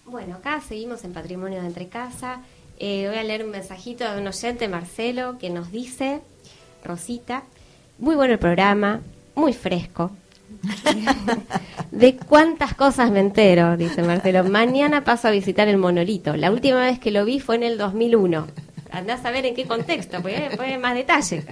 Bueno, 0.04 0.36
acá 0.36 0.60
seguimos 0.60 1.04
en 1.04 1.12
Patrimonio 1.12 1.60
de 1.60 1.66
Entre 1.66 1.88
Casa. 1.88 2.42
Eh, 2.78 3.06
voy 3.08 3.18
a 3.18 3.22
leer 3.22 3.44
un 3.44 3.50
mensajito 3.50 4.04
de 4.10 4.20
un 4.20 4.26
oyente, 4.26 4.68
Marcelo, 4.68 5.38
que 5.38 5.50
nos 5.50 5.72
dice, 5.72 6.20
Rosita, 6.84 7.44
muy 7.98 8.14
bueno 8.14 8.34
el 8.34 8.38
programa, 8.38 9.00
muy 9.34 9.52
fresco. 9.52 10.10
de 11.90 12.16
cuántas 12.16 12.74
cosas 12.74 13.10
me 13.10 13.20
entero, 13.20 13.76
dice 13.76 14.02
Marcelo. 14.02 14.44
Mañana 14.44 15.04
paso 15.04 15.28
a 15.28 15.30
visitar 15.30 15.68
el 15.68 15.76
monolito. 15.78 16.36
La 16.36 16.50
última 16.50 16.80
vez 16.80 16.98
que 16.98 17.10
lo 17.10 17.24
vi 17.24 17.40
fue 17.40 17.56
en 17.56 17.62
el 17.64 17.78
2001. 17.78 18.46
Andás 18.90 19.24
a 19.24 19.30
ver 19.30 19.46
en 19.46 19.54
qué 19.54 19.64
contexto, 19.64 20.20
porque 20.20 20.50
pone 20.54 20.76
más 20.78 20.94
detalle. 20.94 21.44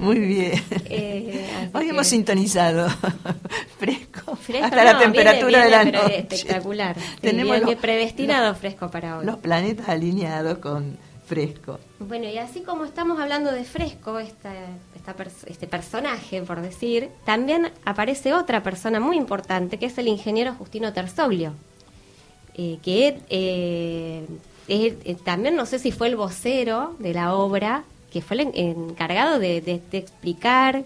Muy 0.00 0.18
bien. 0.18 0.60
Eh, 0.86 1.46
Hoy 1.72 1.84
que- 1.84 1.90
hemos 1.90 2.08
sintonizado 2.08 2.88
fresco, 3.78 4.34
Fresco, 4.34 4.64
hasta 4.66 4.82
la 4.84 4.98
temperatura 4.98 5.60
viene- 5.60 5.64
de 5.64 5.70
la 5.70 5.82
viene 5.84 5.98
noche. 5.98 6.18
Espectacular. 6.28 6.96
Tenemos 7.20 7.20
Tenemos 7.20 7.60
los- 7.60 7.74
predestinado 7.80 8.54
fresco 8.56 8.90
para 8.90 9.18
hoy. 9.18 9.26
Los 9.26 9.36
planetas 9.36 9.88
alineados 9.88 10.58
con 10.58 10.98
fresco. 11.26 11.78
Bueno, 11.98 12.28
y 12.28 12.38
así 12.38 12.60
como 12.62 12.84
estamos 12.84 13.18
hablando 13.18 13.50
de 13.52 13.64
Fresco, 13.64 14.18
esta, 14.18 14.52
esta 14.94 15.14
este 15.46 15.66
personaje, 15.66 16.42
por 16.42 16.60
decir, 16.62 17.08
también 17.24 17.70
aparece 17.84 18.32
otra 18.34 18.62
persona 18.62 19.00
muy 19.00 19.16
importante, 19.16 19.78
que 19.78 19.86
es 19.86 19.98
el 19.98 20.08
ingeniero 20.08 20.54
Justino 20.54 20.92
Terzoglio, 20.92 21.52
eh, 22.54 22.78
que 22.82 23.18
eh, 23.28 24.26
eh, 24.68 25.16
también 25.24 25.56
no 25.56 25.66
sé 25.66 25.78
si 25.78 25.92
fue 25.92 26.08
el 26.08 26.16
vocero 26.16 26.94
de 26.98 27.12
la 27.12 27.34
obra, 27.34 27.84
que 28.12 28.22
fue 28.22 28.36
el 28.36 28.40
en- 28.54 28.54
encargado 28.90 29.38
de, 29.38 29.60
de- 29.60 29.82
explicar 29.98 30.84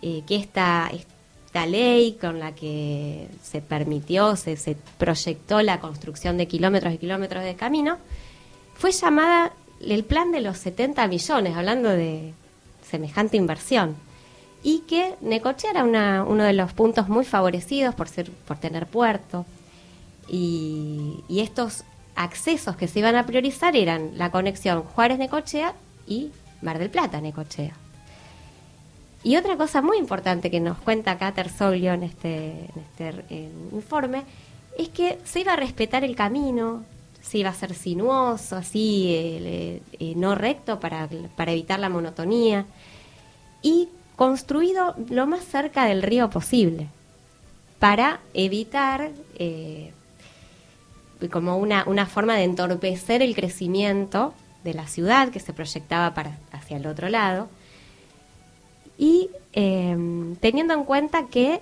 que 0.00 0.36
esta, 0.36 0.88
esta 0.92 1.66
ley 1.66 2.16
con 2.20 2.38
la 2.38 2.54
que 2.54 3.26
se 3.42 3.60
permitió, 3.60 4.36
se, 4.36 4.56
se 4.56 4.76
proyectó 4.98 5.62
la 5.62 5.80
construcción 5.80 6.36
de 6.36 6.46
kilómetros 6.46 6.94
y 6.94 6.98
kilómetros 6.98 7.42
de 7.42 7.56
camino, 7.56 7.98
fue 8.74 8.92
llamada 8.92 9.52
el 9.80 10.04
plan 10.04 10.32
de 10.32 10.40
los 10.40 10.58
70 10.58 11.06
millones, 11.08 11.56
hablando 11.56 11.88
de 11.90 12.32
semejante 12.88 13.36
inversión. 13.36 13.96
Y 14.62 14.80
que 14.80 15.14
Necochea 15.20 15.70
era 15.70 15.84
una- 15.84 16.24
uno 16.24 16.42
de 16.44 16.52
los 16.52 16.72
puntos 16.72 17.08
muy 17.08 17.24
favorecidos 17.24 17.94
por, 17.94 18.08
ser, 18.08 18.30
por 18.30 18.58
tener 18.58 18.86
puerto. 18.86 19.44
Y, 20.28 21.22
estos 21.28 21.84
accesos 22.16 22.76
que 22.76 22.88
se 22.88 22.98
iban 23.00 23.14
a 23.16 23.26
priorizar 23.26 23.76
eran 23.76 24.12
la 24.16 24.30
conexión 24.30 24.82
Juárez-Necochea 24.82 25.74
y 26.06 26.30
Mar 26.62 26.78
del 26.78 26.90
Plata-Necochea. 26.90 27.74
Y 29.22 29.36
otra 29.36 29.56
cosa 29.56 29.82
muy 29.82 29.98
importante 29.98 30.50
que 30.50 30.60
nos 30.60 30.78
cuenta 30.78 31.12
acá 31.12 31.32
Terzoglio 31.32 31.92
en 31.92 32.04
este, 32.04 32.66
este 32.94 33.24
eh, 33.28 33.50
informe 33.72 34.22
es 34.78 34.88
que 34.88 35.18
se 35.24 35.40
iba 35.40 35.52
a 35.52 35.56
respetar 35.56 36.04
el 36.04 36.14
camino, 36.16 36.84
se 37.26 37.38
iba 37.38 37.50
a 37.50 37.54
ser 37.54 37.74
sinuoso, 37.74 38.56
así 38.56 39.08
eh, 39.10 39.82
eh, 39.98 40.12
no 40.16 40.34
recto 40.34 40.78
para, 40.78 41.08
para 41.34 41.52
evitar 41.52 41.80
la 41.80 41.88
monotonía. 41.88 42.66
Y 43.62 43.88
construido 44.14 44.94
lo 45.10 45.26
más 45.26 45.44
cerca 45.44 45.86
del 45.86 46.02
río 46.02 46.30
posible 46.30 46.88
para 47.78 48.20
evitar 48.32 49.10
eh, 49.38 49.92
como 51.30 51.56
una, 51.58 51.84
una 51.86 52.06
forma 52.06 52.34
de 52.34 52.44
entorpecer 52.44 53.22
el 53.22 53.34
crecimiento 53.34 54.32
de 54.64 54.74
la 54.74 54.86
ciudad 54.86 55.30
que 55.30 55.40
se 55.40 55.52
proyectaba 55.52 56.14
para, 56.14 56.38
hacia 56.52 56.76
el 56.76 56.86
otro 56.86 57.08
lado. 57.08 57.48
Y 58.98 59.30
eh, 59.52 59.96
teniendo 60.40 60.74
en 60.74 60.84
cuenta 60.84 61.26
que 61.26 61.60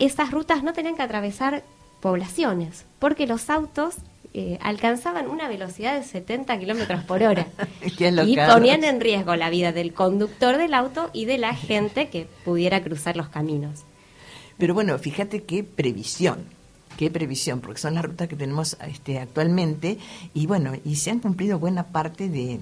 esas 0.00 0.30
rutas 0.30 0.62
no 0.62 0.72
tenían 0.72 0.96
que 0.96 1.02
atravesar 1.02 1.62
poblaciones, 2.00 2.84
porque 2.98 3.26
los 3.26 3.48
autos 3.50 3.96
eh, 4.34 4.58
alcanzaban 4.60 5.28
una 5.28 5.48
velocidad 5.48 5.98
de 5.98 6.04
70 6.04 6.58
kilómetros 6.58 7.02
por 7.04 7.22
hora 7.22 7.46
y 8.26 8.36
ponían 8.36 8.84
en 8.84 9.00
riesgo 9.00 9.34
la 9.36 9.48
vida 9.48 9.72
del 9.72 9.94
conductor 9.94 10.58
del 10.58 10.74
auto 10.74 11.10
y 11.12 11.24
de 11.24 11.38
la 11.38 11.54
gente 11.54 12.08
que 12.08 12.26
pudiera 12.44 12.82
cruzar 12.82 13.16
los 13.16 13.28
caminos. 13.28 13.84
Pero 14.58 14.74
bueno, 14.74 14.98
fíjate 14.98 15.44
qué 15.44 15.64
previsión, 15.64 16.44
qué 16.98 17.10
previsión, 17.10 17.60
porque 17.60 17.80
son 17.80 17.94
las 17.94 18.04
rutas 18.04 18.28
que 18.28 18.36
tenemos 18.36 18.76
este, 18.86 19.18
actualmente 19.18 19.98
y 20.34 20.46
bueno, 20.46 20.72
y 20.84 20.96
se 20.96 21.10
han 21.10 21.20
cumplido 21.20 21.58
buena 21.58 21.86
parte 21.86 22.28
de, 22.28 22.58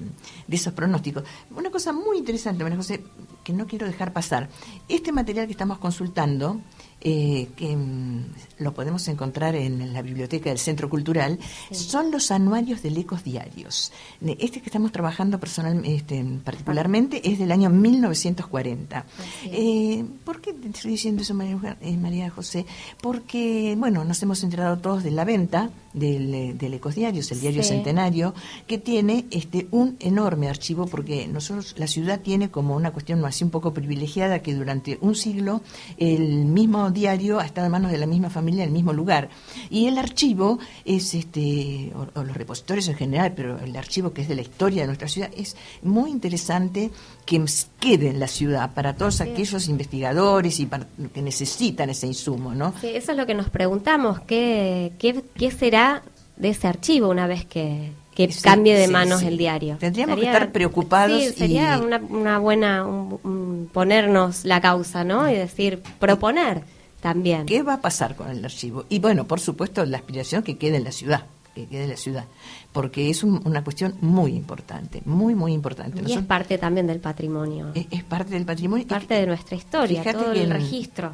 de 0.47 0.57
esos 0.57 0.73
pronósticos. 0.73 1.25
Una 1.51 1.71
cosa 1.71 1.93
muy 1.93 2.19
interesante, 2.19 2.63
María 2.63 2.77
José, 2.77 3.03
que 3.43 3.53
no 3.53 3.67
quiero 3.67 3.87
dejar 3.87 4.13
pasar. 4.13 4.49
Este 4.89 5.11
material 5.11 5.47
que 5.47 5.53
estamos 5.53 5.79
consultando 5.79 6.61
eh, 7.01 7.49
que 7.57 7.77
mm, 7.77 8.25
lo 8.59 8.73
podemos 8.75 9.07
encontrar 9.09 9.55
en 9.55 9.93
la 9.93 10.03
biblioteca 10.03 10.49
del 10.51 10.59
Centro 10.59 10.89
Cultural, 10.89 11.39
son 11.71 12.11
los 12.11 12.31
anuarios 12.31 12.83
de 12.83 12.89
Ecos 12.89 13.23
Diarios. 13.23 13.93
Este 14.23 14.61
que 14.61 14.67
estamos 14.67 14.93
trabajando 14.93 15.39
personal, 15.39 15.83
este, 15.85 16.25
particularmente 16.45 17.29
es 17.31 17.39
del 17.39 17.53
año 17.53 17.69
1940. 17.71 19.05
Eh, 19.45 20.05
¿Por 20.25 20.41
qué 20.41 20.53
te 20.53 20.69
estoy 20.69 20.93
diciendo 20.93 21.23
eso, 21.23 21.35
María, 21.35 21.77
eh, 21.81 21.97
María 21.97 22.31
José? 22.31 22.67
Porque, 23.01 23.75
bueno, 23.79 24.05
nos 24.05 24.23
hemos 24.23 24.43
enterado 24.43 24.79
todos 24.79 25.03
de 25.05 25.11
la 25.11 25.25
venta 25.25 25.71
del, 25.93 26.35
eh, 26.35 26.57
Ecos 26.61 26.95
Diarios, 26.95 27.31
el 27.33 27.41
diario 27.41 27.63
Sí. 27.63 27.71
centenario, 27.71 28.35
que 28.67 28.79
tiene 28.79 29.27
este 29.31 29.67
un 29.71 29.97
enorme 30.01 30.49
archivo, 30.49 30.87
porque 30.87 31.27
nosotros, 31.27 31.75
la 31.79 31.87
ciudad 31.87 32.21
tiene 32.21 32.51
como 32.51 32.75
una 32.77 32.91
cuestión 32.91 33.25
así 33.25 33.45
un 33.45 33.51
poco 33.51 33.73
privilegiada 33.73 34.41
que 34.43 34.55
durante 34.55 34.99
un 35.01 35.15
siglo 35.15 35.63
el 35.97 36.45
mismo 36.45 36.86
diario 36.93 37.39
ha 37.41 37.45
estado 37.47 37.67
en 37.67 37.73
manos 37.73 37.91
de 37.91 37.99
la 37.99 38.07
misma 38.07 38.31
familia 38.31 38.63
en 38.63 38.69
el 38.69 38.73
mismo 38.73 38.93
lugar. 38.93 39.29
Y 39.71 39.87
el 39.87 39.99
archivo 39.99 40.59
es, 40.85 41.15
este, 41.15 41.93
o, 41.95 42.19
o 42.21 42.25
los 42.25 42.37
repositorios 42.37 42.89
en 42.89 42.95
general, 42.97 43.33
pero 43.35 43.59
el 43.59 43.77
archivo 43.77 44.13
que 44.13 44.23
es 44.23 44.29
de 44.29 44.35
la 44.35 44.43
historia 44.43 44.83
de 44.83 44.87
nuestra 44.87 45.09
ciudad, 45.09 45.31
es 45.37 45.57
muy 45.83 46.11
interesante 46.11 46.91
que 47.25 47.45
quede 47.81 48.09
en 48.11 48.21
la 48.21 48.29
ciudad 48.29 48.73
para 48.75 48.95
todos 48.95 49.21
aquellos 49.21 49.69
investigadores 49.69 50.61
y 50.61 50.67
para- 50.67 50.87
que 51.13 51.23
necesitan 51.23 51.91
ese 51.91 52.07
insumo, 52.07 52.55
¿no? 52.55 52.73
Sí, 52.81 52.89
eso 52.95 53.13
es 53.13 53.19
lo 53.19 53.27
que 53.27 53.35
nos 53.35 53.51
preguntamos, 53.51 54.21
¿qué, 54.21 54.93
qué, 54.99 55.23
qué 55.35 55.51
será 55.51 56.03
de 56.37 56.51
ese 56.51 56.67
archivo 56.69 57.09
una 57.09 57.27
vez 57.27 57.45
que, 57.47 57.93
que 58.15 58.31
Sí, 58.31 58.43
cambie 58.43 58.77
de 58.77 58.87
sí, 58.87 58.93
manos 58.93 59.21
sí. 59.21 59.27
el 59.27 59.39
diario? 59.39 59.77
Tendríamos 59.79 60.19
que 60.19 60.27
estar 60.27 60.53
preocupados 60.53 61.23
Sí, 61.23 61.33
sería 61.33 61.77
y- 61.77 61.81
una, 61.81 61.99
una 61.99 62.39
buena 62.39 62.87
un- 62.87 63.19
un 63.25 63.71
ponernos 63.73 64.45
la 64.45 64.61
causa, 64.61 65.03
¿no? 65.05 65.29
Y 65.31 65.35
decir, 65.35 65.83
proponer 65.99 66.63
también. 67.01 67.47
¿Qué 67.47 67.63
va 67.63 67.75
a 67.75 67.81
pasar 67.81 68.17
con 68.17 68.29
el 68.31 68.45
archivo? 68.45 68.85
Y 68.89 68.99
bueno, 68.99 69.27
por 69.27 69.41
supuesto, 69.41 69.85
la 69.85 69.99
aspiración 69.99 70.43
que 70.43 70.57
quede 70.59 70.77
en 70.77 70.85
la 70.85 70.93
ciudad, 70.93 71.25
que 71.55 71.67
quede 71.67 71.85
en 71.85 71.91
la 71.91 71.97
ciudad, 71.97 72.25
porque 72.73 73.09
es 73.11 73.23
un- 73.25 73.41
una 73.45 73.63
cuestión 73.65 73.95
muy 74.01 74.33
importante, 74.35 75.03
muy, 75.05 75.35
muy 75.35 75.53
importante. 75.53 76.03
Y 76.07 76.13
es 76.13 76.23
parte 76.23 76.59
también 76.59 76.87
del 76.87 77.01
patrimonio. 77.01 77.71
es, 77.75 77.87
es 77.91 78.05
parte 78.05 78.35
del 78.35 78.45
patrimonio. 78.45 78.87
parte 78.87 79.15
de 79.15 79.27
nuestra 79.27 79.57
historia, 79.57 80.03
Fíjate 80.03 80.19
todo 80.25 80.33
que 80.35 80.43
el 80.43 80.51
registro. 80.51 81.13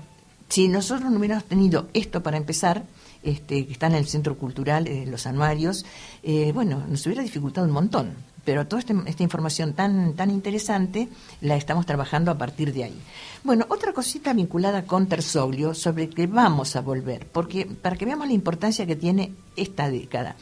Si 0.48 0.68
nosotros 0.68 1.10
no 1.10 1.18
hubiéramos 1.18 1.44
tenido 1.44 1.88
esto 1.94 2.22
para 2.22 2.36
empezar, 2.36 2.82
este, 3.22 3.64
que 3.66 3.72
está 3.72 3.86
en 3.86 3.94
el 3.94 4.06
centro 4.06 4.36
cultural, 4.36 4.86
eh, 4.88 5.06
los 5.06 5.26
anuarios, 5.26 5.86
eh, 6.22 6.50
bueno, 6.52 6.82
nos 6.88 7.06
hubiera 7.06 7.22
dificultado 7.22 7.66
un 7.66 7.72
montón. 7.72 8.10
Pero 8.44 8.66
toda 8.66 8.80
este- 8.80 8.94
esta 9.06 9.22
información 9.22 9.72
tan, 9.74 10.14
tan 10.14 10.30
interesante 10.30 11.08
la 11.40 11.56
estamos 11.56 11.86
trabajando 11.86 12.30
a 12.30 12.38
partir 12.38 12.72
de 12.72 12.84
ahí. 12.84 12.98
Bueno, 13.44 13.66
otra 13.68 13.92
cosita 13.92 14.32
vinculada 14.32 14.82
con 14.84 15.06
Tersoglio, 15.06 15.74
sobre 15.74 16.08
que 16.08 16.26
vamos 16.26 16.74
a 16.74 16.80
volver, 16.80 17.26
porque 17.30 17.66
para 17.66 17.96
que 17.96 18.04
veamos 18.04 18.26
la 18.26 18.32
importancia 18.34 18.84
que 18.86 18.96
tiene 18.96 19.32
esta 19.56 19.90
década. 19.90 20.34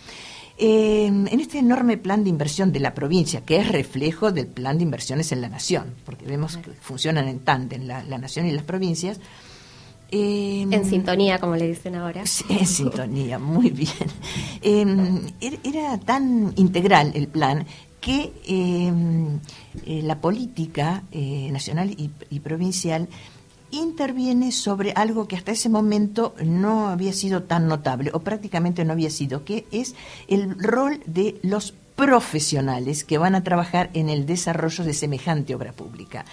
Eh, 0.62 1.06
en 1.06 1.40
este 1.40 1.58
enorme 1.58 1.96
plan 1.96 2.22
de 2.22 2.28
inversión 2.30 2.70
de 2.72 2.80
la 2.80 2.92
provincia, 2.92 3.42
que 3.42 3.56
es 3.56 3.68
reflejo 3.68 4.30
del 4.30 4.46
plan 4.46 4.76
de 4.76 4.84
inversiones 4.84 5.32
en 5.32 5.40
la 5.40 5.48
nación, 5.48 5.94
porque 6.04 6.26
vemos 6.26 6.58
que 6.58 6.70
funcionan 6.72 7.28
en 7.28 7.38
tándem 7.40 7.84
la, 7.86 8.02
la 8.04 8.18
nación 8.18 8.44
y 8.46 8.52
las 8.52 8.64
provincias. 8.64 9.18
eh, 10.10 10.66
En 10.70 10.84
sintonía, 10.84 11.38
como 11.38 11.56
le 11.56 11.66
dicen 11.68 11.94
ahora. 11.94 12.26
Sí, 12.26 12.44
en 12.50 12.66
sintonía, 12.66 13.38
muy 13.38 13.70
bien. 13.70 13.90
Eh, 14.62 14.84
er- 15.40 15.60
era 15.64 15.96
tan 15.98 16.52
integral 16.56 17.12
el 17.14 17.28
plan 17.28 17.64
que 18.00 18.32
eh, 18.46 18.92
eh, 19.86 20.02
la 20.02 20.20
política 20.20 21.02
eh, 21.12 21.48
nacional 21.52 21.90
y, 21.90 22.40
provincial 22.40 23.08
interviene 23.70 24.50
sobre 24.50 24.92
algo 24.92 25.28
que 25.28 25.36
hasta 25.36 25.52
ese 25.52 25.68
momento 25.68 26.34
no 26.44 26.88
había 26.88 27.12
sido 27.12 27.44
tan 27.44 27.68
notable 27.68 28.10
o 28.12 28.20
prácticamente 28.20 28.84
no 28.84 28.92
había 28.92 29.10
sido, 29.10 29.44
que 29.44 29.66
es 29.70 29.94
el 30.26 30.58
rol 30.58 31.00
de 31.06 31.38
los 31.42 31.74
profesionales 31.94 33.04
que 33.04 33.18
van 33.18 33.34
a 33.34 33.44
trabajar 33.44 33.90
en 33.92 34.08
el 34.08 34.24
desarrollo 34.24 34.84
de 34.84 34.94
semejante 34.94 35.54
obra 35.54 35.72
pública. 35.72 36.24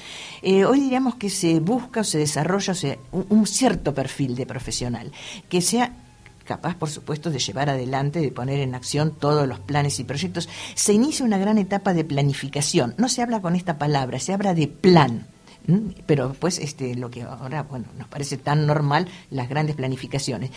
Eh, 0.41 0.63
hoy 0.63 0.79
diríamos 0.79 1.15
que 1.15 1.29
se 1.29 1.59
busca 1.59 2.01
o 2.01 2.03
se 2.05 2.17
desarrolla 2.17 2.73
un 3.11 3.45
cierto 3.45 3.93
perfil 3.93 4.35
de 4.35 4.45
profesional 4.45 5.11
que 5.49 5.61
sea 5.61 6.06
capaz, 6.47 6.75
por 6.75 6.89
supuesto, 6.89 7.29
de 7.29 7.37
llevar 7.37 7.69
adelante, 7.69 8.19
de 8.19 8.31
poner 8.31 8.59
en 8.61 8.73
acción 8.73 9.11
todos 9.11 9.47
los 9.47 9.59
planes 9.59 9.99
y 9.99 10.03
proyectos. 10.03 10.49
Se 10.73 10.93
inicia 10.93 11.25
una 11.25 11.37
gran 11.37 11.59
etapa 11.59 11.93
de 11.93 12.03
planificación. 12.03 12.95
No 12.97 13.09
se 13.09 13.21
habla 13.21 13.41
con 13.41 13.55
esta 13.55 13.77
palabra, 13.77 14.19
se 14.19 14.33
habla 14.33 14.55
de 14.55 14.67
plan. 14.67 15.27
¿m? 15.67 15.93
Pero 16.07 16.33
pues 16.39 16.57
este, 16.57 16.95
lo 16.95 17.11
que 17.11 17.21
ahora 17.23 17.63
bueno, 17.63 17.85
nos 17.97 18.07
parece 18.07 18.37
tan 18.37 18.65
normal, 18.65 19.07
las 19.29 19.49
grandes 19.49 19.75
planificaciones. 19.75 20.49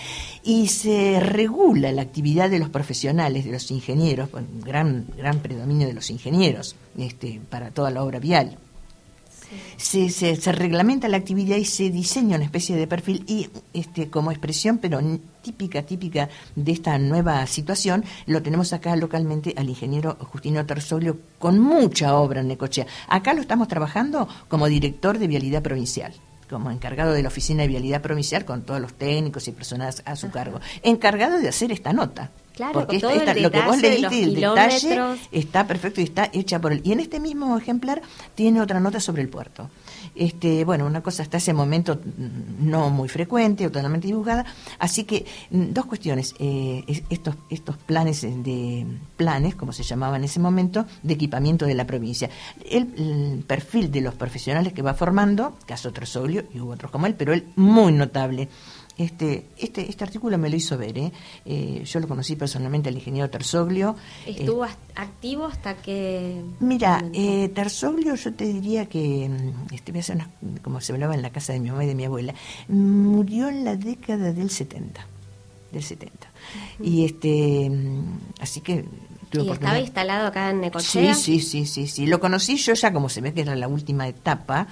Y 0.43 0.69
se 0.69 1.21
regula 1.21 1.93
la 1.93 2.03
actividad 2.03 2.49
de 2.49 2.61
los 2.61 2.71
profesionales, 2.71 3.45
de 3.45 3.53
los 3.53 3.71
ingenieros, 3.71 4.31
con 4.31 4.47
gran, 4.61 5.07
gran 5.17 5.41
predominio 5.41 5.87
de 5.87 5.95
los 5.95 6.11
ingenieros 6.11 6.77
este, 6.97 7.41
para 7.51 7.71
toda 7.71 7.91
la 7.91 8.03
obra 8.03 8.21
vial 8.21 8.57
se, 9.77 10.09
se, 10.11 10.37
se 10.37 10.53
reglamenta 10.53 11.09
la 11.09 11.17
actividad 11.17 11.57
y 11.57 11.65
se 11.65 11.91
diseña 11.91 12.37
una 12.37 12.45
especie 12.45 12.77
de 12.77 12.87
perfil 12.87 13.25
y 13.27 13.49
este 13.73 14.11
como 14.11 14.31
expresión 14.31 14.79
pero 14.79 15.01
típica 15.43 15.83
típica 15.83 16.29
de 16.55 16.73
esta 16.73 16.99
nueva 16.99 17.47
situación 17.47 18.05
lo 18.27 18.43
tenemos 18.43 18.73
acá 18.73 18.97
localmente 18.97 19.55
al 19.57 19.69
ingeniero 19.69 20.17
Justino 20.21 20.67
Terzoglio 20.67 21.19
con 21.39 21.59
mucha 21.59 22.15
obra 22.15 22.41
en 22.41 22.49
Necochea. 22.49 22.87
Acá 23.09 23.35
lo 23.35 23.41
estamos 23.41 23.69
trabajando 23.69 24.29
como 24.49 24.67
director 24.67 25.19
de 25.19 25.27
vialidad 25.27 25.63
provincial 25.63 26.13
como 26.49 26.73
encargado 26.73 27.13
de 27.13 27.23
la 27.23 27.29
oficina 27.29 27.63
de 27.63 27.69
vialidad 27.69 28.03
provincial 28.03 28.45
con 28.45 28.63
todos 28.63 28.81
los 28.81 28.95
técnicos 28.95 29.47
y 29.47 29.53
personas 29.53 30.03
a 30.05 30.17
su 30.17 30.31
cargo. 30.31 30.61
Encargado 30.83 31.39
de 31.39 31.49
hacer 31.49 31.71
esta 31.71 31.93
nota 31.93 32.33
Claro, 32.55 32.73
porque 32.81 33.01
con 33.01 33.11
esta- 33.13 33.25
todo 33.27 33.37
el 33.37 33.43
lo 33.43 33.51
que 33.51 33.61
vos 33.63 33.77
leíste 33.83 34.17
y 34.17 34.23
el 34.25 34.35
detalle 34.55 34.79
está 35.33 35.67
perfecto 35.67 36.01
y 36.01 36.05
está 36.05 36.29
hecha 36.33 36.61
por 36.61 36.73
él. 36.73 36.81
Y 36.85 36.93
en 36.93 37.01
este 37.01 37.19
mismo 37.21 37.57
ejemplar 37.57 38.03
tiene 38.35 38.61
otra 38.61 38.81
nota 38.81 39.01
sobre 39.01 39.23
el 39.23 39.29
puerto. 39.29 39.71
Este, 40.15 40.65
bueno, 40.65 40.87
una 40.87 41.03
cosa 41.03 41.23
hasta 41.23 41.37
ese 41.39 41.53
momento 41.55 41.95
mm, 42.05 42.69
no 42.69 42.91
muy 42.91 43.09
frecuente 43.09 43.65
o 43.67 43.71
totalmente 43.71 44.09
divulgada. 44.09 44.45
Así 44.79 45.05
que 45.05 45.25
mm, 45.51 45.73
dos 45.73 45.87
cuestiones. 45.87 46.35
Eh, 46.39 46.85
es- 46.87 47.03
estos, 47.09 47.37
estos 47.49 47.77
planes 47.79 48.25
eh, 48.25 48.35
de 48.37 48.87
planes, 49.17 49.55
como 49.55 49.73
se 49.73 49.83
llamaba 49.85 50.17
en 50.17 50.25
ese 50.25 50.41
momento, 50.41 50.85
de 51.03 51.15
equipamiento 51.15 51.65
de 51.67 51.75
la 51.75 51.87
provincia. 51.87 52.29
El, 52.69 52.93
el 52.99 53.45
perfil 53.47 53.91
de 53.91 54.01
los 54.03 54.15
profesionales 54.15 54.73
que 54.73 54.83
va 54.83 54.93
formando, 54.95 55.57
caso 55.67 55.93
Tresolio 55.93 56.45
y 56.53 56.61
hubo 56.61 56.73
otros 56.73 56.91
como 56.91 57.07
él, 57.07 57.15
pero 57.15 57.33
él 57.33 57.47
muy 57.57 57.93
notable. 57.93 58.49
Este, 59.01 59.47
este, 59.57 59.89
este 59.89 60.05
artículo 60.05 60.37
me 60.37 60.51
lo 60.51 60.57
hizo 60.57 60.77
ver, 60.77 60.99
¿eh? 60.99 61.13
Eh, 61.47 61.83
yo 61.87 62.01
lo 62.01 62.07
conocí 62.09 62.37
personalmente 62.37 62.91
al 62.91 62.97
ingeniero 62.97 63.31
Terzoglio. 63.31 63.97
Estuvo 64.27 64.63
hast- 64.65 64.77
activo 64.95 65.47
hasta 65.47 65.75
que... 65.77 66.43
Mira, 66.61 67.03
eh, 67.15 67.49
Terzoglio 67.55 68.15
yo 68.15 68.35
te 68.35 68.45
diría 68.45 68.87
que, 68.87 69.29
mm, 69.31 69.73
este, 69.75 69.93
voy 69.93 70.01
a 70.01 70.03
hacer 70.03 70.17
una- 70.17 70.31
como 70.61 70.83
se 70.83 70.93
hablaba 70.93 71.15
en 71.15 71.23
la 71.23 71.31
casa 71.31 71.55
de 71.55 71.61
mi 71.61 71.71
mamá 71.71 71.85
y 71.85 71.87
de 71.87 71.95
mi 71.95 72.05
abuela, 72.05 72.35
murió 72.69 73.49
en 73.49 73.65
la 73.65 73.77
década 73.77 74.33
del 74.35 74.51
70, 74.51 75.07
del 75.73 75.83
70. 75.83 76.29
Y 76.83 77.05
este, 77.07 77.71
mm, 77.71 78.19
así 78.41 78.61
que 78.61 78.85
tuve 79.31 79.45
¿Y 79.45 79.51
estaba 79.53 79.79
instalado 79.79 80.27
acá 80.27 80.51
en 80.51 80.61
Necochea? 80.61 81.15
Sí, 81.15 81.41
sí, 81.41 81.65
sí, 81.65 81.67
sí, 81.67 81.87
sí. 81.87 82.07
Lo 82.07 82.21
conocí 82.21 82.57
yo 82.57 82.75
ya, 82.75 82.93
como 82.93 83.09
se 83.09 83.21
ve 83.23 83.33
que 83.33 83.41
era 83.43 83.55
la 83.57 83.69
última 83.69 84.09
etapa, 84.09 84.67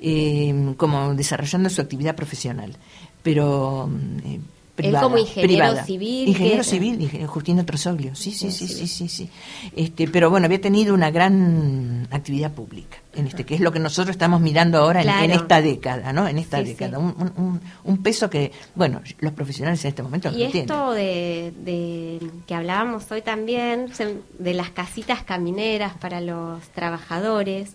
eh, 0.00 0.74
como 0.76 1.14
desarrollando 1.14 1.70
su 1.70 1.80
actividad 1.80 2.14
profesional, 2.16 2.76
pero 3.22 3.88
mm, 3.90 4.18
eh, 4.26 4.40
privada, 4.76 5.02
como 5.04 5.18
ingeniero 5.18 5.48
privada. 5.48 5.84
civil, 5.84 6.28
Ingeniero 6.28 6.62
que- 6.62 6.68
civil, 6.70 7.00
ingeniero 7.02 7.30
Justino 7.30 7.64
Trosoglio, 7.66 8.14
sí, 8.14 8.32
sí, 8.32 8.50
sí, 8.50 8.66
sí, 8.66 8.86
sí, 8.86 9.08
sí. 9.08 9.28
Este, 9.76 10.08
pero 10.08 10.30
bueno, 10.30 10.46
había 10.46 10.60
tenido 10.60 10.94
una 10.94 11.10
gran 11.10 12.08
actividad 12.10 12.52
pública, 12.52 12.96
en 13.14 13.26
este, 13.26 13.44
que 13.44 13.54
es 13.56 13.60
lo 13.60 13.72
que 13.72 13.78
nosotros 13.78 14.14
estamos 14.14 14.40
mirando 14.40 14.78
ahora 14.78 15.02
en- 15.02 15.30
esta 15.32 15.60
década, 15.60 16.14
¿no? 16.14 16.26
En 16.26 16.38
esta 16.38 16.58
Sí, 16.60 16.64
década, 16.64 16.98
Un, 16.98 17.14
un- 17.18 17.32
un- 17.44 17.60
un 17.84 18.02
peso 18.02 18.30
que, 18.30 18.52
bueno, 18.74 19.02
los 19.18 19.32
profesionales 19.34 19.84
en 19.84 19.88
este 19.90 20.02
momento 20.02 20.30
Y 20.34 20.44
esto 20.44 20.92
de, 20.92 21.52
de 21.62 22.30
que 22.46 22.54
hablábamos 22.54 23.10
hoy 23.12 23.20
también, 23.20 23.92
de 24.38 24.54
las 24.54 24.70
casitas 24.70 25.22
camineras 25.24 25.92
para 26.00 26.22
los 26.22 26.66
trabajadores, 26.70 27.72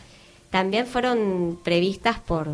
también 0.50 0.88
fueron 0.88 1.60
previstas 1.64 2.20
por... 2.20 2.50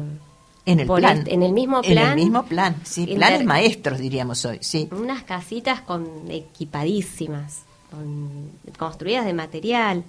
En 0.65 0.79
el 0.79 0.87
plan. 0.87 1.17
este- 1.19 1.33
en 1.33 1.43
el 1.43 1.53
mismo 1.53 1.81
En 1.83 1.91
plan. 1.93 2.09
el 2.09 2.15
mismo 2.15 2.43
plan, 2.43 2.75
sí, 2.83 3.07
planes 3.07 3.43
maestros, 3.45 3.97
diríamos 3.99 4.45
hoy, 4.45 4.59
sí. 4.61 4.87
Unas 4.91 5.23
casitas 5.23 5.81
con 5.81 6.07
equipadísimas, 6.29 7.61
con- 7.89 8.51
construidas 8.77 9.25
de 9.25 9.33
material, 9.33 10.03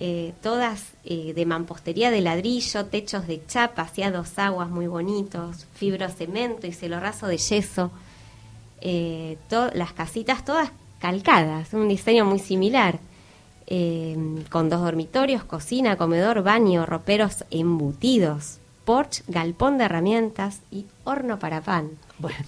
eh, 0.00 0.32
todas 0.42 0.92
eh, 1.04 1.32
de 1.34 1.46
mampostería 1.46 2.10
de 2.10 2.20
ladrillo, 2.20 2.86
techos 2.86 3.26
de 3.26 3.44
chapa, 3.46 3.82
hacia 3.82 4.10
dos 4.10 4.38
aguas 4.38 4.70
muy 4.70 4.86
bonitos, 4.86 5.66
fibrocemento 5.74 6.66
y 6.66 6.72
cielo 6.72 6.98
raso 7.00 7.26
de 7.26 7.36
yeso. 7.38 7.90
Eh, 8.80 9.38
to- 9.48 9.70
las 9.74 9.92
casitas 9.92 10.44
todas 10.44 10.70
calcadas, 11.00 11.72
un 11.74 11.88
diseño 11.88 12.24
muy 12.24 12.38
similar, 12.38 12.98
eh, 13.66 14.16
con 14.50 14.68
dos 14.68 14.80
dormitorios, 14.82 15.44
cocina, 15.44 15.96
comedor, 15.96 16.42
baño, 16.42 16.86
roperos 16.86 17.44
embutidos. 17.50 18.58
Porch, 18.84 19.22
galpón 19.28 19.78
de 19.78 19.84
herramientas 19.84 20.60
y 20.70 20.86
horno 21.04 21.38
para 21.38 21.60
pan. 21.60 21.90
Bueno. 22.18 22.38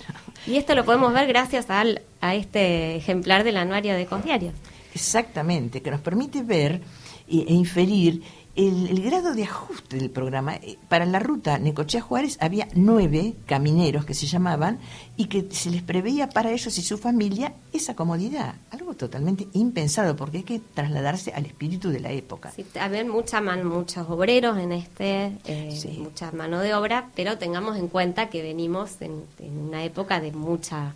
Y 0.47 0.57
esto 0.57 0.75
lo 0.75 0.85
podemos 0.85 1.13
ver 1.13 1.27
gracias 1.27 1.71
al, 1.71 2.03
a 2.21 2.35
este 2.35 2.97
ejemplar 2.97 3.45
del 3.45 3.57
anuario 3.57 3.95
de 3.95 4.03
Ecodiarios. 4.03 4.55
Exactamente, 4.95 5.83
que 5.83 5.91
nos 5.91 6.01
permite 6.01 6.43
ver 6.43 6.81
e, 7.29 7.45
e 7.49 7.53
inferir 7.53 8.23
el, 8.57 8.89
el, 8.89 9.03
grado 9.03 9.35
de 9.35 9.45
ajuste 9.45 9.99
del 9.99 10.11
programa. 10.11 10.57
Eh, 10.57 10.79
para 10.89 11.05
la 11.07 11.19
ruta 11.19 11.59
Necochea 11.59 12.01
Juárez 12.01 12.39
había 12.41 12.69
nueve 12.75 13.35
camineros 13.47 14.05
que 14.05 14.15
se 14.15 14.27
llamaban 14.27 14.79
y 15.17 15.27
que 15.27 15.47
se 15.51 15.71
les 15.71 15.83
preveía 15.83 16.29
para 16.29 16.51
ellos 16.51 16.77
y 16.79 16.83
su 16.83 16.99
familia 16.99 17.53
esa 17.73 17.95
comodidad. 17.95 18.55
Algo 18.71 18.95
totalmente 18.95 19.47
impensado 19.53 20.17
porque 20.17 20.39
hay 20.39 20.45
que 20.45 20.61
trasladarse 20.75 21.33
al 21.33 21.47
espíritu 21.47 21.91
de 21.91 22.01
la 22.01 22.11
época. 22.11 22.51
Sí, 22.51 22.67
había 22.81 23.05
mucha 23.05 23.41
man, 23.41 23.65
muchos 23.65 24.09
obreros 24.09 24.59
en 24.59 24.73
este, 24.73 25.39
eh, 25.45 25.77
sí. 25.77 25.99
mucha 25.99 26.33
mano 26.33 26.61
de 26.61 26.75
obra, 26.75 27.11
pero 27.15 27.39
tengamos 27.39 27.77
en 27.77 27.89
cuenta 27.89 28.29
que 28.29 28.43
venimos 28.43 29.01
en, 29.01 29.23
en 29.39 29.59
una 29.59 29.85
época 29.85 30.21
de 30.21 30.33
mucha, 30.33 30.95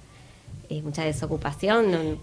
eh, 0.71 0.83
mucha 0.83 1.05
desocupación, 1.05 2.19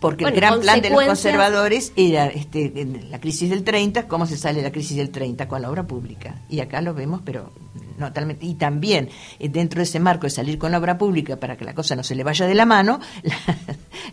porque 0.00 0.24
bueno, 0.24 0.34
el 0.34 0.40
gran 0.40 0.60
plan 0.60 0.80
de 0.80 0.90
los 0.90 1.04
conservadores 1.04 1.92
era 1.94 2.26
este, 2.26 2.86
la 3.10 3.20
crisis 3.20 3.50
del 3.50 3.64
30, 3.64 4.08
¿cómo 4.08 4.26
se 4.26 4.38
sale 4.38 4.62
la 4.62 4.72
crisis 4.72 4.96
del 4.96 5.10
30? 5.10 5.46
Con 5.46 5.60
la 5.60 5.70
obra 5.70 5.86
pública. 5.86 6.40
Y 6.48 6.60
acá 6.60 6.80
lo 6.80 6.94
vemos, 6.94 7.20
pero 7.24 7.52
no 7.98 8.10
talmente. 8.12 8.46
Y 8.46 8.54
también, 8.54 9.10
eh, 9.38 9.50
dentro 9.50 9.78
de 9.78 9.84
ese 9.84 10.00
marco 10.00 10.26
de 10.26 10.30
salir 10.30 10.58
con 10.58 10.72
la 10.72 10.78
obra 10.78 10.96
pública 10.96 11.36
para 11.36 11.58
que 11.58 11.66
la 11.66 11.74
cosa 11.74 11.94
no 11.96 12.02
se 12.02 12.14
le 12.14 12.24
vaya 12.24 12.46
de 12.46 12.54
la 12.54 12.64
mano, 12.64 12.98
la, 13.22 13.36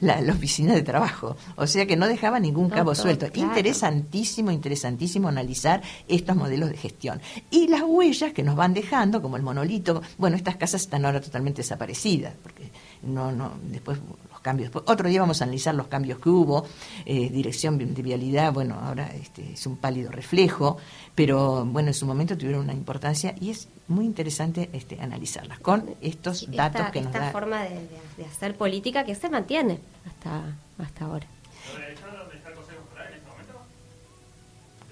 la, 0.01 0.21
la 0.21 0.33
oficina 0.33 0.73
de 0.73 0.83
trabajo. 0.83 1.37
O 1.55 1.65
sea 1.67 1.85
que 1.85 1.95
no 1.95 2.07
dejaba 2.07 2.39
ningún 2.41 2.69
cabo 2.69 2.93
suelto. 2.93 3.31
Claro. 3.31 3.49
Interesantísimo, 3.49 4.51
interesantísimo 4.51 5.29
analizar 5.29 5.81
estos 6.09 6.35
modelos 6.35 6.69
de 6.69 6.77
gestión. 6.77 7.21
Y 7.49 7.69
las 7.69 7.83
huellas 7.83 8.33
que 8.33 8.43
nos 8.43 8.57
van 8.57 8.73
dejando, 8.73 9.21
como 9.21 9.37
el 9.37 9.43
monolito, 9.43 10.01
bueno, 10.17 10.35
estas 10.35 10.57
casas 10.57 10.81
están 10.81 11.05
ahora 11.05 11.21
totalmente 11.21 11.61
desaparecidas, 11.61 12.33
porque 12.43 12.71
no, 13.03 13.31
no, 13.31 13.53
después 13.63 13.99
cambios. 14.47 14.71
Otro 14.73 15.09
día 15.09 15.19
vamos 15.19 15.41
a 15.41 15.43
analizar 15.43 15.75
los 15.75 15.87
cambios 15.87 16.19
que 16.19 16.29
hubo, 16.29 16.65
eh, 17.05 17.29
dirección 17.29 17.77
de 17.77 18.01
vialidad, 18.01 18.53
bueno, 18.53 18.79
ahora 18.81 19.11
este, 19.13 19.51
es 19.51 19.67
un 19.67 19.75
pálido 19.75 20.09
reflejo, 20.09 20.77
pero 21.15 21.65
bueno, 21.65 21.89
en 21.89 21.93
su 21.93 22.05
momento 22.05 22.37
tuvieron 22.37 22.61
una 22.61 22.73
importancia 22.73 23.35
y 23.41 23.49
es 23.49 23.67
muy 23.89 24.05
interesante 24.05 24.69
este, 24.71 25.01
analizarlas 25.01 25.59
con 25.59 25.95
estos 25.99 26.43
esta, 26.43 26.69
datos 26.69 26.91
que 26.91 27.01
nos 27.01 27.13
esta 27.13 27.25
da. 27.25 27.31
forma 27.31 27.63
de, 27.63 27.71
de, 27.71 27.99
de, 28.17 28.25
hacer 28.25 28.55
política 28.55 29.03
que 29.03 29.15
se 29.15 29.29
mantiene 29.29 29.81
hasta, 30.05 30.55
hasta 30.77 31.05
ahora. 31.05 31.27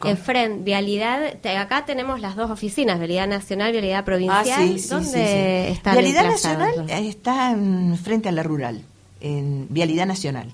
En 0.03 0.17
Fren, 0.17 0.63
Vialidad, 0.63 1.39
te, 1.41 1.57
acá 1.57 1.85
tenemos 1.85 2.19
las 2.19 2.35
dos 2.35 2.51
oficinas, 2.51 2.99
Vialidad 2.99 3.27
Nacional, 3.27 3.71
Vialidad 3.71 4.03
Provincial. 4.03 4.43
Ah, 4.45 4.57
sí, 4.57 4.79
sí, 4.79 4.89
¿Dónde 4.89 5.67
sí. 5.67 5.73
está 5.73 5.93
Vialidad 5.93 6.25
Nacional 6.25 6.89
está 6.89 7.51
en, 7.51 7.97
frente 7.97 8.29
a 8.29 8.31
la 8.31 8.43
rural 8.43 8.83
en 9.21 9.67
Vialidad 9.69 10.05
Nacional. 10.05 10.51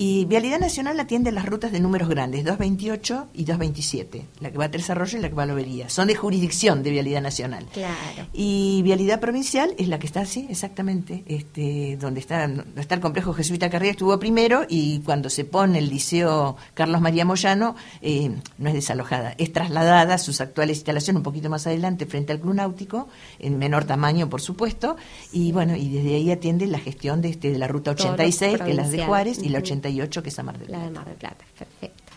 Y 0.00 0.26
Vialidad 0.26 0.60
Nacional 0.60 1.00
atiende 1.00 1.32
las 1.32 1.44
rutas 1.44 1.72
de 1.72 1.80
números 1.80 2.08
grandes, 2.08 2.44
228 2.44 3.30
y 3.34 3.44
227, 3.44 4.26
la 4.38 4.52
que 4.52 4.56
va 4.56 4.66
a 4.66 4.70
Tres 4.70 4.88
Arroyos 4.90 5.14
y 5.14 5.18
la 5.18 5.28
que 5.28 5.34
va 5.34 5.42
a 5.42 5.46
Lobería. 5.46 5.88
Son 5.88 6.06
de 6.06 6.14
jurisdicción 6.14 6.84
de 6.84 6.90
Vialidad 6.90 7.20
Nacional. 7.20 7.66
Claro. 7.72 8.28
Y 8.32 8.80
Vialidad 8.84 9.18
Provincial 9.18 9.74
es 9.76 9.88
la 9.88 9.98
que 9.98 10.06
está 10.06 10.20
así, 10.20 10.46
exactamente, 10.50 11.24
este, 11.26 11.96
donde 12.00 12.20
está, 12.20 12.46
donde 12.46 12.80
está 12.80 12.94
el 12.94 13.00
complejo 13.00 13.34
Jesuita 13.34 13.70
Carrera, 13.70 13.90
estuvo 13.90 14.16
primero 14.20 14.64
y 14.68 15.00
cuando 15.00 15.30
se 15.30 15.44
pone 15.44 15.80
el 15.80 15.90
Liceo 15.90 16.56
Carlos 16.74 17.00
María 17.00 17.24
Moyano, 17.24 17.74
eh, 18.00 18.30
no 18.56 18.68
es 18.68 18.74
desalojada, 18.74 19.34
es 19.36 19.52
trasladada 19.52 20.14
a 20.14 20.18
sus 20.18 20.40
actuales 20.40 20.76
instalaciones 20.76 21.18
un 21.18 21.24
poquito 21.24 21.50
más 21.50 21.66
adelante 21.66 22.06
frente 22.06 22.32
al 22.32 22.38
Club 22.38 22.54
Náutico, 22.54 23.08
en 23.40 23.58
menor 23.58 23.82
tamaño, 23.82 24.30
por 24.30 24.42
supuesto, 24.42 24.96
y 25.32 25.50
bueno, 25.50 25.74
y 25.74 25.88
desde 25.88 26.14
ahí 26.14 26.30
atiende 26.30 26.68
la 26.68 26.78
gestión 26.78 27.20
de, 27.20 27.30
este, 27.30 27.50
de 27.50 27.58
la 27.58 27.66
ruta 27.66 27.90
86, 27.90 28.58
que 28.62 28.70
es 28.70 28.76
la 28.76 28.88
de 28.88 29.04
Juárez, 29.04 29.40
y 29.42 29.48
la 29.48 29.58
88 29.88 30.22
que 30.22 30.28
es 30.28 30.38
a 30.38 30.42
Mar 30.42 30.58
del 30.58 30.68
Plata. 30.68 30.78
La 30.82 30.84
de 30.88 30.94
Mar 30.94 31.04
del 31.06 31.16
Plata, 31.16 31.44
perfecto. 31.58 32.12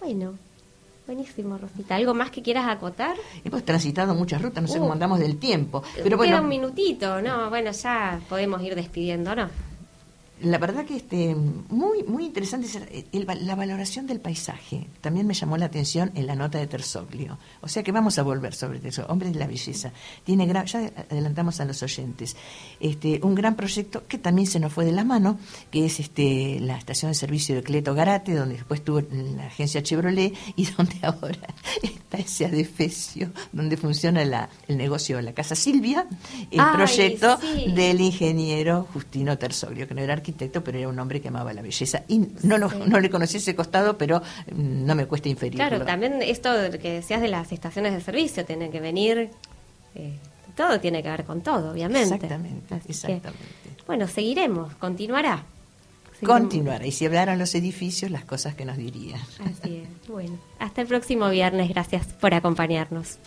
Bueno, 0.00 0.34
buenísimo, 1.06 1.58
Rosita. 1.58 1.94
¿Algo 1.96 2.14
más 2.14 2.30
que 2.30 2.42
quieras 2.42 2.68
acotar? 2.68 3.16
Hemos 3.44 3.64
transitado 3.64 4.14
muchas 4.14 4.40
rutas, 4.42 4.62
no 4.62 4.68
sé 4.68 4.78
Uh, 4.78 4.82
cómo 4.82 4.92
andamos 4.92 5.18
del 5.18 5.38
tiempo. 5.38 5.82
Pero 5.96 6.04
Queda 6.04 6.16
bueno, 6.16 6.42
un 6.42 6.48
minutito, 6.48 7.20
¿no? 7.20 7.50
Bueno, 7.50 7.70
ya 7.72 8.20
podemos 8.28 8.62
ir 8.62 8.74
despidiendo, 8.74 9.34
¿no? 9.34 9.48
La 10.42 10.58
verdad 10.58 10.84
que 10.84 10.96
este 10.96 11.34
muy 11.34 12.02
muy 12.04 12.24
interesante 12.26 12.66
es 12.66 12.76
el- 12.76 13.06
el- 13.12 13.46
la 13.46 13.54
valoración 13.54 14.06
del 14.06 14.20
paisaje. 14.20 14.86
También 15.00 15.26
me 15.26 15.34
llamó 15.34 15.56
la 15.56 15.66
atención 15.66 16.10
en 16.14 16.26
la 16.26 16.34
nota 16.34 16.58
de 16.58 16.66
Terzoglio. 16.66 17.38
O 17.60 17.68
sea 17.68 17.82
que 17.82 17.92
vamos 17.92 18.18
a 18.18 18.22
volver 18.22 18.54
sobre 18.54 18.80
eso. 18.88 19.04
Hombre 19.08 19.30
de 19.30 19.38
la 19.38 19.46
belleza. 19.46 19.92
Tiene 20.24 20.46
gran, 20.46 20.66
ya 20.66 20.90
adelantamos 21.10 21.60
a 21.60 21.64
los 21.64 21.82
oyentes. 21.82 22.36
Este, 22.80 23.20
un 23.22 23.34
gran 23.34 23.54
proyecto 23.56 24.06
que 24.08 24.18
también 24.18 24.46
se 24.46 24.60
nos 24.60 24.72
fue 24.72 24.84
de 24.84 24.92
la 24.92 25.04
mano, 25.04 25.38
que 25.70 25.84
es 25.86 26.00
este 26.00 26.58
la 26.60 26.76
estación 26.78 27.10
de 27.10 27.14
servicio 27.14 27.54
de 27.54 27.62
Cleto 27.62 27.94
Garate, 27.94 28.34
donde 28.34 28.54
después 28.54 28.82
tuvo 28.84 29.02
la 29.34 29.46
agencia 29.46 29.82
Chevrolet 29.82 30.34
y 30.56 30.64
donde 30.66 30.96
ahora 31.02 31.54
está 31.82 32.18
ese 32.18 32.46
adefesio, 32.46 33.30
donde 33.52 33.76
funciona 33.76 34.24
la, 34.24 34.48
el 34.68 34.76
negocio 34.76 35.16
de 35.16 35.22
la 35.22 35.32
Casa 35.32 35.54
Silvia, 35.54 36.06
el 36.50 36.60
Ay, 36.60 36.74
proyecto 36.76 37.38
sí. 37.40 37.72
del 37.72 38.00
ingeniero 38.00 38.86
Justino 38.92 39.36
Terzoglio, 39.38 39.86
que 39.86 39.94
no 39.94 40.00
era 40.00 40.12
arquitecto, 40.14 40.29
pero 40.32 40.78
era 40.78 40.88
un 40.88 40.98
hombre 40.98 41.20
que 41.20 41.28
amaba 41.28 41.52
la 41.52 41.62
belleza. 41.62 42.02
Y 42.08 42.26
no, 42.42 42.58
lo, 42.58 42.68
no 42.70 43.00
le 43.00 43.10
conocí 43.10 43.38
ese 43.38 43.54
costado, 43.54 43.98
pero 43.98 44.20
mm, 44.52 44.86
no 44.86 44.94
me 44.94 45.06
cuesta 45.06 45.28
inferirlo. 45.28 45.66
Claro, 45.66 45.84
también 45.84 46.22
esto 46.22 46.50
que 46.80 46.92
decías 46.92 47.20
de 47.20 47.28
las 47.28 47.52
estaciones 47.52 47.92
de 47.94 48.00
servicio, 48.00 48.44
tiene 48.44 48.70
que 48.70 48.80
venir, 48.80 49.30
eh, 49.94 50.14
todo 50.56 50.80
tiene 50.80 51.02
que 51.02 51.10
ver 51.10 51.24
con 51.24 51.40
todo, 51.40 51.72
obviamente. 51.72 52.14
Exactamente, 52.14 52.74
Así 52.74 52.86
que, 52.86 52.92
exactamente. 52.92 53.44
bueno, 53.86 54.06
seguiremos, 54.08 54.74
continuará. 54.74 55.44
Seguiremos. 56.18 56.40
Continuará. 56.40 56.86
Y 56.86 56.92
si 56.92 57.06
hablaran 57.06 57.38
los 57.38 57.54
edificios, 57.54 58.10
las 58.10 58.24
cosas 58.24 58.54
que 58.54 58.64
nos 58.64 58.76
dirían. 58.76 59.20
Así 59.38 59.76
es. 59.76 60.08
Bueno, 60.08 60.38
hasta 60.58 60.82
el 60.82 60.86
próximo 60.86 61.30
viernes. 61.30 61.68
Gracias 61.70 62.06
por 62.06 62.34
acompañarnos. 62.34 63.18